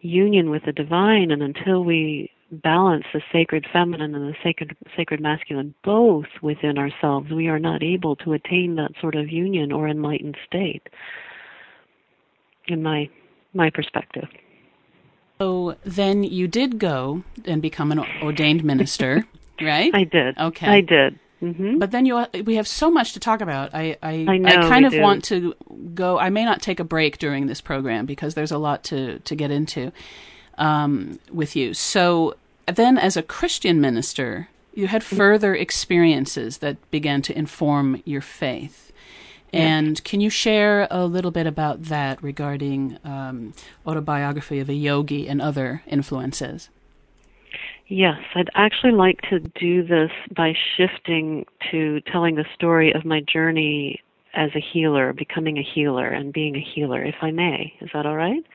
union 0.02 0.50
with 0.50 0.64
the 0.66 0.74
divine 0.74 1.32
and 1.32 1.42
until 1.42 1.84
we 1.84 2.30
balance 2.52 3.06
the 3.14 3.22
sacred 3.32 3.66
feminine 3.72 4.14
and 4.14 4.28
the 4.34 4.36
sacred 4.44 4.76
sacred 4.98 5.22
masculine 5.22 5.74
both 5.84 6.26
within 6.42 6.78
ourselves 6.78 7.32
we 7.32 7.48
are 7.48 7.60
not 7.60 7.82
able 7.82 8.16
to 8.18 8.34
attain 8.34 8.76
that 8.76 8.92
sort 9.00 9.16
of 9.16 9.30
union 9.30 9.72
or 9.72 9.88
enlightened 9.88 10.36
state 10.46 10.84
in 12.68 12.84
my 12.84 13.10
my 13.54 13.70
perspective 13.70 14.26
So 15.40 15.76
then 15.86 16.24
you 16.24 16.48
did 16.48 16.78
go 16.78 17.24
and 17.46 17.62
become 17.62 17.92
an 17.92 18.00
ordained 18.22 18.64
minister, 18.64 19.24
right? 19.62 19.94
i 19.96 20.04
did 20.04 20.38
Okay. 20.38 20.68
i 20.68 20.82
did 20.82 21.20
hmm 21.40 21.80
But 21.80 21.92
then 21.92 22.06
you 22.06 22.26
we 22.46 22.56
have 22.56 22.68
so 22.68 22.92
much 22.92 23.14
to 23.14 23.20
talk 23.20 23.42
about. 23.42 23.74
I 23.74 23.98
I, 24.04 24.28
I 24.28 24.38
know, 24.38 24.70
kind 24.70 24.86
of 24.86 24.92
do. 24.92 25.02
want 25.02 25.24
to 25.26 25.56
go. 25.96 26.20
I 26.20 26.30
may 26.30 26.46
not 26.46 26.62
take 26.62 26.80
a 26.80 26.84
break 26.84 27.18
during 27.18 27.48
this 27.48 27.62
program 27.62 28.06
because 28.06 28.36
there's 28.36 28.52
a 28.52 28.58
lot 28.60 28.84
to 28.86 29.20
to 29.20 29.36
get 29.36 29.50
into 29.52 29.92
um, 30.60 31.20
with 31.32 31.56
you. 31.56 31.74
So 31.74 32.36
then, 32.76 32.98
as 32.98 33.18
a 33.18 33.24
Christian 33.24 33.82
minister, 33.82 34.50
you 34.74 34.88
had 34.88 35.04
further 35.04 35.54
experiences 35.54 36.60
that 36.60 36.78
began 36.92 37.22
to 37.24 37.38
inform 37.38 38.02
your 38.06 38.22
faith. 38.22 38.92
And 39.54 40.02
can 40.06 40.22
you 40.22 40.30
share 40.30 40.88
a 40.90 41.06
little 41.06 41.32
bit 41.32 41.46
about 41.46 41.84
that 41.84 42.24
regarding 42.24 42.98
um, 43.04 43.54
autobiography 43.86 44.60
of 44.60 44.70
a 44.70 44.74
yogi 44.74 45.28
and 45.28 45.42
other 45.42 45.84
influences? 45.88 46.70
Yes, 47.88 48.20
I'd 48.36 48.50
actually 48.56 48.94
like 48.94 49.20
to 49.30 49.40
do 49.40 49.86
this 49.86 50.12
by 50.34 50.54
shifting 50.78 51.46
to 51.72 52.00
telling 52.10 52.36
the 52.36 52.46
story 52.56 52.94
of 52.94 53.04
my 53.04 53.20
journey 53.22 54.00
as 54.34 54.52
a 54.56 54.62
healer, 54.62 55.12
becoming 55.12 55.58
a 55.58 55.64
healer, 55.64 56.08
and 56.08 56.32
being 56.32 56.56
a 56.56 56.62
healer, 56.62 57.04
if 57.04 57.16
I 57.22 57.32
may. 57.32 57.74
Is 57.82 57.90
that 57.94 58.06
all 58.06 58.16
right? 58.16 58.46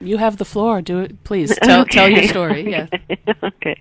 You 0.00 0.18
have 0.18 0.36
the 0.36 0.44
floor. 0.44 0.82
Do 0.82 1.00
it, 1.00 1.24
please. 1.24 1.56
Tell 1.62 1.84
tell 1.86 2.08
your 2.08 2.18
Okay. 2.18 2.28
story. 2.28 2.62
Yeah. 2.70 2.86
okay. 3.42 3.80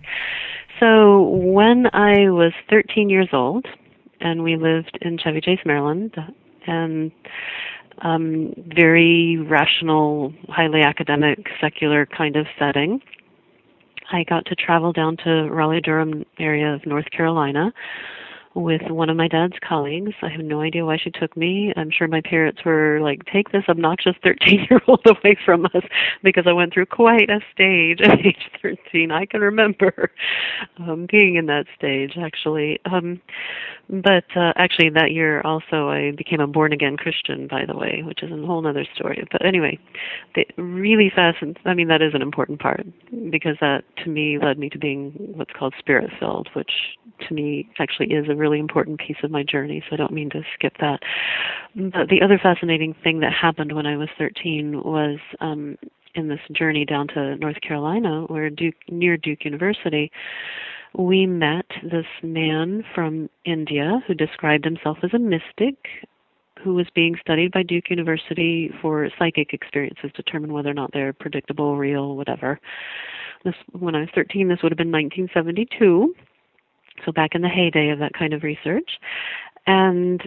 So 0.80 1.22
when 1.22 1.88
I 1.94 2.30
was 2.30 2.52
13 2.70 3.10
years 3.10 3.30
old, 3.32 3.66
and 4.20 4.44
we 4.44 4.56
lived 4.56 4.98
in 5.02 5.18
Chevy 5.18 5.42
Chase, 5.42 5.60
Maryland, 5.66 6.16
and 6.68 7.12
um, 8.02 8.54
very 8.76 9.38
rational, 9.38 10.34
highly 10.50 10.82
academic, 10.82 11.48
secular 11.62 12.06
kind 12.06 12.36
of 12.36 12.46
setting. 12.60 13.02
I 14.12 14.24
got 14.24 14.46
to 14.48 14.56
travel 14.56 14.92
down 14.94 15.18
to 15.24 15.50
Raleigh 15.50 15.82
Durham 15.82 16.26
area 16.40 16.74
of 16.74 16.86
North 16.86 17.10
Carolina 17.12 17.74
with 18.56 18.82
one 18.90 19.10
of 19.10 19.18
my 19.18 19.28
dad's 19.28 19.58
colleagues. 19.68 20.14
I 20.22 20.30
have 20.30 20.40
no 20.40 20.62
idea 20.62 20.86
why 20.86 20.98
she 20.98 21.12
took 21.12 21.36
me. 21.36 21.74
I'm 21.76 21.92
sure 21.92 22.08
my 22.08 22.22
parents 22.22 22.64
were 22.66 23.00
like, 23.02 23.26
take 23.26 23.52
this 23.52 23.64
obnoxious 23.68 24.16
13 24.24 24.68
year 24.70 24.82
old 24.88 25.02
away 25.06 25.38
from 25.46 25.66
us 25.66 25.84
because 26.24 26.46
I 26.48 26.54
went 26.54 26.74
through 26.74 26.88
quite 26.88 27.30
a 27.30 27.42
stage 27.54 28.02
at 28.02 28.20
age 28.26 28.50
13. 28.62 29.12
I 29.12 29.26
can 29.26 29.42
remember 29.42 30.12
um, 30.80 31.08
being 31.12 31.36
in 31.36 31.46
that 31.48 31.66
stage 31.78 32.14
actually. 32.18 32.80
Um, 32.86 33.22
but 33.90 34.26
uh, 34.36 34.54
actually, 34.56 34.90
that 34.92 35.12
year 35.12 35.42
also 35.42 35.90
I 35.90 36.12
became 36.12 36.40
a 36.40 36.48
born 36.48 36.74
again 36.74 36.98
Christian, 36.98 37.48
by 37.48 37.66
the 37.66 37.76
way, 37.76 38.02
which 38.04 38.24
is 38.24 38.32
a 38.32 38.46
whole 38.46 38.66
other 38.66 38.86
story. 38.96 39.24
But 39.32 39.46
anyway, 39.46 39.78
they 40.34 40.46
really 40.58 41.12
fascinating. 41.14 41.62
I 41.66 41.74
mean, 41.76 41.88
that 41.90 42.02
is 42.02 42.14
an 42.16 42.22
important 42.22 42.60
part 42.60 42.86
because 43.30 43.58
that 43.62 43.84
to 44.04 44.10
me 44.10 44.40
led 44.42 44.58
me 44.58 44.70
to 44.70 44.80
being 44.80 45.12
what's 45.36 45.52
called 45.54 45.76
spirit 45.78 46.10
filled, 46.20 46.50
which 46.54 46.72
to 47.28 47.34
me 47.34 47.70
actually 47.80 48.12
is 48.12 48.28
a 48.28 48.36
really 48.36 48.45
important 48.54 49.00
piece 49.00 49.18
of 49.24 49.32
my 49.32 49.44
journey, 49.44 49.84
so 49.88 49.94
I 49.94 49.98
don't 49.98 50.14
mean 50.14 50.30
to 50.32 50.42
skip 50.54 50.74
that. 50.80 51.00
But 51.76 52.10
the 52.10 52.22
other 52.24 52.40
fascinating 52.42 52.96
thing 53.04 53.20
that 53.20 53.34
happened 53.34 53.74
when 53.74 53.86
I 53.86 53.98
was 53.98 54.10
13 54.18 54.82
was 54.84 55.20
um, 55.40 55.78
in 56.16 56.30
this 56.30 56.40
journey 56.52 56.86
down 56.86 57.08
to 57.10 57.36
North 57.38 57.62
Carolina, 57.62 58.24
where 58.28 58.50
Duke, 58.50 58.76
near 58.90 59.18
Duke 59.18 59.46
University, 59.46 60.12
we 60.98 61.26
met 61.26 61.66
this 61.84 62.06
man 62.24 62.84
from 62.94 63.30
India 63.44 64.02
who 64.08 64.14
described 64.14 64.66
himself 64.66 64.98
as 65.04 65.14
a 65.14 65.20
mystic 65.20 65.76
who 66.64 66.74
was 66.74 66.88
being 66.96 67.16
studied 67.22 67.52
by 67.52 67.64
Duke 67.64 67.90
University 67.90 68.72
for 68.82 69.10
psychic 69.20 69.54
experiences, 69.54 70.12
determine 70.16 70.54
whether 70.54 70.70
or 70.70 70.74
not 70.74 70.92
they're 70.94 71.14
predictable, 71.14 71.78
real, 71.78 72.16
whatever. 72.16 72.60
This, 73.44 73.54
when 73.74 73.94
I 73.94 74.00
was 74.00 74.10
13, 74.16 74.48
this 74.48 74.60
would 74.64 74.72
have 74.72 74.78
been 74.78 74.92
1972 74.92 76.16
so 77.04 77.12
back 77.12 77.36
in 77.36 77.42
the 77.42 77.50
heyday 77.50 77.90
of 77.90 78.00
that 78.00 78.14
kind 78.14 78.34
of 78.34 78.44
research. 78.44 79.00
And 79.68 80.22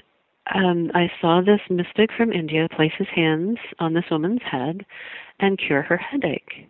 um, 0.55 0.91
I 0.95 1.11
saw 1.21 1.41
this 1.41 1.61
mystic 1.71 2.11
from 2.17 2.33
India 2.33 2.69
place 2.75 2.93
his 2.99 3.09
hands 3.15 3.59
on 3.79 3.95
this 3.95 4.05
woman's 4.11 4.43
head 4.43 4.85
and 5.41 5.59
cure 5.59 5.83
her 5.83 5.97
headache. 5.97 6.69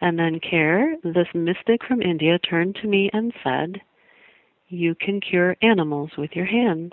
And 0.00 0.18
then 0.18 0.40
Care, 0.40 0.96
this 1.02 1.28
mystic 1.34 1.84
from 1.86 2.02
India, 2.02 2.38
turned 2.38 2.76
to 2.76 2.88
me 2.88 3.10
and 3.12 3.32
said, 3.42 3.80
You 4.68 4.94
can 4.94 5.20
cure 5.20 5.56
animals 5.62 6.10
with 6.18 6.30
your 6.34 6.46
hands. 6.46 6.92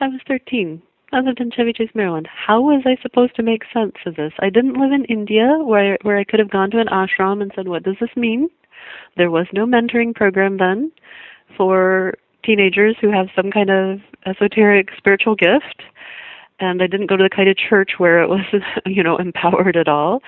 I 0.00 0.08
was 0.08 0.20
13. 0.28 0.80
I 1.10 1.20
lived 1.20 1.40
in 1.40 1.50
Chevy 1.50 1.72
Chase, 1.72 1.90
Maryland. 1.94 2.28
How 2.30 2.60
was 2.60 2.82
I 2.84 3.00
supposed 3.02 3.34
to 3.36 3.42
make 3.42 3.62
sense 3.72 3.96
of 4.06 4.14
this? 4.16 4.32
I 4.40 4.50
didn't 4.50 4.80
live 4.80 4.92
in 4.92 5.04
India 5.06 5.58
where 5.60 5.98
where 6.02 6.18
I 6.18 6.24
could 6.24 6.38
have 6.38 6.50
gone 6.50 6.70
to 6.72 6.80
an 6.80 6.88
ashram 6.88 7.40
and 7.40 7.50
said, 7.54 7.66
"What 7.66 7.82
does 7.82 7.96
this 7.98 8.14
mean?" 8.14 8.48
There 9.16 9.30
was 9.30 9.46
no 9.52 9.66
mentoring 9.66 10.14
program 10.14 10.58
then 10.58 10.92
for 11.56 12.14
teenagers 12.44 12.96
who 13.00 13.10
have 13.10 13.28
some 13.34 13.50
kind 13.50 13.70
of 13.70 14.00
esoteric 14.26 14.88
spiritual 14.96 15.34
gift. 15.34 15.82
And 16.60 16.82
I 16.82 16.86
didn't 16.86 17.06
go 17.06 17.16
to 17.16 17.22
the 17.22 17.34
kind 17.34 17.48
of 17.48 17.56
church 17.56 17.92
where 17.98 18.22
it 18.22 18.28
was, 18.28 18.40
you 18.86 19.02
know, 19.02 19.16
empowered 19.16 19.76
at 19.76 19.88
all. 19.88 20.22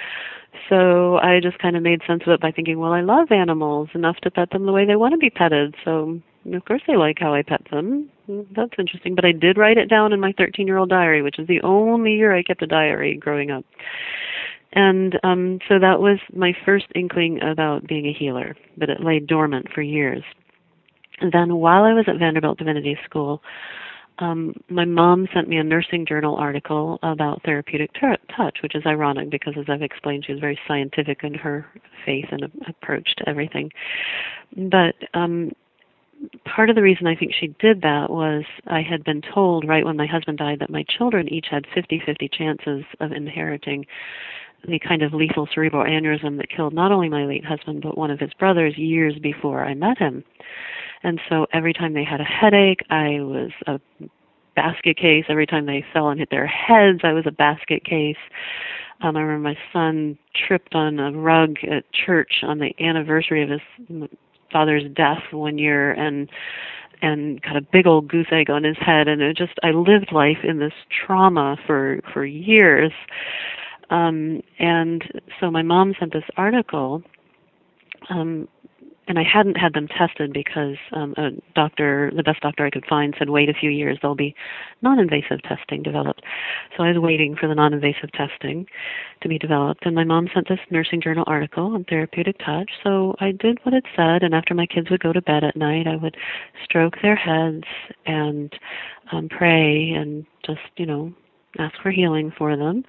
So 0.69 1.19
I 1.19 1.41
just 1.41 1.59
kind 1.59 1.77
of 1.77 1.83
made 1.83 2.03
sense 2.07 2.23
of 2.27 2.33
it 2.33 2.41
by 2.41 2.51
thinking, 2.51 2.79
well, 2.79 2.93
I 2.93 3.01
love 3.01 3.33
animals 3.33 3.89
enough 3.95 4.17
to 4.19 4.31
pet 4.31 4.51
them 4.51 4.67
the 4.67 4.73
way 4.73 4.85
they 4.85 4.97
want 4.97 5.13
to 5.13 5.19
be 5.19 5.31
petted. 5.31 5.75
So 5.85 6.21
of 6.53 6.65
course 6.65 6.83
they 6.87 6.97
like 6.97 7.19
how 7.21 7.35
I 7.35 7.43
pet 7.43 7.63
them. 7.71 8.09
That's 8.29 8.73
interesting. 8.79 9.15
But 9.15 9.25
I 9.25 9.33
did 9.33 9.59
write 9.59 9.79
it 9.79 9.89
down 9.89 10.13
in 10.13 10.21
my 10.21 10.33
13 10.37 10.67
year 10.67 10.79
old 10.79 10.91
diary, 10.91 11.23
which 11.23 11.39
is 11.39 11.47
the 11.47 11.61
only 11.63 12.15
year 12.15 12.35
I 12.35 12.43
kept 12.43 12.63
a 12.63 12.67
diary 12.67 13.17
growing 13.17 13.51
up. 13.51 13.65
And 14.73 15.19
um, 15.25 15.59
so 15.69 15.79
that 15.79 16.01
was 16.01 16.19
my 16.33 16.53
first 16.65 16.87
inkling 16.95 17.43
about 17.43 17.87
being 17.87 18.07
a 18.07 18.13
healer, 18.13 18.57
but 18.77 18.89
it 18.89 19.03
lay 19.03 19.19
dormant 19.19 19.67
for 19.75 19.83
years. 19.83 20.23
And 21.21 21.33
then 21.33 21.57
while 21.57 21.85
I 21.85 21.93
was 21.93 22.05
at 22.09 22.19
Vanderbilt 22.19 22.59
Divinity 22.59 22.97
School, 23.05 23.43
um, 24.21 24.55
my 24.69 24.85
mom 24.85 25.29
sent 25.33 25.49
me 25.49 25.57
a 25.57 25.65
nursing 25.65 26.07
journal 26.07 26.37
article 26.37 26.99
about 27.03 27.43
therapeutic 27.43 27.93
t- 27.95 28.01
touch, 28.37 28.59
which 28.63 28.75
is 28.75 28.83
ironic 28.87 29.31
because, 29.31 29.55
as 29.59 29.65
I've 29.69 29.83
explained, 29.83 30.25
she 30.27 30.33
was 30.33 30.41
very 30.41 30.59
scientific 30.69 31.25
in 31.25 31.35
her 31.35 31.67
faith 32.05 32.27
and 32.31 32.45
approach 32.69 33.15
to 33.17 33.29
everything. 33.29 33.71
But 34.57 34.95
um, 35.15 35.53
part 36.45 36.69
of 36.69 36.77
the 36.77 36.83
reason 36.83 37.07
I 37.07 37.17
think 37.17 37.33
she 37.33 37.49
did 37.59 37.81
that 37.83 38.11
was 38.11 38.45
I 38.67 38.83
had 38.83 39.05
been 39.05 39.23
told 39.23 39.67
right 39.67 39.85
when 39.85 39.97
my 39.97 40.07
husband 40.07 40.39
died 40.39 40.59
that 40.61 40.71
my 40.71 40.85
children 40.99 41.33
each 41.33 41.47
had 41.51 41.67
50 41.75 42.03
50 42.05 42.29
chances 42.29 42.85
of 43.01 43.13
inheriting 43.13 43.87
the 44.67 44.79
kind 44.79 45.03
of 45.03 45.13
lethal 45.13 45.49
cerebral 45.53 45.85
aneurysm 45.85 46.37
that 46.39 46.51
killed 46.55 46.75
not 46.75 46.93
only 46.93 47.09
my 47.09 47.25
late 47.25 47.45
husband 47.45 47.83
but 47.83 47.97
one 47.97 48.11
of 48.11 48.21
his 48.21 48.33
brothers 48.35 48.77
years 48.77 49.19
before 49.23 49.65
I 49.65 49.75
met 49.75 49.99
him. 49.99 50.25
And 51.03 51.21
so 51.29 51.47
every 51.53 51.73
time 51.73 51.95
they 51.95 52.05
had 52.05 52.21
a 52.21 52.25
headache, 52.25 52.81
I 52.91 53.21
was 53.21 53.51
a 53.67 53.81
basket 54.55 54.97
case. 54.99 55.25
Every 55.29 55.47
time 55.47 55.67
they 55.67 55.85
fell 55.93 56.09
and 56.09 56.21
hit 56.21 56.31
their 56.31 56.47
heads, 56.47 57.01
I 57.03 57.13
was 57.13 57.25
a 57.27 57.33
basket 57.33 57.85
case. 57.85 58.17
Um, 59.01 59.17
I 59.17 59.21
remember 59.23 59.49
my 59.49 59.59
son 59.73 60.19
tripped 60.35 60.75
on 60.75 60.99
a 60.99 61.13
rug 61.13 61.57
at 61.71 61.85
church 61.93 62.43
on 62.43 62.59
the 62.59 62.75
anniversary 62.81 63.43
of 63.43 63.49
his 63.49 64.09
father's 64.53 64.85
death 64.95 65.23
one 65.31 65.59
year 65.59 65.93
and 65.93 66.29
and 67.03 67.41
got 67.41 67.57
a 67.57 67.63
big 67.63 67.87
old 67.87 68.09
goose 68.09 68.27
egg 68.31 68.51
on 68.51 68.63
his 68.63 68.77
head 68.77 69.09
and 69.09 69.23
it 69.23 69.37
just 69.37 69.55
I 69.63 69.71
lived 69.71 70.13
life 70.13 70.45
in 70.45 70.59
this 70.59 70.75
trauma 70.91 71.57
for 71.67 72.01
for 72.13 72.27
years 72.27 72.93
um, 73.91 74.43
and 74.59 75.05
so 75.41 75.51
my 75.51 75.63
mom 75.63 75.95
sent 75.99 76.13
this 76.13 76.25
article, 76.37 77.03
um, 78.09 78.49
and 79.09 79.19
I 79.19 79.25
hadn't 79.25 79.57
had 79.57 79.75
them 79.75 79.89
tested 79.89 80.33
because 80.33 80.77
um, 80.93 81.15
a 81.17 81.31
doctor, 81.57 82.13
the 82.15 82.23
best 82.23 82.43
doctor 82.43 82.65
I 82.65 82.71
could 82.71 82.87
find, 82.89 83.13
said 83.19 83.29
wait 83.29 83.49
a 83.49 83.53
few 83.53 83.69
years. 83.69 83.99
There'll 84.01 84.15
be 84.15 84.37
non-invasive 84.83 85.43
testing 85.43 85.83
developed. 85.83 86.23
So 86.77 86.85
I 86.85 86.93
was 86.93 86.99
waiting 86.99 87.35
for 87.35 87.49
the 87.49 87.57
non-invasive 87.57 88.13
testing 88.13 88.67
to 89.21 89.29
be 89.29 89.37
developed. 89.37 89.85
And 89.85 89.97
my 89.97 90.05
mom 90.05 90.29
sent 90.33 90.49
this 90.49 90.61
nursing 90.71 91.01
journal 91.01 91.25
article 91.27 91.75
on 91.75 91.83
therapeutic 91.85 92.39
touch. 92.39 92.71
So 92.85 93.17
I 93.19 93.33
did 93.33 93.59
what 93.65 93.75
it 93.75 93.85
said. 93.97 94.23
And 94.23 94.33
after 94.33 94.55
my 94.55 94.67
kids 94.67 94.91
would 94.91 95.03
go 95.03 95.13
to 95.13 95.23
bed 95.23 95.43
at 95.43 95.57
night, 95.57 95.89
I 95.89 95.97
would 95.97 96.17
stroke 96.63 96.95
their 97.03 97.17
heads 97.17 97.65
and 98.07 98.53
um, 99.11 99.29
pray 99.29 99.91
and 99.91 100.25
just 100.47 100.61
you 100.77 100.87
know 100.87 101.13
ask 101.59 101.75
for 101.83 101.91
healing 101.91 102.33
for 102.37 102.57
them. 102.57 102.85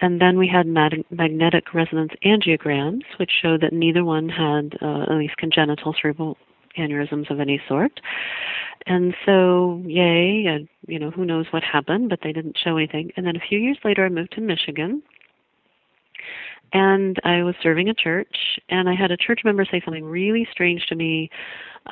And 0.00 0.20
then 0.20 0.38
we 0.38 0.48
had 0.48 0.66
mag- 0.66 1.04
magnetic 1.10 1.74
resonance 1.74 2.12
angiograms, 2.24 3.02
which 3.18 3.30
showed 3.42 3.60
that 3.62 3.72
neither 3.72 4.04
one 4.04 4.28
had 4.28 4.76
uh, 4.82 5.02
at 5.02 5.16
least 5.16 5.36
congenital 5.36 5.94
cerebral 6.00 6.36
aneurysms 6.78 7.30
of 7.30 7.40
any 7.40 7.60
sort. 7.68 8.00
And 8.86 9.14
so, 9.24 9.82
yay, 9.86 10.46
uh, 10.46 10.64
you 10.86 10.98
know, 10.98 11.10
who 11.10 11.24
knows 11.24 11.46
what 11.50 11.62
happened, 11.62 12.10
but 12.10 12.20
they 12.22 12.32
didn't 12.32 12.58
show 12.62 12.76
anything. 12.76 13.10
And 13.16 13.26
then 13.26 13.36
a 13.36 13.40
few 13.48 13.58
years 13.58 13.78
later, 13.84 14.04
I 14.04 14.08
moved 14.10 14.32
to 14.32 14.40
Michigan. 14.40 15.02
And 16.72 17.18
I 17.24 17.44
was 17.44 17.54
serving 17.62 17.88
a 17.88 17.94
church, 17.94 18.58
and 18.68 18.88
I 18.88 18.94
had 18.96 19.12
a 19.12 19.16
church 19.16 19.42
member 19.44 19.64
say 19.64 19.80
something 19.84 20.04
really 20.04 20.46
strange 20.50 20.84
to 20.86 20.96
me 20.96 21.30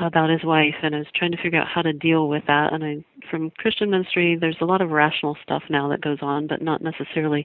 Uh, 0.00 0.06
about 0.06 0.30
his 0.30 0.42
wife 0.42 0.76
and 0.82 0.94
I 0.94 0.98
was 0.98 1.06
trying 1.14 1.32
to 1.32 1.42
figure 1.42 1.60
out 1.60 1.68
how 1.68 1.82
to 1.82 1.92
deal 1.92 2.26
with 2.26 2.44
that. 2.46 2.72
And 2.72 2.82
I 2.82 3.04
from 3.30 3.50
Christian 3.50 3.90
ministry 3.90 4.38
there's 4.40 4.56
a 4.62 4.64
lot 4.64 4.80
of 4.80 4.88
rational 4.88 5.36
stuff 5.42 5.64
now 5.68 5.86
that 5.90 6.00
goes 6.00 6.18
on 6.22 6.46
but 6.46 6.62
not 6.62 6.80
necessarily 6.80 7.44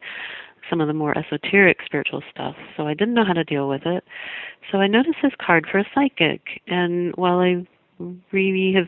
some 0.70 0.80
of 0.80 0.88
the 0.88 0.94
more 0.94 1.18
esoteric 1.18 1.80
spiritual 1.86 2.24
stuff. 2.32 2.56
So 2.78 2.88
I 2.88 2.94
didn't 2.94 3.16
know 3.16 3.26
how 3.26 3.34
to 3.34 3.44
deal 3.44 3.68
with 3.68 3.82
it. 3.86 4.06
So 4.72 4.78
I 4.78 4.88
noticed 4.88 5.18
his 5.22 5.34
card 5.46 5.68
for 5.70 5.80
a 5.80 5.86
psychic. 5.94 6.62
And 6.68 7.14
while 7.18 7.40
I 7.40 7.68
really 8.32 8.74
have 8.74 8.88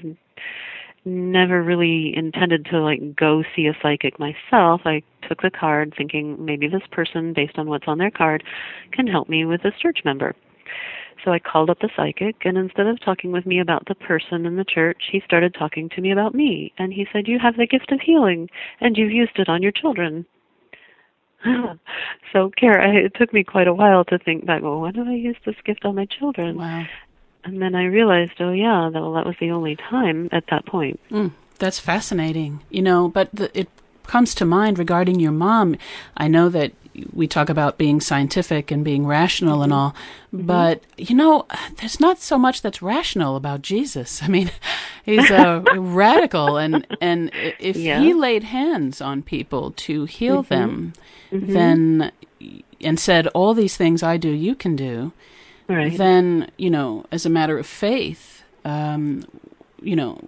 never 1.03 1.61
really 1.61 2.13
intended 2.15 2.65
to 2.67 2.79
like 2.79 3.13
go 3.13 3.43
see 3.55 3.67
a 3.67 3.73
psychic 3.81 4.19
myself 4.19 4.81
I 4.85 5.01
took 5.27 5.41
the 5.41 5.49
card 5.49 5.93
thinking 5.97 6.37
maybe 6.43 6.67
this 6.67 6.83
person 6.91 7.33
based 7.33 7.57
on 7.57 7.67
what's 7.67 7.87
on 7.87 7.97
their 7.97 8.11
card 8.11 8.43
can 8.91 9.07
help 9.07 9.27
me 9.27 9.43
with 9.43 9.63
this 9.63 9.73
church 9.81 9.99
member 10.05 10.35
so 11.23 11.31
I 11.31 11.39
called 11.39 11.69
up 11.69 11.79
the 11.79 11.89
psychic, 11.95 12.37
and 12.45 12.57
instead 12.57 12.87
of 12.87 12.99
talking 12.99 13.31
with 13.31 13.45
me 13.45 13.59
about 13.59 13.85
the 13.87 13.95
person 13.95 14.45
in 14.45 14.55
the 14.55 14.63
church, 14.63 15.03
he 15.11 15.21
started 15.25 15.53
talking 15.53 15.89
to 15.89 16.01
me 16.01 16.11
about 16.11 16.33
me. 16.33 16.73
And 16.77 16.93
he 16.93 17.07
said, 17.11 17.27
You 17.27 17.39
have 17.39 17.57
the 17.57 17.67
gift 17.67 17.91
of 17.91 17.99
healing, 17.99 18.49
and 18.79 18.97
you've 18.97 19.11
used 19.11 19.37
it 19.37 19.49
on 19.49 19.61
your 19.61 19.71
children. 19.71 20.25
so, 22.33 22.51
Kara, 22.57 22.93
it 22.93 23.13
took 23.15 23.33
me 23.33 23.43
quite 23.43 23.67
a 23.67 23.73
while 23.73 24.03
to 24.05 24.19
think 24.19 24.45
back, 24.45 24.61
well, 24.61 24.81
when 24.81 24.93
did 24.93 25.07
I 25.07 25.13
use 25.13 25.37
this 25.45 25.55
gift 25.65 25.85
on 25.85 25.95
my 25.95 26.05
children? 26.05 26.57
Wow. 26.57 26.85
And 27.43 27.61
then 27.61 27.75
I 27.75 27.85
realized, 27.85 28.33
oh, 28.39 28.51
yeah, 28.51 28.89
that, 28.91 29.01
well, 29.01 29.13
that 29.13 29.25
was 29.25 29.35
the 29.39 29.51
only 29.51 29.75
time 29.75 30.29
at 30.31 30.45
that 30.49 30.65
point. 30.65 30.99
Mm, 31.09 31.31
that's 31.57 31.79
fascinating. 31.79 32.61
You 32.69 32.81
know, 32.81 33.07
but 33.07 33.29
the, 33.33 33.57
it 33.57 33.69
comes 34.09 34.33
to 34.35 34.45
mind 34.45 34.79
regarding 34.79 35.19
your 35.19 35.31
mom, 35.31 35.75
I 36.17 36.27
know 36.27 36.49
that 36.49 36.73
we 37.13 37.27
talk 37.27 37.47
about 37.47 37.77
being 37.77 38.01
scientific 38.01 38.71
and 38.71 38.83
being 38.83 39.05
rational 39.05 39.55
mm-hmm. 39.55 39.63
and 39.63 39.73
all, 39.73 39.95
mm-hmm. 40.33 40.45
but 40.47 40.81
you 40.97 41.15
know, 41.15 41.45
there's 41.77 41.99
not 41.99 42.19
so 42.19 42.37
much 42.37 42.61
that's 42.61 42.81
rational 42.81 43.35
about 43.35 43.61
Jesus. 43.61 44.21
I 44.23 44.27
mean, 44.27 44.51
he's 45.05 45.29
a 45.29 45.63
radical, 45.77 46.57
and 46.57 46.85
and 46.99 47.31
if 47.59 47.77
yeah. 47.77 48.01
he 48.01 48.13
laid 48.13 48.43
hands 48.43 48.99
on 48.99 49.21
people 49.21 49.71
to 49.71 50.05
heal 50.05 50.43
mm-hmm. 50.43 50.53
them, 50.53 50.93
mm-hmm. 51.31 51.53
then 51.53 52.11
and 52.81 52.99
said 52.99 53.27
all 53.27 53.53
these 53.53 53.77
things 53.77 54.01
I 54.01 54.17
do, 54.17 54.29
you 54.29 54.55
can 54.55 54.75
do. 54.75 55.11
Right. 55.67 55.95
Then 55.95 56.49
you 56.57 56.71
know, 56.71 57.05
as 57.11 57.25
a 57.25 57.29
matter 57.29 57.59
of 57.59 57.67
faith, 57.67 58.43
um, 58.65 59.23
you 59.81 59.95
know, 59.95 60.19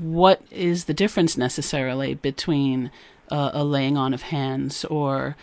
what 0.00 0.42
is 0.50 0.84
the 0.84 0.94
difference 0.94 1.36
necessarily 1.36 2.14
between 2.14 2.90
uh, 3.30 3.50
a 3.52 3.64
laying 3.64 3.96
on 3.96 4.14
of 4.14 4.22
hands 4.22 4.84
or 4.86 5.36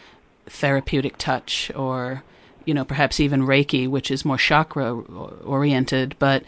therapeutic 0.45 1.17
touch 1.17 1.71
or 1.75 2.23
you 2.65 2.73
know 2.73 2.85
perhaps 2.85 3.19
even 3.19 3.41
reiki 3.41 3.88
which 3.88 4.11
is 4.11 4.25
more 4.25 4.38
chakra 4.38 4.93
oriented 4.93 6.15
but 6.19 6.43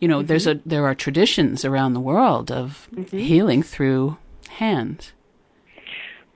you 0.00 0.08
know 0.08 0.18
mm-hmm. 0.18 0.26
there's 0.26 0.46
a 0.46 0.60
there 0.66 0.86
are 0.86 0.94
traditions 0.94 1.64
around 1.64 1.92
the 1.92 2.00
world 2.00 2.50
of 2.50 2.88
mm-hmm. 2.94 3.16
healing 3.16 3.62
through 3.62 4.16
hands 4.50 5.12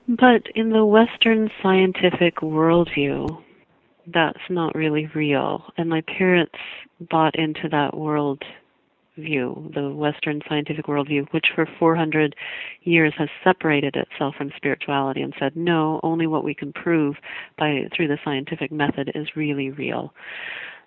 but 0.09 0.43
in 0.55 0.71
the 0.71 0.85
western 0.85 1.51
scientific 1.63 2.37
worldview 2.37 3.43
that's 4.07 4.39
not 4.49 4.75
really 4.75 5.07
real 5.15 5.65
and 5.77 5.89
my 5.89 6.01
parents 6.03 6.59
bought 7.11 7.35
into 7.37 7.69
that 7.69 7.97
world 7.97 8.43
view, 9.19 9.71
the 9.75 9.91
Western 9.91 10.41
scientific 10.49 10.87
worldview, 10.87 11.27
which 11.33 11.47
for 11.55 11.67
400 11.79 12.35
years 12.83 13.13
has 13.19 13.29
separated 13.45 13.97
itself 13.97 14.35
from 14.37 14.53
spirituality 14.57 15.21
and 15.23 15.35
said, 15.39 15.57
no, 15.57 16.01
only 16.03 16.27
what 16.27 16.45
we 16.45 16.55
can 16.55 16.73
prove 16.73 17.17
by 17.59 17.89
through 17.95 18.09
the 18.09 18.19
scientific 18.25 18.73
method 18.73 19.13
is 19.15 19.37
really 19.37 19.71
real. 19.71 20.13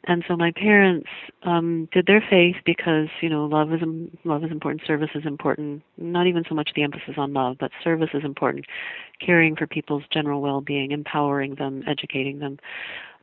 And 0.05 0.23
so 0.27 0.35
my 0.35 0.51
parents 0.51 1.07
um, 1.43 1.87
did 1.91 2.07
their 2.07 2.23
faith 2.27 2.55
because 2.65 3.07
you 3.21 3.29
know 3.29 3.45
love 3.45 3.71
is 3.71 3.81
love 4.23 4.43
is 4.43 4.51
important, 4.51 4.81
service 4.87 5.11
is 5.13 5.25
important. 5.25 5.83
Not 5.97 6.25
even 6.25 6.43
so 6.49 6.55
much 6.55 6.71
the 6.75 6.81
emphasis 6.81 7.15
on 7.17 7.33
love, 7.33 7.57
but 7.59 7.69
service 7.83 8.09
is 8.13 8.23
important. 8.23 8.65
Caring 9.23 9.55
for 9.55 9.67
people's 9.67 10.03
general 10.11 10.41
well-being, 10.41 10.91
empowering 10.91 11.55
them, 11.55 11.83
educating 11.87 12.39
them. 12.39 12.57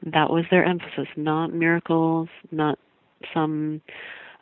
That 0.05 0.31
was 0.31 0.45
their 0.53 0.65
emphasis, 0.65 1.09
not 1.17 1.53
miracles, 1.53 2.29
not 2.53 2.79
some 3.35 3.81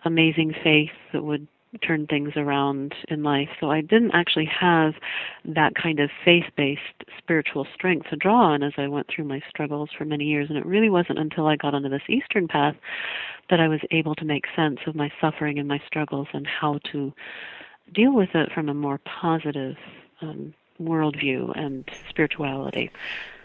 amazing 0.07 0.55
faith 0.63 0.91
that 1.13 1.23
would 1.23 1.47
turn 1.83 2.07
things 2.07 2.33
around 2.37 2.95
in 3.09 3.23
life. 3.23 3.49
So 3.61 3.71
I 3.71 3.81
didn't 3.81 4.13
actually 4.13 4.47
have 4.47 4.95
that 5.45 5.75
kind 5.75 6.01
of 6.01 6.11
faith-based 6.25 7.05
spiritual 7.19 7.67
strength 7.75 8.09
to 8.11 8.17
draw 8.17 8.53
on 8.53 8.63
as 8.63 8.73
I 8.77 8.89
went 8.89 9.09
through 9.09 9.25
my 9.25 9.43
struggles 9.49 9.91
for 9.97 10.05
many 10.05 10.25
years. 10.25 10.49
And 10.49 10.59
it 10.59 10.67
really 10.67 10.91
wasn't 10.91 11.19
until 11.19 11.47
I 11.47 11.57
got 11.57 11.75
onto 11.75 11.89
this 11.89 12.03
Eastern 12.09 12.49
path 12.49 12.77
that 13.51 13.61
I 13.61 13.69
was 13.69 13.81
able 13.91 14.15
to 14.17 14.25
make 14.25 14.45
sense 14.55 14.79
of 14.87 14.95
my 14.95 15.11
suffering 15.21 15.59
and 15.59 15.69
my 15.69 15.81
struggles 15.87 16.29
and 16.33 16.47
how 16.47 16.79
to 16.93 17.13
deal 17.93 18.13
with 18.13 18.35
it 18.35 18.51
from 18.53 18.69
a 18.69 18.75
more 18.75 18.99
positive 18.99 19.77
um, 20.21 20.55
worldview 20.81 21.57
and 21.59 21.89
spirituality. 22.09 22.91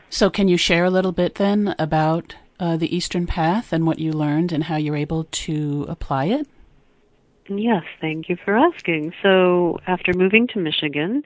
So, 0.10 0.30
can 0.30 0.48
you 0.48 0.58
share 0.58 0.84
a 0.84 0.90
little 0.90 1.14
bit 1.14 1.36
then 1.36 1.74
about 1.80 2.36
uh, 2.62 2.78
the 2.78 2.96
Eastern 2.96 3.26
Path 3.26 3.74
and 3.74 3.86
what 3.86 4.00
you 4.00 4.14
learned 4.14 4.54
and 4.54 4.66
how 4.66 4.78
you're 4.78 4.96
able 4.96 5.26
to 5.26 5.86
apply 5.90 6.26
it? 6.26 6.48
Yes, 7.50 7.84
thank 8.00 8.30
you 8.30 8.38
for 8.46 8.56
asking. 8.56 9.14
So, 9.22 9.80
after 9.88 10.14
moving 10.14 10.48
to 10.50 10.60
Michigan 10.60 11.24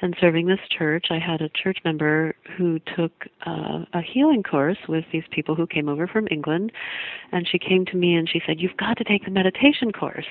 and 0.00 0.16
serving 0.18 0.46
this 0.46 0.58
church, 0.76 1.06
I 1.10 1.18
had 1.18 1.40
a 1.40 1.50
church 1.50 1.78
member 1.84 2.34
who 2.56 2.80
took 2.96 3.12
uh, 3.46 3.84
a 3.92 4.00
healing 4.00 4.42
course 4.42 4.78
with 4.88 5.04
these 5.12 5.24
people 5.30 5.54
who 5.54 5.66
came 5.66 5.88
over 5.88 6.08
from 6.08 6.26
England. 6.30 6.72
And 7.32 7.46
she 7.46 7.58
came 7.58 7.84
to 7.86 7.96
me 7.96 8.14
and 8.14 8.28
she 8.28 8.40
said, 8.46 8.60
You've 8.60 8.76
got 8.78 8.96
to 8.96 9.04
take 9.04 9.26
the 9.26 9.30
meditation 9.30 9.92
course. 9.92 10.26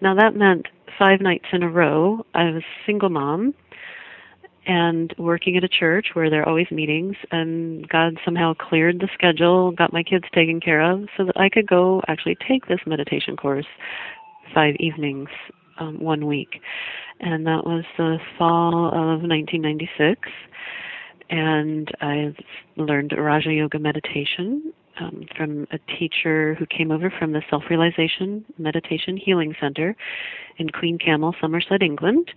Now, 0.00 0.14
that 0.14 0.36
meant 0.36 0.68
five 0.98 1.20
nights 1.20 1.46
in 1.52 1.62
a 1.62 1.68
row. 1.68 2.24
I 2.34 2.44
was 2.44 2.62
a 2.62 2.86
single 2.86 3.10
mom 3.10 3.54
and 4.66 5.14
working 5.16 5.56
at 5.56 5.64
a 5.64 5.68
church 5.68 6.08
where 6.14 6.28
there 6.28 6.42
are 6.42 6.48
always 6.48 6.70
meetings 6.70 7.16
and 7.30 7.88
God 7.88 8.18
somehow 8.24 8.54
cleared 8.54 9.00
the 9.00 9.08
schedule, 9.14 9.70
got 9.70 9.92
my 9.92 10.02
kids 10.02 10.24
taken 10.34 10.60
care 10.60 10.80
of 10.80 11.06
so 11.16 11.24
that 11.24 11.38
I 11.38 11.48
could 11.48 11.66
go 11.66 12.02
actually 12.08 12.36
take 12.48 12.66
this 12.66 12.80
meditation 12.86 13.36
course 13.36 13.66
five 14.52 14.74
evenings 14.80 15.28
um, 15.78 16.00
one 16.00 16.26
week. 16.26 16.60
And 17.20 17.46
that 17.46 17.64
was 17.64 17.84
the 17.96 18.18
fall 18.38 18.88
of 18.88 19.22
1996. 19.22 20.20
And 21.30 21.88
I 22.00 22.34
learned 22.76 23.14
Raja 23.16 23.52
Yoga 23.52 23.78
meditation 23.78 24.72
um, 25.00 25.26
from 25.36 25.66
a 25.70 25.78
teacher 25.98 26.54
who 26.54 26.66
came 26.66 26.90
over 26.90 27.12
from 27.18 27.32
the 27.32 27.42
Self 27.50 27.64
Realization 27.70 28.44
Meditation 28.58 29.16
Healing 29.16 29.54
Center 29.60 29.96
in 30.58 30.70
Queen 30.70 30.98
Camel, 30.98 31.34
Somerset, 31.40 31.82
England, 31.82 32.30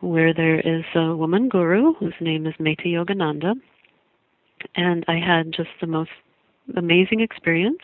where 0.00 0.32
there 0.32 0.60
is 0.60 0.84
a 0.94 1.14
woman 1.14 1.48
guru 1.48 1.94
whose 1.94 2.14
name 2.20 2.46
is 2.46 2.54
Mata 2.58 2.84
Yogananda. 2.84 3.54
And 4.74 5.04
I 5.08 5.18
had 5.18 5.52
just 5.52 5.70
the 5.80 5.86
most 5.86 6.10
amazing 6.76 7.20
experience. 7.20 7.80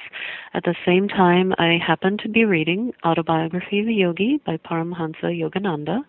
At 0.52 0.64
the 0.64 0.74
same 0.84 1.08
time, 1.08 1.54
I 1.58 1.78
happened 1.84 2.20
to 2.20 2.28
be 2.28 2.44
reading 2.44 2.92
Autobiography 3.04 3.80
of 3.80 3.86
a 3.86 3.92
Yogi 3.92 4.40
by 4.44 4.58
Paramhansa 4.58 5.24
Yogananda 5.24 6.00
and 6.00 6.04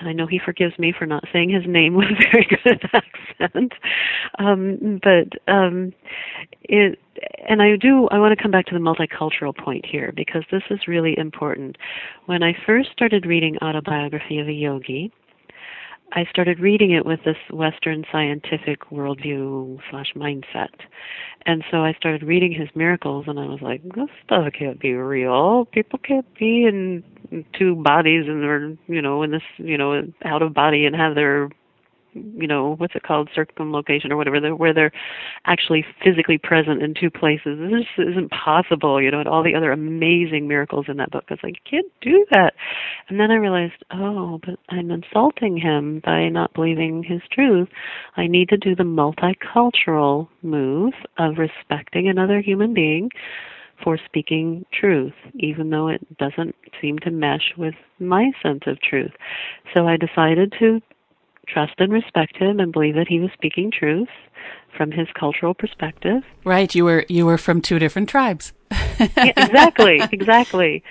I 0.00 0.12
know 0.12 0.26
he 0.26 0.40
forgives 0.44 0.78
me 0.78 0.92
for 0.96 1.06
not 1.06 1.24
saying 1.32 1.50
his 1.50 1.64
name 1.66 1.94
with 1.94 2.06
a 2.06 2.30
very 2.30 2.46
good 2.64 2.82
accent. 2.92 3.72
Um, 4.38 5.00
but 5.02 5.52
um, 5.52 5.92
it, 6.62 6.98
and 7.48 7.62
I 7.62 7.76
do, 7.76 8.08
I 8.08 8.18
want 8.18 8.36
to 8.36 8.42
come 8.42 8.50
back 8.50 8.66
to 8.66 8.74
the 8.74 8.80
multicultural 8.80 9.56
point 9.56 9.86
here 9.86 10.12
because 10.14 10.44
this 10.50 10.62
is 10.70 10.80
really 10.86 11.16
important. 11.18 11.76
When 12.26 12.42
I 12.42 12.54
first 12.66 12.90
started 12.92 13.26
reading 13.26 13.56
Autobiography 13.62 14.38
of 14.38 14.48
a 14.48 14.52
Yogi, 14.52 15.12
I 16.12 16.24
started 16.30 16.60
reading 16.60 16.92
it 16.92 17.04
with 17.04 17.20
this 17.24 17.36
Western 17.50 18.04
scientific 18.10 18.88
worldview 18.90 19.80
slash 19.90 20.12
mindset. 20.14 20.68
And 21.44 21.64
so 21.70 21.84
I 21.84 21.92
started 21.94 22.22
reading 22.22 22.52
his 22.52 22.68
miracles 22.74 23.26
and 23.28 23.38
I 23.38 23.46
was 23.46 23.60
like, 23.60 23.82
this 23.82 24.08
stuff 24.24 24.52
can't 24.58 24.80
be 24.80 24.94
real. 24.94 25.66
People 25.66 25.98
can't 25.98 26.26
be 26.38 26.64
in 26.64 27.04
two 27.58 27.74
bodies 27.76 28.24
and 28.28 28.42
they're, 28.42 28.76
you 28.86 29.02
know, 29.02 29.22
in 29.22 29.30
this, 29.30 29.42
you 29.58 29.76
know, 29.76 30.02
out 30.24 30.42
of 30.42 30.54
body 30.54 30.86
and 30.86 30.94
have 30.96 31.14
their 31.14 31.50
you 32.36 32.46
know 32.46 32.74
what's 32.76 32.94
it 32.94 33.02
called 33.02 33.28
circumlocation 33.34 34.10
or 34.10 34.16
whatever 34.16 34.54
where 34.54 34.74
they're 34.74 34.92
actually 35.46 35.84
physically 36.02 36.38
present 36.38 36.82
in 36.82 36.94
two 36.94 37.10
places. 37.10 37.58
This 37.58 38.06
isn't 38.06 38.30
possible 38.30 39.00
you 39.00 39.10
know 39.10 39.20
and 39.20 39.28
all 39.28 39.42
the 39.42 39.54
other 39.54 39.72
amazing 39.72 40.48
miracles 40.48 40.86
in 40.88 40.96
that 40.98 41.10
book. 41.10 41.24
It's 41.28 41.42
like 41.42 41.56
you 41.56 41.70
can't 41.82 41.92
do 42.00 42.26
that. 42.30 42.54
And 43.08 43.20
then 43.20 43.30
i 43.30 43.34
realized 43.34 43.84
oh 43.92 44.40
but 44.44 44.58
i'm 44.70 44.90
insulting 44.90 45.56
him 45.56 46.00
by 46.04 46.28
not 46.28 46.54
believing 46.54 47.02
his 47.02 47.20
truth. 47.30 47.68
I 48.16 48.26
need 48.26 48.48
to 48.50 48.56
do 48.56 48.74
the 48.74 48.82
multicultural 48.82 50.28
move 50.42 50.94
of 51.18 51.38
respecting 51.38 52.08
another 52.08 52.40
human 52.40 52.74
being 52.74 53.10
for 53.82 53.98
speaking 54.04 54.64
truth, 54.72 55.12
even 55.34 55.70
though 55.70 55.88
it 55.88 56.00
doesn't 56.18 56.54
seem 56.80 56.98
to 57.00 57.10
mesh 57.10 57.52
with 57.56 57.74
my 57.98 58.30
sense 58.42 58.62
of 58.66 58.80
truth. 58.80 59.12
So 59.74 59.86
I 59.86 59.96
decided 59.96 60.54
to 60.58 60.80
trust 61.46 61.74
and 61.78 61.92
respect 61.92 62.36
him 62.36 62.60
and 62.60 62.72
believe 62.72 62.94
that 62.94 63.08
he 63.08 63.20
was 63.20 63.30
speaking 63.34 63.70
truth 63.70 64.08
from 64.76 64.90
his 64.90 65.08
cultural 65.18 65.54
perspective. 65.54 66.22
Right, 66.44 66.74
you 66.74 66.84
were 66.84 67.04
you 67.08 67.26
were 67.26 67.38
from 67.38 67.60
two 67.60 67.78
different 67.78 68.08
tribes. 68.08 68.52
yeah, 68.70 69.32
exactly, 69.36 70.00
exactly. 70.12 70.82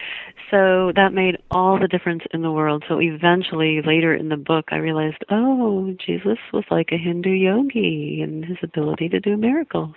So 0.52 0.92
that 0.96 1.14
made 1.14 1.38
all 1.50 1.80
the 1.80 1.88
difference 1.88 2.24
in 2.32 2.42
the 2.42 2.52
world. 2.52 2.84
So 2.88 3.02
eventually, 3.02 3.82
later 3.82 4.14
in 4.14 4.30
the 4.30 4.38
book, 4.38 4.66
I 4.72 4.78
realized, 4.78 5.24
oh, 5.30 5.96
Jesus 6.06 6.38
was 6.54 6.64
like 6.70 6.90
a 6.92 6.98
Hindu 6.98 7.32
yogi 7.32 8.22
and 8.22 8.46
his 8.46 8.58
ability 8.62 9.10
to 9.10 9.20
do 9.20 9.38
miracles. 9.38 9.96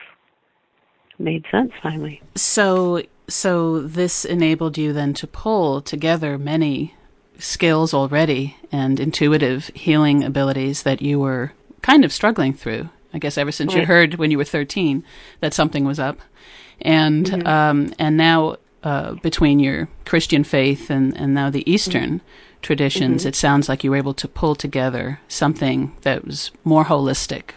Made 1.18 1.44
sense 1.50 1.72
finally. 1.82 2.22
So, 2.34 3.02
so 3.28 3.80
this 3.80 4.24
enabled 4.24 4.78
you 4.78 4.92
then 4.92 5.14
to 5.14 5.26
pull 5.26 5.80
together 5.80 6.38
many 6.38 6.94
skills 7.38 7.94
already 7.94 8.56
and 8.70 9.00
intuitive 9.00 9.68
healing 9.68 10.24
abilities 10.24 10.82
that 10.82 11.00
you 11.00 11.18
were 11.18 11.52
kind 11.82 12.04
of 12.04 12.12
struggling 12.12 12.52
through. 12.52 12.88
I 13.14 13.18
guess 13.18 13.38
ever 13.38 13.52
since 13.52 13.72
right. 13.72 13.80
you 13.80 13.86
heard 13.86 14.16
when 14.16 14.30
you 14.30 14.36
were 14.36 14.44
13 14.44 15.02
that 15.40 15.54
something 15.54 15.84
was 15.84 15.98
up, 15.98 16.18
and 16.80 17.26
mm-hmm. 17.26 17.46
um, 17.46 17.94
and 17.98 18.16
now 18.16 18.56
uh, 18.82 19.14
between 19.14 19.58
your 19.58 19.88
Christian 20.04 20.44
faith 20.44 20.90
and 20.90 21.16
and 21.16 21.32
now 21.32 21.48
the 21.48 21.68
Eastern 21.70 22.16
mm-hmm. 22.16 22.60
traditions, 22.60 23.22
mm-hmm. 23.22 23.28
it 23.28 23.34
sounds 23.34 23.68
like 23.68 23.82
you 23.82 23.90
were 23.90 23.96
able 23.96 24.14
to 24.14 24.28
pull 24.28 24.54
together 24.54 25.20
something 25.26 25.96
that 26.02 26.26
was 26.26 26.50
more 26.64 26.84
holistic 26.84 27.50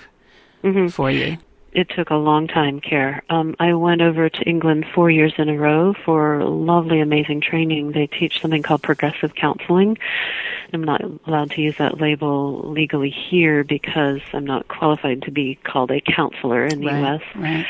mm-hmm. 0.63 0.87
for 0.87 1.11
you. 1.11 1.37
It 1.73 1.89
took 1.89 2.09
a 2.09 2.15
long 2.15 2.47
time, 2.47 2.81
Care. 2.81 3.23
Um, 3.29 3.55
I 3.59 3.73
went 3.73 4.01
over 4.01 4.29
to 4.29 4.41
England 4.43 4.85
four 4.93 5.09
years 5.09 5.33
in 5.37 5.47
a 5.47 5.57
row 5.57 5.93
for 6.05 6.43
lovely, 6.43 6.99
amazing 6.99 7.41
training. 7.41 7.93
They 7.93 8.07
teach 8.07 8.41
something 8.41 8.61
called 8.61 8.83
progressive 8.83 9.35
counseling. 9.35 9.97
I'm 10.73 10.83
not 10.83 11.01
allowed 11.25 11.51
to 11.51 11.61
use 11.61 11.77
that 11.77 11.99
label 11.99 12.71
legally 12.71 13.09
here 13.09 13.63
because 13.63 14.19
I'm 14.33 14.45
not 14.45 14.67
qualified 14.67 15.23
to 15.23 15.31
be 15.31 15.55
called 15.63 15.91
a 15.91 16.01
counselor 16.01 16.65
in 16.65 16.81
the 16.81 16.87
right, 16.87 16.99
U.S. 16.99 17.21
Right. 17.35 17.65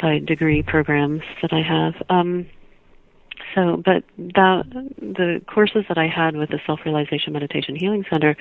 by 0.00 0.18
degree 0.18 0.62
programs 0.62 1.22
that 1.40 1.52
I 1.52 1.62
have. 1.62 2.02
Um, 2.10 2.46
so, 3.54 3.76
but 3.78 4.04
that 4.18 4.64
the 4.98 5.42
courses 5.46 5.84
that 5.88 5.96
I 5.96 6.08
had 6.08 6.36
with 6.36 6.50
the 6.50 6.60
Self 6.66 6.80
Realization 6.84 7.32
Meditation 7.32 7.74
Healing 7.74 8.04
Center 8.10 8.36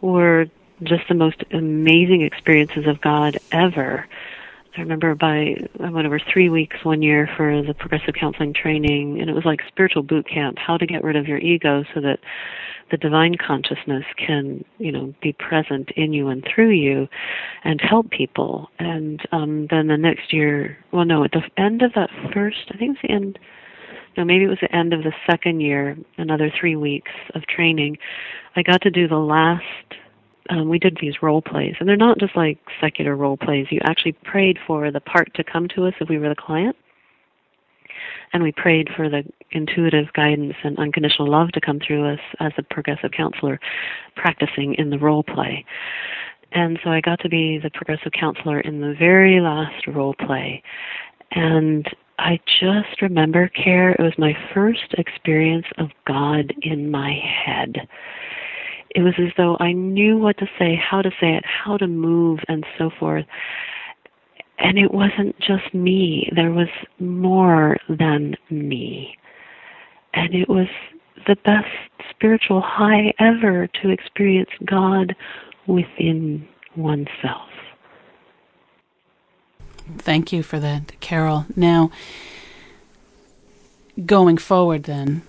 were 0.00 0.46
just 0.82 1.08
the 1.08 1.14
most 1.14 1.44
amazing 1.52 2.22
experiences 2.22 2.86
of 2.86 3.00
God 3.00 3.38
ever. 3.52 4.06
I 4.76 4.80
remember 4.80 5.14
by 5.14 5.56
I 5.82 5.90
went 5.90 6.06
over 6.06 6.20
three 6.32 6.48
weeks 6.48 6.76
one 6.84 7.02
year 7.02 7.28
for 7.36 7.62
the 7.62 7.74
progressive 7.74 8.14
counseling 8.14 8.54
training, 8.54 9.20
and 9.20 9.28
it 9.28 9.34
was 9.34 9.44
like 9.44 9.60
spiritual 9.68 10.02
boot 10.02 10.28
camp: 10.28 10.58
how 10.58 10.76
to 10.76 10.86
get 10.86 11.02
rid 11.02 11.16
of 11.16 11.26
your 11.26 11.38
ego 11.38 11.84
so 11.92 12.00
that 12.00 12.20
the 12.90 12.96
divine 12.96 13.36
consciousness 13.36 14.04
can, 14.16 14.64
you 14.78 14.90
know, 14.90 15.14
be 15.22 15.32
present 15.32 15.90
in 15.96 16.12
you 16.12 16.28
and 16.28 16.44
through 16.44 16.70
you, 16.70 17.08
and 17.64 17.80
help 17.80 18.10
people. 18.10 18.68
And 18.78 19.20
um, 19.32 19.66
then 19.70 19.88
the 19.88 19.96
next 19.96 20.32
year, 20.32 20.78
well, 20.92 21.04
no, 21.04 21.24
at 21.24 21.32
the 21.32 21.42
end 21.56 21.82
of 21.82 21.92
that 21.94 22.10
first, 22.32 22.70
I 22.70 22.76
think 22.76 22.96
it 22.96 22.98
was 22.98 22.98
the 23.02 23.10
end. 23.10 23.38
No, 24.16 24.24
maybe 24.24 24.44
it 24.44 24.48
was 24.48 24.58
the 24.60 24.74
end 24.74 24.92
of 24.92 25.04
the 25.04 25.12
second 25.28 25.60
year, 25.60 25.96
another 26.18 26.52
three 26.58 26.74
weeks 26.76 27.12
of 27.34 27.46
training. 27.46 27.96
I 28.56 28.62
got 28.62 28.82
to 28.82 28.90
do 28.90 29.06
the 29.06 29.16
last 29.16 29.64
um, 30.50 30.68
we 30.68 30.78
did 30.78 30.98
these 31.00 31.22
role 31.22 31.40
plays, 31.40 31.74
and 31.78 31.88
they're 31.88 31.96
not 31.96 32.18
just 32.18 32.36
like 32.36 32.58
secular 32.80 33.16
role 33.16 33.36
plays. 33.36 33.68
You 33.70 33.80
actually 33.84 34.12
prayed 34.12 34.58
for 34.66 34.90
the 34.90 35.00
part 35.00 35.32
to 35.34 35.44
come 35.44 35.68
to 35.68 35.86
us 35.86 35.94
if 36.00 36.08
we 36.08 36.18
were 36.18 36.28
the 36.28 36.34
client, 36.34 36.76
and 38.32 38.42
we 38.42 38.52
prayed 38.52 38.88
for 38.94 39.08
the 39.08 39.22
intuitive 39.52 40.12
guidance 40.12 40.54
and 40.64 40.78
unconditional 40.78 41.30
love 41.30 41.52
to 41.52 41.60
come 41.60 41.78
through 41.78 42.12
us 42.12 42.20
as 42.40 42.52
a 42.58 42.62
progressive 42.62 43.12
counselor, 43.12 43.60
practicing 44.16 44.74
in 44.74 44.90
the 44.90 44.98
role 44.98 45.22
play. 45.22 45.64
And 46.52 46.80
so 46.82 46.90
I 46.90 47.00
got 47.00 47.20
to 47.20 47.28
be 47.28 47.58
the 47.58 47.70
progressive 47.70 48.12
counselor 48.12 48.60
in 48.60 48.80
the 48.80 48.94
very 48.98 49.40
last 49.40 49.86
role 49.86 50.14
play, 50.14 50.62
and 51.30 51.86
I 52.18 52.38
just 52.60 53.00
remember, 53.00 53.48
Care, 53.48 53.92
it 53.92 54.02
was 54.02 54.12
my 54.18 54.36
first 54.52 54.94
experience 54.98 55.64
of 55.78 55.88
God 56.06 56.52
in 56.60 56.90
my 56.90 57.14
head 57.14 57.88
it 58.90 59.02
was 59.02 59.14
as 59.18 59.32
though 59.36 59.56
I 59.60 59.72
knew 59.72 60.18
what 60.18 60.38
to 60.38 60.46
say, 60.58 60.74
how 60.74 61.02
to 61.02 61.10
say 61.20 61.34
it, 61.36 61.44
how 61.44 61.76
to 61.76 61.86
move, 61.86 62.40
and 62.48 62.64
so 62.76 62.90
forth. 62.98 63.24
And 64.58 64.78
it 64.78 64.92
wasn't 64.92 65.38
just 65.38 65.72
me, 65.72 66.30
there 66.34 66.50
was 66.52 66.68
more 66.98 67.76
than 67.88 68.36
me. 68.50 69.16
And 70.12 70.34
it 70.34 70.48
was 70.48 70.66
the 71.26 71.36
best 71.44 71.68
spiritual 72.10 72.60
high 72.60 73.12
ever 73.18 73.68
to 73.82 73.90
experience 73.90 74.50
God 74.64 75.14
within 75.66 76.46
oneself. 76.76 77.48
Thank 79.98 80.32
you 80.32 80.42
for 80.42 80.58
that, 80.60 80.98
Carol. 81.00 81.46
Now, 81.56 81.90
going 84.04 84.38
forward, 84.38 84.84
then, 84.84 85.22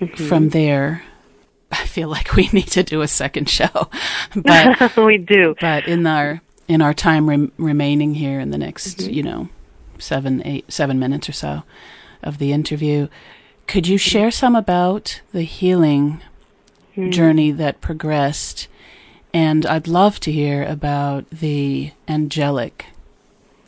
mm-hmm. 0.00 0.26
from 0.26 0.50
there, 0.50 1.04
I 1.70 1.86
feel 1.86 2.08
like 2.08 2.34
we 2.34 2.48
need 2.52 2.68
to 2.68 2.82
do 2.82 3.02
a 3.02 3.08
second 3.08 3.48
show. 3.48 3.88
but 4.36 4.96
we 4.96 5.18
do. 5.18 5.54
But 5.60 5.86
in 5.86 6.06
our 6.06 6.40
in 6.66 6.80
our 6.80 6.94
time 6.94 7.28
rem- 7.28 7.52
remaining 7.58 8.14
here 8.14 8.40
in 8.40 8.50
the 8.50 8.58
next, 8.58 8.98
mm-hmm. 8.98 9.12
you 9.12 9.22
know, 9.22 9.48
seven, 9.98 10.42
eight, 10.46 10.72
seven 10.72 10.98
minutes 10.98 11.28
or 11.28 11.32
so 11.32 11.62
of 12.22 12.38
the 12.38 12.52
interview, 12.52 13.08
could 13.66 13.86
you 13.86 13.98
share 13.98 14.30
some 14.30 14.56
about 14.56 15.20
the 15.32 15.42
healing 15.42 16.22
mm-hmm. 16.96 17.10
journey 17.10 17.50
that 17.50 17.82
progressed? 17.82 18.68
And 19.34 19.66
I'd 19.66 19.88
love 19.88 20.20
to 20.20 20.32
hear 20.32 20.64
about 20.64 21.28
the 21.28 21.92
angelic 22.08 22.86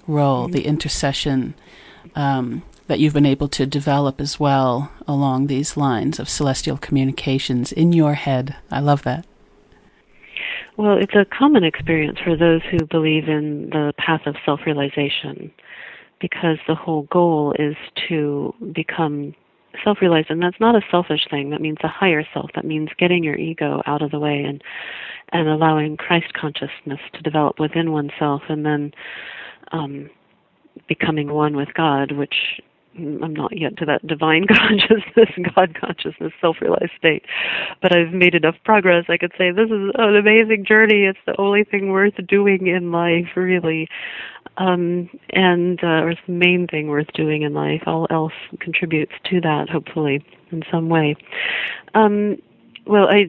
role, 0.06 0.44
mm-hmm. 0.44 0.52
the 0.52 0.64
intercession 0.64 1.54
um, 2.14 2.62
that 2.86 3.00
you've 3.00 3.14
been 3.14 3.26
able 3.26 3.48
to 3.48 3.66
develop 3.66 4.20
as 4.20 4.38
well 4.38 4.92
along 5.06 5.46
these 5.46 5.76
lines 5.76 6.18
of 6.18 6.28
celestial 6.28 6.76
communications 6.76 7.72
in 7.72 7.92
your 7.92 8.14
head. 8.14 8.56
I 8.70 8.80
love 8.80 9.02
that. 9.02 9.26
Well, 10.76 10.98
it's 10.98 11.14
a 11.14 11.24
common 11.24 11.64
experience 11.64 12.18
for 12.22 12.36
those 12.36 12.60
who 12.70 12.84
believe 12.86 13.28
in 13.28 13.70
the 13.70 13.94
path 13.96 14.26
of 14.26 14.36
self 14.44 14.60
realization 14.66 15.50
because 16.20 16.58
the 16.66 16.74
whole 16.74 17.02
goal 17.10 17.54
is 17.58 17.76
to 18.08 18.54
become 18.74 19.34
self 19.82 19.98
realized. 20.00 20.30
And 20.30 20.42
that's 20.42 20.60
not 20.60 20.74
a 20.74 20.82
selfish 20.90 21.26
thing, 21.30 21.50
that 21.50 21.60
means 21.60 21.78
a 21.82 21.88
higher 21.88 22.24
self. 22.32 22.50
That 22.54 22.64
means 22.64 22.90
getting 22.98 23.24
your 23.24 23.36
ego 23.36 23.82
out 23.86 24.02
of 24.02 24.10
the 24.10 24.18
way 24.18 24.44
and, 24.44 24.62
and 25.32 25.48
allowing 25.48 25.96
Christ 25.96 26.32
consciousness 26.34 27.00
to 27.14 27.22
develop 27.22 27.58
within 27.58 27.92
oneself 27.92 28.42
and 28.48 28.64
then 28.64 28.92
um, 29.72 30.10
becoming 30.88 31.32
one 31.32 31.56
with 31.56 31.72
God, 31.74 32.12
which 32.12 32.34
I'm 32.98 33.34
not 33.34 33.56
yet 33.56 33.76
to 33.78 33.84
that 33.86 34.06
divine 34.06 34.46
consciousness, 34.52 35.30
God 35.54 35.76
consciousness, 35.78 36.32
self 36.40 36.56
realized 36.60 36.92
state. 36.98 37.24
But 37.82 37.94
I've 37.94 38.12
made 38.12 38.34
enough 38.34 38.56
progress. 38.64 39.04
I 39.08 39.16
could 39.16 39.32
say 39.36 39.50
this 39.50 39.66
is 39.70 39.90
an 39.94 40.16
amazing 40.16 40.64
journey. 40.66 41.04
It's 41.04 41.18
the 41.26 41.38
only 41.40 41.64
thing 41.64 41.90
worth 41.90 42.14
doing 42.26 42.66
in 42.66 42.92
life, 42.92 43.28
really. 43.36 43.88
Um, 44.58 45.10
and, 45.30 45.82
uh, 45.82 46.02
or 46.02 46.10
it's 46.10 46.20
the 46.26 46.32
main 46.32 46.66
thing 46.66 46.88
worth 46.88 47.12
doing 47.12 47.42
in 47.42 47.52
life. 47.52 47.82
All 47.86 48.06
else 48.10 48.32
contributes 48.60 49.12
to 49.30 49.40
that, 49.42 49.68
hopefully, 49.68 50.24
in 50.50 50.62
some 50.70 50.88
way. 50.88 51.16
Um, 51.94 52.40
well, 52.86 53.08
I, 53.08 53.26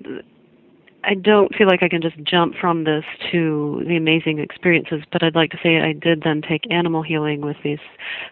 I 1.08 1.14
don't 1.14 1.56
feel 1.56 1.68
like 1.68 1.84
I 1.84 1.88
can 1.88 2.02
just 2.02 2.22
jump 2.24 2.56
from 2.60 2.84
this 2.84 3.06
to 3.32 3.82
the 3.88 3.96
amazing 3.96 4.40
experiences, 4.40 5.04
but 5.10 5.24
I'd 5.24 5.36
like 5.36 5.52
to 5.52 5.58
say 5.64 5.80
I 5.80 5.94
did 5.94 6.24
then 6.24 6.42
take 6.42 6.70
animal 6.70 7.02
healing 7.02 7.40
with 7.40 7.56
these 7.64 7.80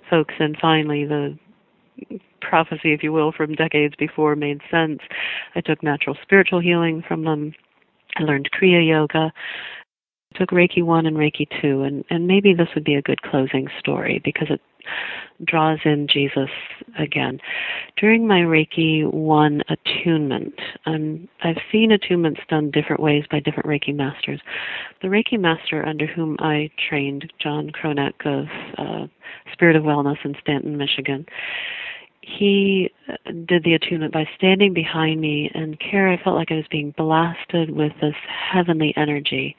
folks, 0.10 0.34
and 0.40 0.58
finally 0.62 1.06
the 1.06 1.38
prophecy, 2.42 2.92
if 2.92 3.02
you 3.02 3.14
will, 3.14 3.32
from 3.32 3.56
decades 3.56 3.96
before 3.98 4.36
made 4.36 4.60
sense. 4.70 5.00
I 5.56 5.62
took 5.62 5.82
natural 5.84 6.18
spiritual 6.22 6.60
healing 6.60 7.02
from 7.08 7.24
them. 7.24 7.54
I 8.18 8.24
learned 8.24 8.50
Kriya 8.52 8.86
Yoga. 8.86 9.32
I 10.34 10.38
took 10.38 10.50
Reiki 10.50 10.84
1 10.84 11.06
and 11.06 11.16
Reiki 11.16 11.48
2, 11.62 11.84
and, 11.84 12.04
and 12.10 12.28
maybe 12.28 12.54
this 12.54 12.68
would 12.76 12.84
be 12.84 12.96
a 12.96 13.02
good 13.02 13.22
closing 13.22 13.70
story 13.80 14.22
because 14.26 14.50
it 14.50 14.60
draws 15.44 15.80
in 15.86 16.08
Jesus 16.08 16.50
again. 16.98 17.40
During 17.98 18.28
my 18.28 18.40
Reiki 18.40 19.12
1 19.12 19.64
attunement, 19.70 20.56
um, 20.86 21.28
I've 21.44 21.58
seen 21.72 21.92
attunements 21.92 22.46
done 22.48 22.72
different 22.72 23.02
ways 23.02 23.26
by 23.30 23.40
different 23.40 23.68
Reiki 23.68 23.96
masters. 23.96 24.42
The 25.02 25.08
Reiki 25.08 25.40
master 25.40 25.86
under 25.86 26.06
whom 26.06 26.38
I 26.40 26.70
trained, 26.90 27.32
John 27.40 27.72
Kronak 27.72 28.26
of 28.26 28.48
uh, 28.78 29.08
Spirit 29.54 29.76
of 29.76 29.84
Wellness 29.84 30.24
in 30.24 30.36
Stanton, 30.42 30.78
Michigan, 30.78 31.26
he 32.26 32.92
did 33.46 33.64
the 33.64 33.76
attunement 33.76 34.12
by 34.12 34.28
standing 34.36 34.74
behind 34.74 35.22
me 35.22 35.52
and 35.54 35.80
care 35.80 36.10
I 36.10 36.22
felt 36.22 36.36
like 36.36 36.52
I 36.52 36.56
was 36.56 36.66
being 36.72 36.92
blasted 36.98 37.70
with 37.70 37.92
this 38.02 38.16
heavenly 38.52 38.94
energy. 38.98 39.56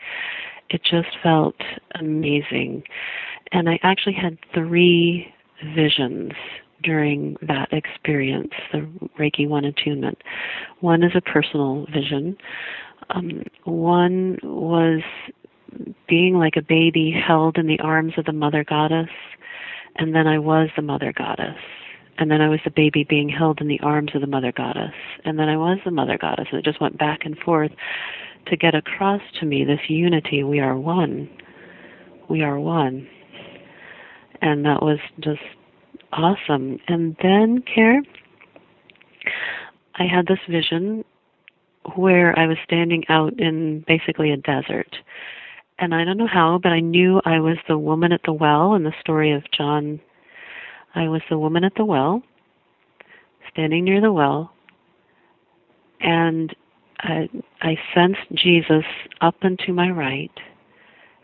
It 0.70 0.82
just 0.82 1.16
felt 1.22 1.54
amazing. 1.94 2.82
And 3.52 3.68
I 3.68 3.78
actually 3.82 4.14
had 4.14 4.38
three 4.54 5.32
visions 5.74 6.32
during 6.82 7.36
that 7.42 7.72
experience, 7.72 8.52
the 8.72 8.88
Reiki 9.18 9.48
1 9.48 9.64
attunement. 9.64 10.22
One 10.80 11.02
is 11.02 11.12
a 11.14 11.20
personal 11.20 11.86
vision. 11.92 12.36
Um, 13.10 13.42
one 13.64 14.38
was 14.42 15.02
being 16.08 16.38
like 16.38 16.56
a 16.56 16.62
baby 16.62 17.12
held 17.12 17.58
in 17.58 17.66
the 17.66 17.80
arms 17.80 18.14
of 18.16 18.24
the 18.24 18.32
mother 18.32 18.64
goddess, 18.64 19.10
and 19.96 20.14
then 20.14 20.26
I 20.26 20.38
was 20.38 20.68
the 20.76 20.82
mother 20.82 21.12
goddess. 21.16 21.56
And 22.18 22.30
then 22.30 22.40
I 22.40 22.48
was 22.48 22.60
the 22.64 22.70
baby 22.70 23.04
being 23.04 23.28
held 23.28 23.60
in 23.60 23.68
the 23.68 23.80
arms 23.80 24.12
of 24.14 24.22
the 24.22 24.26
mother 24.26 24.50
goddess. 24.50 24.94
And 25.26 25.38
then 25.38 25.50
I 25.50 25.58
was 25.58 25.76
the 25.84 25.90
mother 25.90 26.16
goddess. 26.16 26.46
And 26.50 26.58
it 26.58 26.64
just 26.64 26.80
went 26.80 26.96
back 26.96 27.26
and 27.26 27.36
forth 27.36 27.72
to 28.46 28.56
get 28.56 28.74
across 28.74 29.20
to 29.38 29.44
me 29.44 29.64
this 29.64 29.80
unity. 29.88 30.42
We 30.42 30.58
are 30.58 30.78
one. 30.78 31.28
We 32.30 32.42
are 32.42 32.58
one 32.58 33.06
and 34.42 34.64
that 34.64 34.82
was 34.82 34.98
just 35.20 35.42
awesome. 36.12 36.78
And 36.88 37.16
then, 37.22 37.62
Care, 37.62 38.02
I 39.96 40.04
had 40.04 40.26
this 40.26 40.38
vision 40.48 41.04
where 41.94 42.36
I 42.38 42.46
was 42.46 42.56
standing 42.64 43.04
out 43.08 43.38
in 43.38 43.84
basically 43.86 44.32
a 44.32 44.36
desert. 44.36 44.96
And 45.78 45.94
I 45.94 46.04
don't 46.04 46.16
know 46.16 46.26
how, 46.26 46.58
but 46.62 46.72
I 46.72 46.80
knew 46.80 47.20
I 47.24 47.38
was 47.38 47.58
the 47.68 47.78
woman 47.78 48.12
at 48.12 48.22
the 48.24 48.32
well 48.32 48.74
in 48.74 48.84
the 48.84 48.94
story 49.00 49.32
of 49.32 49.42
John. 49.56 50.00
I 50.94 51.08
was 51.08 51.20
the 51.28 51.38
woman 51.38 51.64
at 51.64 51.74
the 51.76 51.84
well, 51.84 52.22
standing 53.52 53.84
near 53.84 54.00
the 54.00 54.12
well, 54.12 54.52
and 56.00 56.54
I, 57.00 57.28
I 57.60 57.76
sensed 57.94 58.20
Jesus 58.32 58.84
up 59.20 59.36
and 59.42 59.58
to 59.60 59.72
my 59.72 59.90
right 59.90 60.32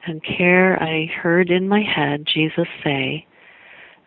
And 0.07 0.23
care, 0.25 0.83
I 0.83 1.07
heard 1.23 1.51
in 1.51 1.69
my 1.69 1.83
head 1.83 2.25
Jesus 2.27 2.67
say, 2.83 3.27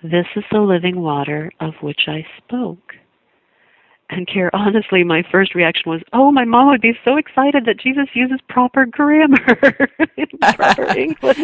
This 0.04 0.26
is 0.36 0.43
the 0.52 0.60
living 0.60 1.00
water 1.00 1.52
of 1.60 1.74
which 1.82 2.02
I 2.08 2.26
spoke. 2.38 2.93
And 4.08 4.28
care, 4.28 4.56
honestly, 4.56 5.03
my 5.03 5.24
first 5.32 5.56
reaction 5.56 5.89
was, 5.89 6.01
"Oh, 6.14 6.32
my 6.32 6.45
mom 6.45 6.68
would 6.68 6.82
be 6.82 6.97
so 7.03 7.18
excited 7.18 7.66
that 7.66 7.80
Jesus 7.80 8.08
uses 8.14 8.39
proper 8.47 8.86
grammar, 8.86 9.89
in 10.18 10.28
proper 10.56 10.86
English." 10.97 11.39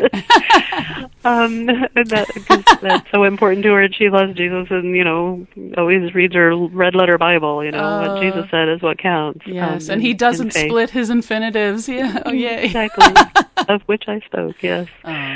um, 1.26 1.66
that, 1.66 2.80
that's 2.82 3.10
so 3.10 3.24
important 3.24 3.64
to 3.64 3.70
her, 3.70 3.82
and 3.82 3.96
she 3.96 4.10
loves 4.10 4.36
Jesus, 4.36 4.68
and 4.70 4.96
you 4.96 5.04
know, 5.04 5.48
always 5.76 6.14
reads 6.14 6.36
her 6.36 6.56
red 6.56 6.94
letter 6.94 7.18
Bible. 7.18 7.66
You 7.66 7.72
know, 7.72 7.80
uh, 7.80 8.14
what 8.14 8.22
Jesus 8.22 8.46
said 8.52 8.70
is 8.70 8.80
what 8.84 9.00
counts. 9.00 9.42
Yes, 9.48 9.90
um, 9.90 9.94
and 9.94 10.02
he 10.04 10.14
doesn't 10.14 10.54
split 10.54 10.92
his 10.92 11.10
infinitives. 11.10 11.90
Yeah, 11.90 12.22
oh 12.28 12.32
yeah, 12.32 12.58
exactly. 12.58 13.08
of 13.70 13.82
which 13.88 14.04
I 14.08 14.20
spoke. 14.20 14.62
Yes. 14.62 14.88
Oh. 15.04 15.36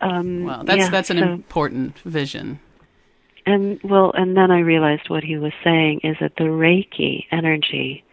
Um, 0.00 0.44
well, 0.44 0.64
that's 0.64 0.78
yeah, 0.78 0.90
that's 0.90 1.10
an 1.10 1.18
so, 1.18 1.24
important 1.24 1.98
vision. 2.00 2.60
And 3.48 3.80
well, 3.82 4.12
and 4.14 4.36
then 4.36 4.50
I 4.50 4.58
realized 4.58 5.08
what 5.08 5.24
he 5.24 5.38
was 5.38 5.54
saying 5.64 6.00
is 6.04 6.18
that 6.20 6.36
the 6.36 6.44
Reiki 6.44 7.24
energy 7.32 8.04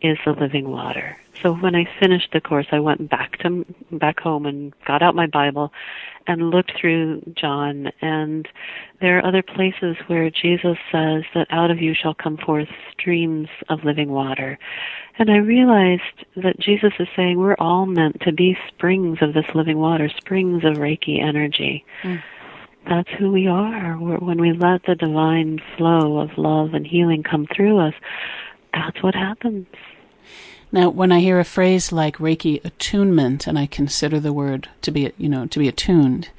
is 0.00 0.16
the 0.24 0.30
living 0.30 0.70
water. 0.70 1.16
So 1.42 1.54
when 1.54 1.74
I 1.74 1.88
finished 1.98 2.28
the 2.32 2.40
course, 2.40 2.68
I 2.70 2.78
went 2.78 3.10
back 3.10 3.38
to 3.38 3.66
back 3.90 4.20
home 4.20 4.46
and 4.46 4.72
got 4.86 5.02
out 5.02 5.16
my 5.16 5.26
Bible 5.26 5.72
and 6.28 6.50
looked 6.50 6.70
through 6.80 7.20
John 7.34 7.90
and 8.00 8.46
there 9.00 9.18
are 9.18 9.26
other 9.26 9.42
places 9.42 9.96
where 10.06 10.30
Jesus 10.30 10.78
says 10.92 11.24
that 11.34 11.48
out 11.50 11.72
of 11.72 11.80
you 11.80 11.92
shall 11.92 12.14
come 12.14 12.36
forth 12.36 12.68
streams 12.92 13.48
of 13.70 13.82
living 13.82 14.10
water. 14.10 14.56
And 15.18 15.32
I 15.32 15.38
realized 15.38 16.26
that 16.36 16.60
Jesus 16.60 16.92
is 17.00 17.08
saying 17.16 17.38
we're 17.38 17.56
all 17.58 17.86
meant 17.86 18.20
to 18.20 18.32
be 18.32 18.56
springs 18.68 19.18
of 19.20 19.34
this 19.34 19.52
living 19.52 19.78
water, 19.78 20.08
springs 20.08 20.62
of 20.64 20.74
Reiki 20.74 21.20
energy. 21.20 21.84
Mm 22.04 22.22
that's 22.88 23.10
who 23.18 23.30
we 23.30 23.46
are. 23.46 23.94
When 23.94 24.40
we 24.40 24.52
let 24.52 24.84
the 24.84 24.94
divine 24.94 25.60
flow 25.76 26.18
of 26.18 26.36
love 26.36 26.74
and 26.74 26.86
healing 26.86 27.22
come 27.22 27.46
through 27.54 27.78
us, 27.78 27.94
that's 28.72 29.02
what 29.02 29.14
happens. 29.14 29.66
Now, 30.72 30.88
when 30.88 31.10
I 31.10 31.20
hear 31.20 31.40
a 31.40 31.44
phrase 31.44 31.90
like 31.90 32.18
Reiki 32.18 32.64
attunement, 32.64 33.46
and 33.46 33.58
I 33.58 33.66
consider 33.66 34.20
the 34.20 34.32
word 34.32 34.68
to 34.82 34.90
be, 34.90 35.12
you 35.18 35.28
know, 35.28 35.46
to 35.46 35.58
be 35.58 35.66
attuned, 35.66 36.30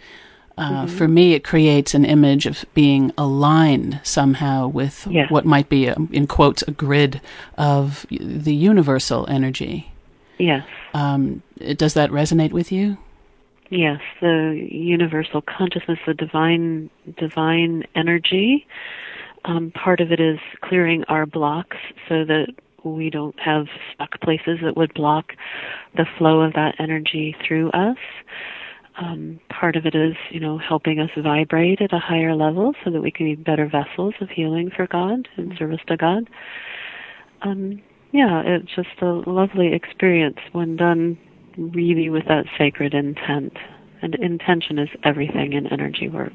uh, 0.57 0.85
mm-hmm. 0.85 0.97
for 0.97 1.07
me, 1.07 1.33
it 1.33 1.43
creates 1.43 1.93
an 1.93 2.05
image 2.05 2.45
of 2.45 2.65
being 2.73 3.11
aligned 3.17 3.99
somehow 4.03 4.67
with 4.67 5.07
yes. 5.09 5.29
what 5.29 5.45
might 5.45 5.69
be, 5.69 5.87
a, 5.87 5.95
in 6.11 6.27
quotes, 6.27 6.61
a 6.63 6.71
grid 6.71 7.19
of 7.57 8.05
the 8.09 8.53
universal 8.53 9.27
energy. 9.27 9.91
Yes. 10.37 10.65
Um, 10.93 11.41
does 11.75 11.93
that 11.93 12.09
resonate 12.09 12.51
with 12.51 12.71
you? 12.71 12.97
Yes, 13.71 14.01
the 14.19 14.67
universal 14.69 15.41
consciousness, 15.41 15.97
the 16.05 16.13
divine 16.13 16.89
divine 17.17 17.85
energy. 17.95 18.67
Um, 19.45 19.71
part 19.71 20.01
of 20.01 20.11
it 20.11 20.19
is 20.19 20.39
clearing 20.61 21.05
our 21.05 21.25
blocks 21.25 21.77
so 22.09 22.25
that 22.25 22.47
we 22.83 23.09
don't 23.09 23.39
have 23.39 23.67
stuck 23.93 24.19
places 24.19 24.59
that 24.61 24.75
would 24.75 24.93
block 24.93 25.31
the 25.95 26.05
flow 26.17 26.41
of 26.41 26.51
that 26.53 26.75
energy 26.79 27.33
through 27.47 27.71
us. 27.71 27.97
Um, 28.99 29.39
part 29.49 29.77
of 29.77 29.85
it 29.85 29.95
is, 29.95 30.15
you 30.31 30.41
know, 30.41 30.57
helping 30.57 30.99
us 30.99 31.09
vibrate 31.17 31.81
at 31.81 31.93
a 31.93 31.99
higher 31.99 32.35
level 32.35 32.73
so 32.83 32.91
that 32.91 33.01
we 33.01 33.09
can 33.09 33.25
be 33.25 33.35
better 33.35 33.67
vessels 33.67 34.15
of 34.19 34.29
healing 34.29 34.69
for 34.75 34.85
God 34.85 35.29
and 35.37 35.57
service 35.57 35.79
to 35.87 35.95
God. 35.95 36.29
Um, 37.41 37.81
yeah, 38.11 38.41
it's 38.45 38.75
just 38.75 39.01
a 39.01 39.05
lovely 39.05 39.73
experience 39.73 40.39
when 40.51 40.75
done 40.75 41.17
really 41.57 42.09
with 42.09 42.25
that 42.27 42.45
sacred 42.57 42.93
intent. 42.93 43.57
And 44.01 44.15
intention 44.15 44.79
is 44.79 44.89
everything 45.03 45.53
in 45.53 45.67
energy 45.67 46.09
work. 46.09 46.33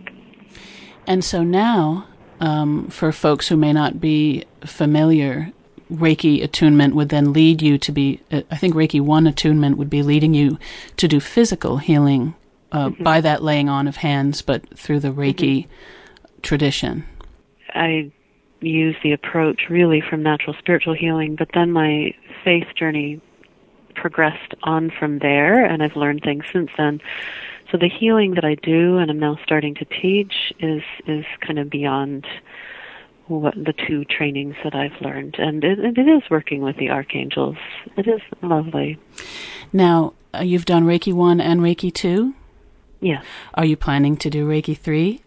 And 1.06 1.24
so 1.24 1.42
now, 1.42 2.06
um, 2.40 2.88
for 2.88 3.12
folks 3.12 3.48
who 3.48 3.56
may 3.56 3.72
not 3.72 4.00
be 4.00 4.44
familiar, 4.64 5.52
Reiki 5.90 6.42
attunement 6.42 6.94
would 6.94 7.08
then 7.08 7.32
lead 7.32 7.62
you 7.62 7.78
to 7.78 7.92
be, 7.92 8.20
uh, 8.30 8.42
I 8.50 8.56
think 8.56 8.74
Reiki 8.74 9.00
1 9.00 9.26
attunement 9.26 9.78
would 9.78 9.90
be 9.90 10.02
leading 10.02 10.34
you 10.34 10.58
to 10.96 11.08
do 11.08 11.20
physical 11.20 11.78
healing 11.78 12.34
uh, 12.72 12.88
mm-hmm. 12.88 13.02
by 13.02 13.20
that 13.20 13.42
laying 13.42 13.68
on 13.68 13.86
of 13.86 13.96
hands, 13.96 14.42
but 14.42 14.78
through 14.78 15.00
the 15.00 15.12
Reiki 15.12 15.64
mm-hmm. 15.64 16.40
tradition. 16.42 17.04
I 17.70 18.10
use 18.60 18.96
the 19.02 19.12
approach 19.12 19.62
really 19.70 20.00
from 20.00 20.22
natural 20.22 20.56
spiritual 20.58 20.94
healing, 20.94 21.36
but 21.36 21.48
then 21.54 21.70
my 21.70 22.14
faith 22.44 22.66
journey 22.76 23.20
progressed 23.96 24.54
on 24.62 24.90
from 24.90 25.18
there, 25.18 25.64
and 25.64 25.82
I've 25.82 25.96
learned 25.96 26.22
things 26.22 26.44
since 26.52 26.70
then. 26.76 27.00
So 27.70 27.78
the 27.78 27.88
healing 27.88 28.34
that 28.34 28.44
I 28.44 28.54
do, 28.54 28.98
and 28.98 29.10
I'm 29.10 29.18
now 29.18 29.38
starting 29.42 29.74
to 29.76 29.84
teach, 29.84 30.52
is 30.60 30.82
is 31.06 31.24
kind 31.40 31.58
of 31.58 31.68
beyond 31.68 32.26
what 33.26 33.54
the 33.56 33.72
two 33.72 34.04
trainings 34.04 34.54
that 34.62 34.74
I've 34.74 35.00
learned, 35.00 35.36
and 35.38 35.64
it, 35.64 35.78
it 35.80 36.08
is 36.08 36.22
working 36.30 36.60
with 36.62 36.76
the 36.76 36.90
archangels. 36.90 37.56
It 37.96 38.06
is 38.06 38.20
lovely. 38.40 38.98
Now 39.72 40.14
uh, 40.32 40.42
you've 40.42 40.64
done 40.64 40.84
Reiki 40.84 41.12
one 41.12 41.40
and 41.40 41.60
Reiki 41.60 41.92
two. 41.92 42.34
Yes. 43.00 43.24
Are 43.54 43.64
you 43.64 43.76
planning 43.76 44.16
to 44.18 44.30
do 44.30 44.48
Reiki 44.48 44.78
three? 44.78 45.22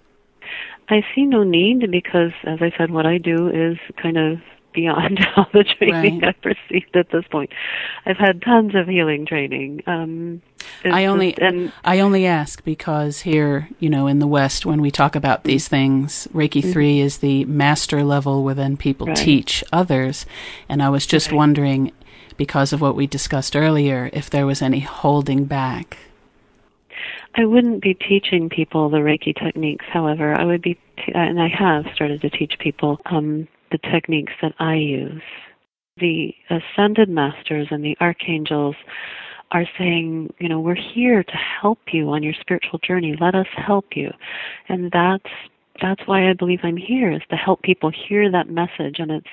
I 0.87 1.03
see 1.13 1.25
no 1.25 1.43
need 1.43 1.91
because, 1.91 2.31
as 2.45 2.61
I 2.61 2.71
said, 2.77 2.89
what 2.89 3.05
I 3.05 3.19
do 3.19 3.47
is 3.49 3.77
kind 4.01 4.17
of 4.17 4.39
beyond 4.79 5.19
all 5.35 5.47
the 5.53 5.63
training 5.63 6.21
right. 6.21 6.35
I've 6.35 6.45
received 6.45 6.95
at 6.95 7.09
this 7.11 7.25
point. 7.29 7.51
I've 8.05 8.17
had 8.17 8.41
tons 8.41 8.75
of 8.75 8.87
healing 8.87 9.25
training. 9.25 9.83
Um, 9.87 10.41
I 10.85 11.05
only 11.05 11.31
just, 11.31 11.41
and 11.41 11.71
I 11.83 11.99
only 11.99 12.25
ask 12.25 12.63
because 12.63 13.21
here, 13.21 13.69
you 13.79 13.89
know, 13.89 14.07
in 14.07 14.19
the 14.19 14.27
West, 14.27 14.65
when 14.65 14.81
we 14.81 14.91
talk 14.91 15.15
about 15.15 15.43
these 15.43 15.67
things, 15.67 16.27
Reiki 16.33 16.61
mm-hmm. 16.61 16.71
three 16.71 16.99
is 16.99 17.17
the 17.17 17.45
master 17.45 18.03
level 18.03 18.43
where 18.43 18.55
then 18.55 18.77
people 18.77 19.07
right. 19.07 19.17
teach 19.17 19.63
others, 19.71 20.25
and 20.67 20.81
I 20.81 20.89
was 20.89 21.05
just 21.05 21.27
right. 21.31 21.37
wondering, 21.37 21.91
because 22.37 22.71
of 22.71 22.79
what 22.79 22.95
we 22.95 23.05
discussed 23.05 23.55
earlier, 23.55 24.09
if 24.13 24.29
there 24.29 24.45
was 24.45 24.61
any 24.61 24.79
holding 24.79 25.45
back. 25.45 25.97
I 27.35 27.45
wouldn't 27.45 27.81
be 27.81 27.93
teaching 27.93 28.49
people 28.49 28.89
the 28.89 28.97
Reiki 28.97 29.37
techniques. 29.37 29.85
However, 29.89 30.33
I 30.33 30.45
would 30.45 30.61
be, 30.61 30.75
t- 30.97 31.13
and 31.13 31.41
I 31.41 31.47
have 31.47 31.85
started 31.93 32.21
to 32.21 32.29
teach 32.29 32.57
people 32.59 32.99
um, 33.05 33.47
the 33.71 33.77
techniques 33.77 34.33
that 34.41 34.53
I 34.59 34.75
use. 34.75 35.21
The 35.97 36.33
ascended 36.49 37.09
masters 37.09 37.67
and 37.71 37.83
the 37.83 37.97
archangels 37.99 38.75
are 39.51 39.65
saying, 39.77 40.33
you 40.39 40.47
know, 40.47 40.59
we're 40.59 40.75
here 40.75 41.23
to 41.23 41.37
help 41.61 41.79
you 41.91 42.09
on 42.09 42.23
your 42.23 42.33
spiritual 42.39 42.79
journey. 42.79 43.15
Let 43.19 43.35
us 43.35 43.47
help 43.55 43.87
you. 43.95 44.11
And 44.67 44.91
that's 44.91 45.29
that's 45.81 46.01
why 46.05 46.29
I 46.29 46.33
believe 46.33 46.59
I'm 46.63 46.77
here 46.77 47.11
is 47.11 47.21
to 47.29 47.37
help 47.37 47.61
people 47.61 47.89
hear 47.89 48.29
that 48.29 48.49
message 48.49 48.99
and 48.99 49.11
it's 49.11 49.27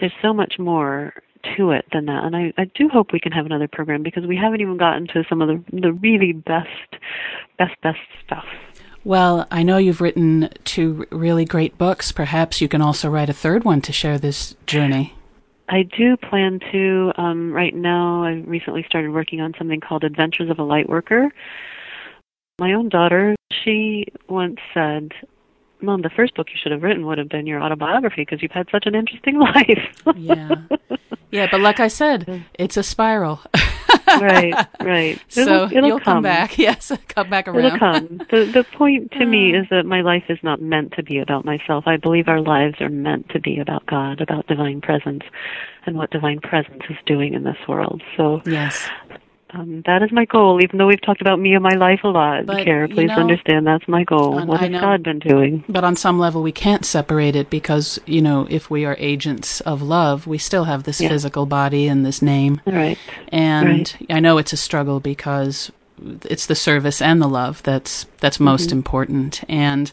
there's 0.00 0.12
so 0.22 0.32
much 0.32 0.54
more 0.58 1.12
to 1.56 1.70
it 1.70 1.84
than 1.92 2.06
that. 2.06 2.24
And 2.24 2.34
I, 2.34 2.52
I 2.58 2.64
do 2.74 2.88
hope 2.88 3.12
we 3.12 3.20
can 3.20 3.32
have 3.32 3.46
another 3.46 3.68
program 3.68 4.02
because 4.02 4.26
we 4.26 4.36
haven't 4.36 4.60
even 4.60 4.76
gotten 4.76 5.06
to 5.08 5.24
some 5.28 5.40
of 5.40 5.48
the 5.48 5.80
the 5.80 5.92
really 5.92 6.32
best 6.32 6.96
best 7.58 7.74
best 7.82 7.98
stuff. 8.24 8.44
Well, 9.06 9.46
I 9.52 9.62
know 9.62 9.76
you've 9.76 10.00
written 10.00 10.48
two 10.64 11.06
really 11.12 11.44
great 11.44 11.78
books. 11.78 12.10
Perhaps 12.10 12.60
you 12.60 12.66
can 12.66 12.82
also 12.82 13.08
write 13.08 13.30
a 13.30 13.32
third 13.32 13.62
one 13.62 13.80
to 13.82 13.92
share 13.92 14.18
this 14.18 14.56
journey. 14.66 15.14
I 15.68 15.84
do 15.84 16.16
plan 16.16 16.58
to. 16.72 17.12
Um, 17.16 17.52
right 17.52 17.72
now, 17.72 18.24
I 18.24 18.42
recently 18.44 18.84
started 18.88 19.12
working 19.12 19.40
on 19.40 19.54
something 19.56 19.78
called 19.78 20.02
Adventures 20.02 20.50
of 20.50 20.58
a 20.58 20.62
Lightworker. 20.62 21.28
My 22.58 22.72
own 22.72 22.88
daughter, 22.88 23.36
she 23.52 24.06
once 24.28 24.58
said, 24.74 25.12
Mom, 25.80 26.02
the 26.02 26.10
first 26.10 26.34
book 26.34 26.48
you 26.50 26.58
should 26.62 26.72
have 26.72 26.82
written 26.82 27.06
would 27.06 27.18
have 27.18 27.28
been 27.28 27.46
your 27.46 27.62
autobiography 27.62 28.22
because 28.22 28.42
you've 28.42 28.52
had 28.52 28.68
such 28.70 28.86
an 28.86 28.94
interesting 28.94 29.38
life. 29.40 30.02
yeah. 30.16 30.54
Yeah, 31.30 31.48
but 31.50 31.60
like 31.60 31.80
I 31.80 31.88
said, 31.88 32.44
it's 32.54 32.76
a 32.76 32.82
spiral. 32.82 33.40
right, 34.06 34.54
right. 34.80 35.20
It'll, 35.36 35.44
so 35.44 35.64
it'll 35.70 35.88
you'll 35.88 35.98
come. 35.98 36.14
come. 36.14 36.22
back. 36.22 36.56
Yes, 36.58 36.92
come 37.08 37.28
back 37.28 37.48
around. 37.48 37.64
It'll 37.64 37.78
come. 37.78 38.20
The 38.30 38.44
the 38.46 38.64
point 38.64 39.12
to 39.12 39.26
me 39.26 39.54
uh. 39.54 39.60
is 39.60 39.66
that 39.70 39.84
my 39.84 40.00
life 40.00 40.24
is 40.28 40.38
not 40.42 40.62
meant 40.62 40.92
to 40.92 41.02
be 41.02 41.18
about 41.18 41.44
myself. 41.44 41.84
I 41.86 41.96
believe 41.96 42.28
our 42.28 42.40
lives 42.40 42.80
are 42.80 42.88
meant 42.88 43.28
to 43.30 43.40
be 43.40 43.58
about 43.58 43.84
God, 43.86 44.20
about 44.20 44.46
divine 44.46 44.80
presence, 44.80 45.24
and 45.84 45.96
what 45.96 46.10
divine 46.10 46.40
presence 46.40 46.82
is 46.88 46.96
doing 47.06 47.34
in 47.34 47.44
this 47.44 47.58
world. 47.68 48.02
So 48.16 48.40
yes, 48.46 48.88
um, 49.50 49.82
that 49.86 50.02
is 50.02 50.10
my 50.10 50.24
goal, 50.24 50.60
even 50.60 50.78
though 50.78 50.88
we've 50.88 51.00
talked 51.00 51.20
about 51.20 51.38
me 51.38 51.54
and 51.54 51.62
my 51.62 51.74
life 51.74 52.00
a 52.02 52.08
lot. 52.08 52.46
But, 52.46 52.64
Care, 52.64 52.88
please 52.88 53.08
know, 53.08 53.16
understand 53.16 53.66
that's 53.66 53.86
my 53.86 54.02
goal. 54.02 54.44
What 54.44 54.60
has 54.60 54.70
God 54.70 55.04
been 55.04 55.20
doing? 55.20 55.64
But 55.68 55.84
on 55.84 55.94
some 55.94 56.18
level, 56.18 56.42
we 56.42 56.52
can't 56.52 56.84
separate 56.84 57.36
it 57.36 57.48
because, 57.48 58.00
you 58.06 58.20
know, 58.20 58.46
if 58.50 58.70
we 58.70 58.84
are 58.84 58.96
agents 58.98 59.60
of 59.60 59.82
love, 59.82 60.26
we 60.26 60.38
still 60.38 60.64
have 60.64 60.82
this 60.82 61.00
yeah. 61.00 61.08
physical 61.08 61.46
body 61.46 61.86
and 61.86 62.04
this 62.04 62.22
name. 62.22 62.60
Right. 62.66 62.98
And 63.28 63.68
right. 63.68 63.96
I 64.10 64.20
know 64.20 64.38
it's 64.38 64.52
a 64.52 64.56
struggle 64.56 64.98
because 64.98 65.70
it's 66.24 66.46
the 66.46 66.56
service 66.56 67.00
and 67.00 67.22
the 67.22 67.28
love 67.28 67.62
that's 67.62 68.06
that's 68.18 68.40
most 68.40 68.68
mm-hmm. 68.68 68.78
important. 68.78 69.44
And 69.48 69.92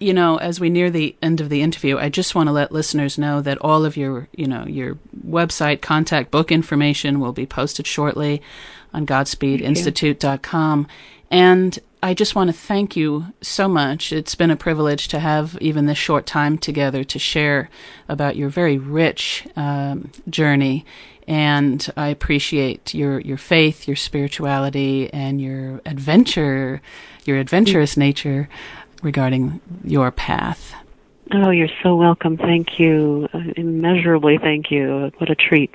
you 0.00 0.12
know, 0.12 0.36
as 0.36 0.60
we 0.60 0.70
near 0.70 0.90
the 0.90 1.16
end 1.22 1.40
of 1.40 1.48
the 1.48 1.62
interview, 1.62 1.98
I 1.98 2.08
just 2.08 2.34
want 2.34 2.48
to 2.48 2.52
let 2.52 2.70
listeners 2.70 3.18
know 3.18 3.40
that 3.40 3.58
all 3.58 3.84
of 3.84 3.96
your, 3.96 4.28
you 4.32 4.46
know, 4.46 4.64
your 4.64 4.96
website, 5.26 5.80
contact, 5.80 6.30
book 6.30 6.52
information 6.52 7.18
will 7.18 7.32
be 7.32 7.46
posted 7.46 7.86
shortly 7.86 8.40
on 8.92 9.06
GodspeedInstitute.com. 9.06 10.86
And 11.30 11.78
I 12.02 12.14
just 12.14 12.34
want 12.34 12.48
to 12.48 12.56
thank 12.56 12.96
you 12.96 13.26
so 13.40 13.68
much. 13.68 14.12
It's 14.12 14.34
been 14.34 14.50
a 14.50 14.56
privilege 14.56 15.08
to 15.08 15.18
have 15.18 15.58
even 15.60 15.86
this 15.86 15.98
short 15.98 16.26
time 16.26 16.56
together 16.56 17.02
to 17.04 17.18
share 17.18 17.68
about 18.08 18.36
your 18.36 18.48
very 18.48 18.78
rich 18.78 19.46
um, 19.56 20.10
journey. 20.30 20.86
And 21.26 21.86
I 21.96 22.08
appreciate 22.08 22.94
your, 22.94 23.20
your 23.20 23.36
faith, 23.36 23.86
your 23.86 23.96
spirituality, 23.96 25.12
and 25.12 25.40
your 25.40 25.82
adventure, 25.84 26.80
your 27.24 27.38
adventurous 27.38 27.96
nature 27.96 28.48
regarding 29.02 29.60
your 29.84 30.10
path. 30.10 30.74
Oh, 31.32 31.50
you're 31.50 31.68
so 31.82 31.96
welcome. 31.96 32.38
Thank 32.38 32.78
you. 32.78 33.28
Uh, 33.34 33.40
immeasurably 33.56 34.38
thank 34.38 34.70
you. 34.70 35.10
What 35.18 35.30
a 35.30 35.34
treat. 35.34 35.74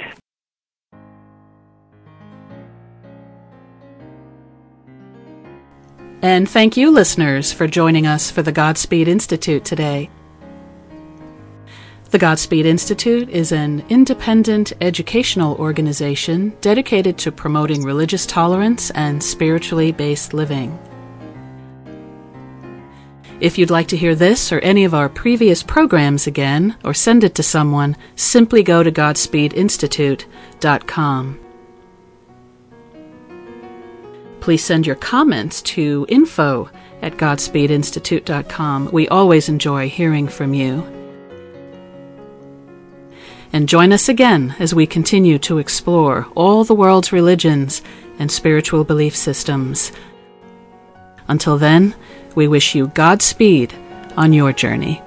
And 6.24 6.49
thank 6.49 6.76
you, 6.78 6.89
listeners, 6.89 7.51
for 7.51 7.67
joining 7.67 8.07
us 8.07 8.32
for 8.32 8.41
the 8.41 8.53
Godspeed 8.53 9.09
Institute 9.09 9.65
today. 9.65 10.09
The 12.11 12.17
Godspeed 12.17 12.65
Institute 12.65 13.28
is 13.28 13.51
an 13.51 13.84
independent 13.89 14.71
educational 14.80 15.57
organization 15.57 16.55
dedicated 16.61 17.17
to 17.17 17.34
promoting 17.34 17.84
religious 17.84 18.26
tolerance 18.26 18.89
and 18.91 19.21
spiritually 19.21 19.91
based 19.91 20.34
living. 20.34 20.80
If 23.41 23.57
you'd 23.57 23.69
like 23.69 23.89
to 23.89 23.97
hear 23.97 24.15
this 24.15 24.53
or 24.53 24.59
any 24.59 24.86
of 24.86 24.93
our 24.93 25.09
previous 25.09 25.61
programs 25.61 26.26
again, 26.26 26.78
or 26.86 26.93
send 26.93 27.26
it 27.26 27.36
to 27.36 27.43
someone, 27.43 27.97
simply 28.15 28.63
go 28.63 28.82
to 28.82 28.93
GodspeedInstitute.com. 28.93 31.43
Please 34.44 34.62
send 34.62 34.86
your 34.86 34.98
comments 34.98 35.62
to 35.62 36.06
info 36.10 36.70
at 37.02 37.14
GodspeedInstitute.com. 37.14 38.89
We 38.91 39.08
always 39.08 39.48
enjoy 39.48 39.88
hearing 39.88 40.28
from 40.28 40.54
you. 40.54 40.84
And 43.54 43.70
join 43.70 43.94
us 43.94 44.10
again 44.10 44.54
as 44.60 44.76
we 44.76 44.86
continue 44.86 45.39
to 45.39 45.60
explore 45.60 46.28
all 46.36 46.66
the 46.66 46.76
world's 46.76 47.14
religions 47.14 47.82
and 48.20 48.30
spiritual 48.30 48.84
belief 48.84 49.16
systems. 49.16 49.94
Until 51.30 51.58
then, 51.58 51.96
we 52.36 52.50
wish 52.50 52.76
you 52.76 52.88
Godspeed 52.88 53.74
on 54.18 54.34
your 54.34 54.52
journey. 54.52 55.02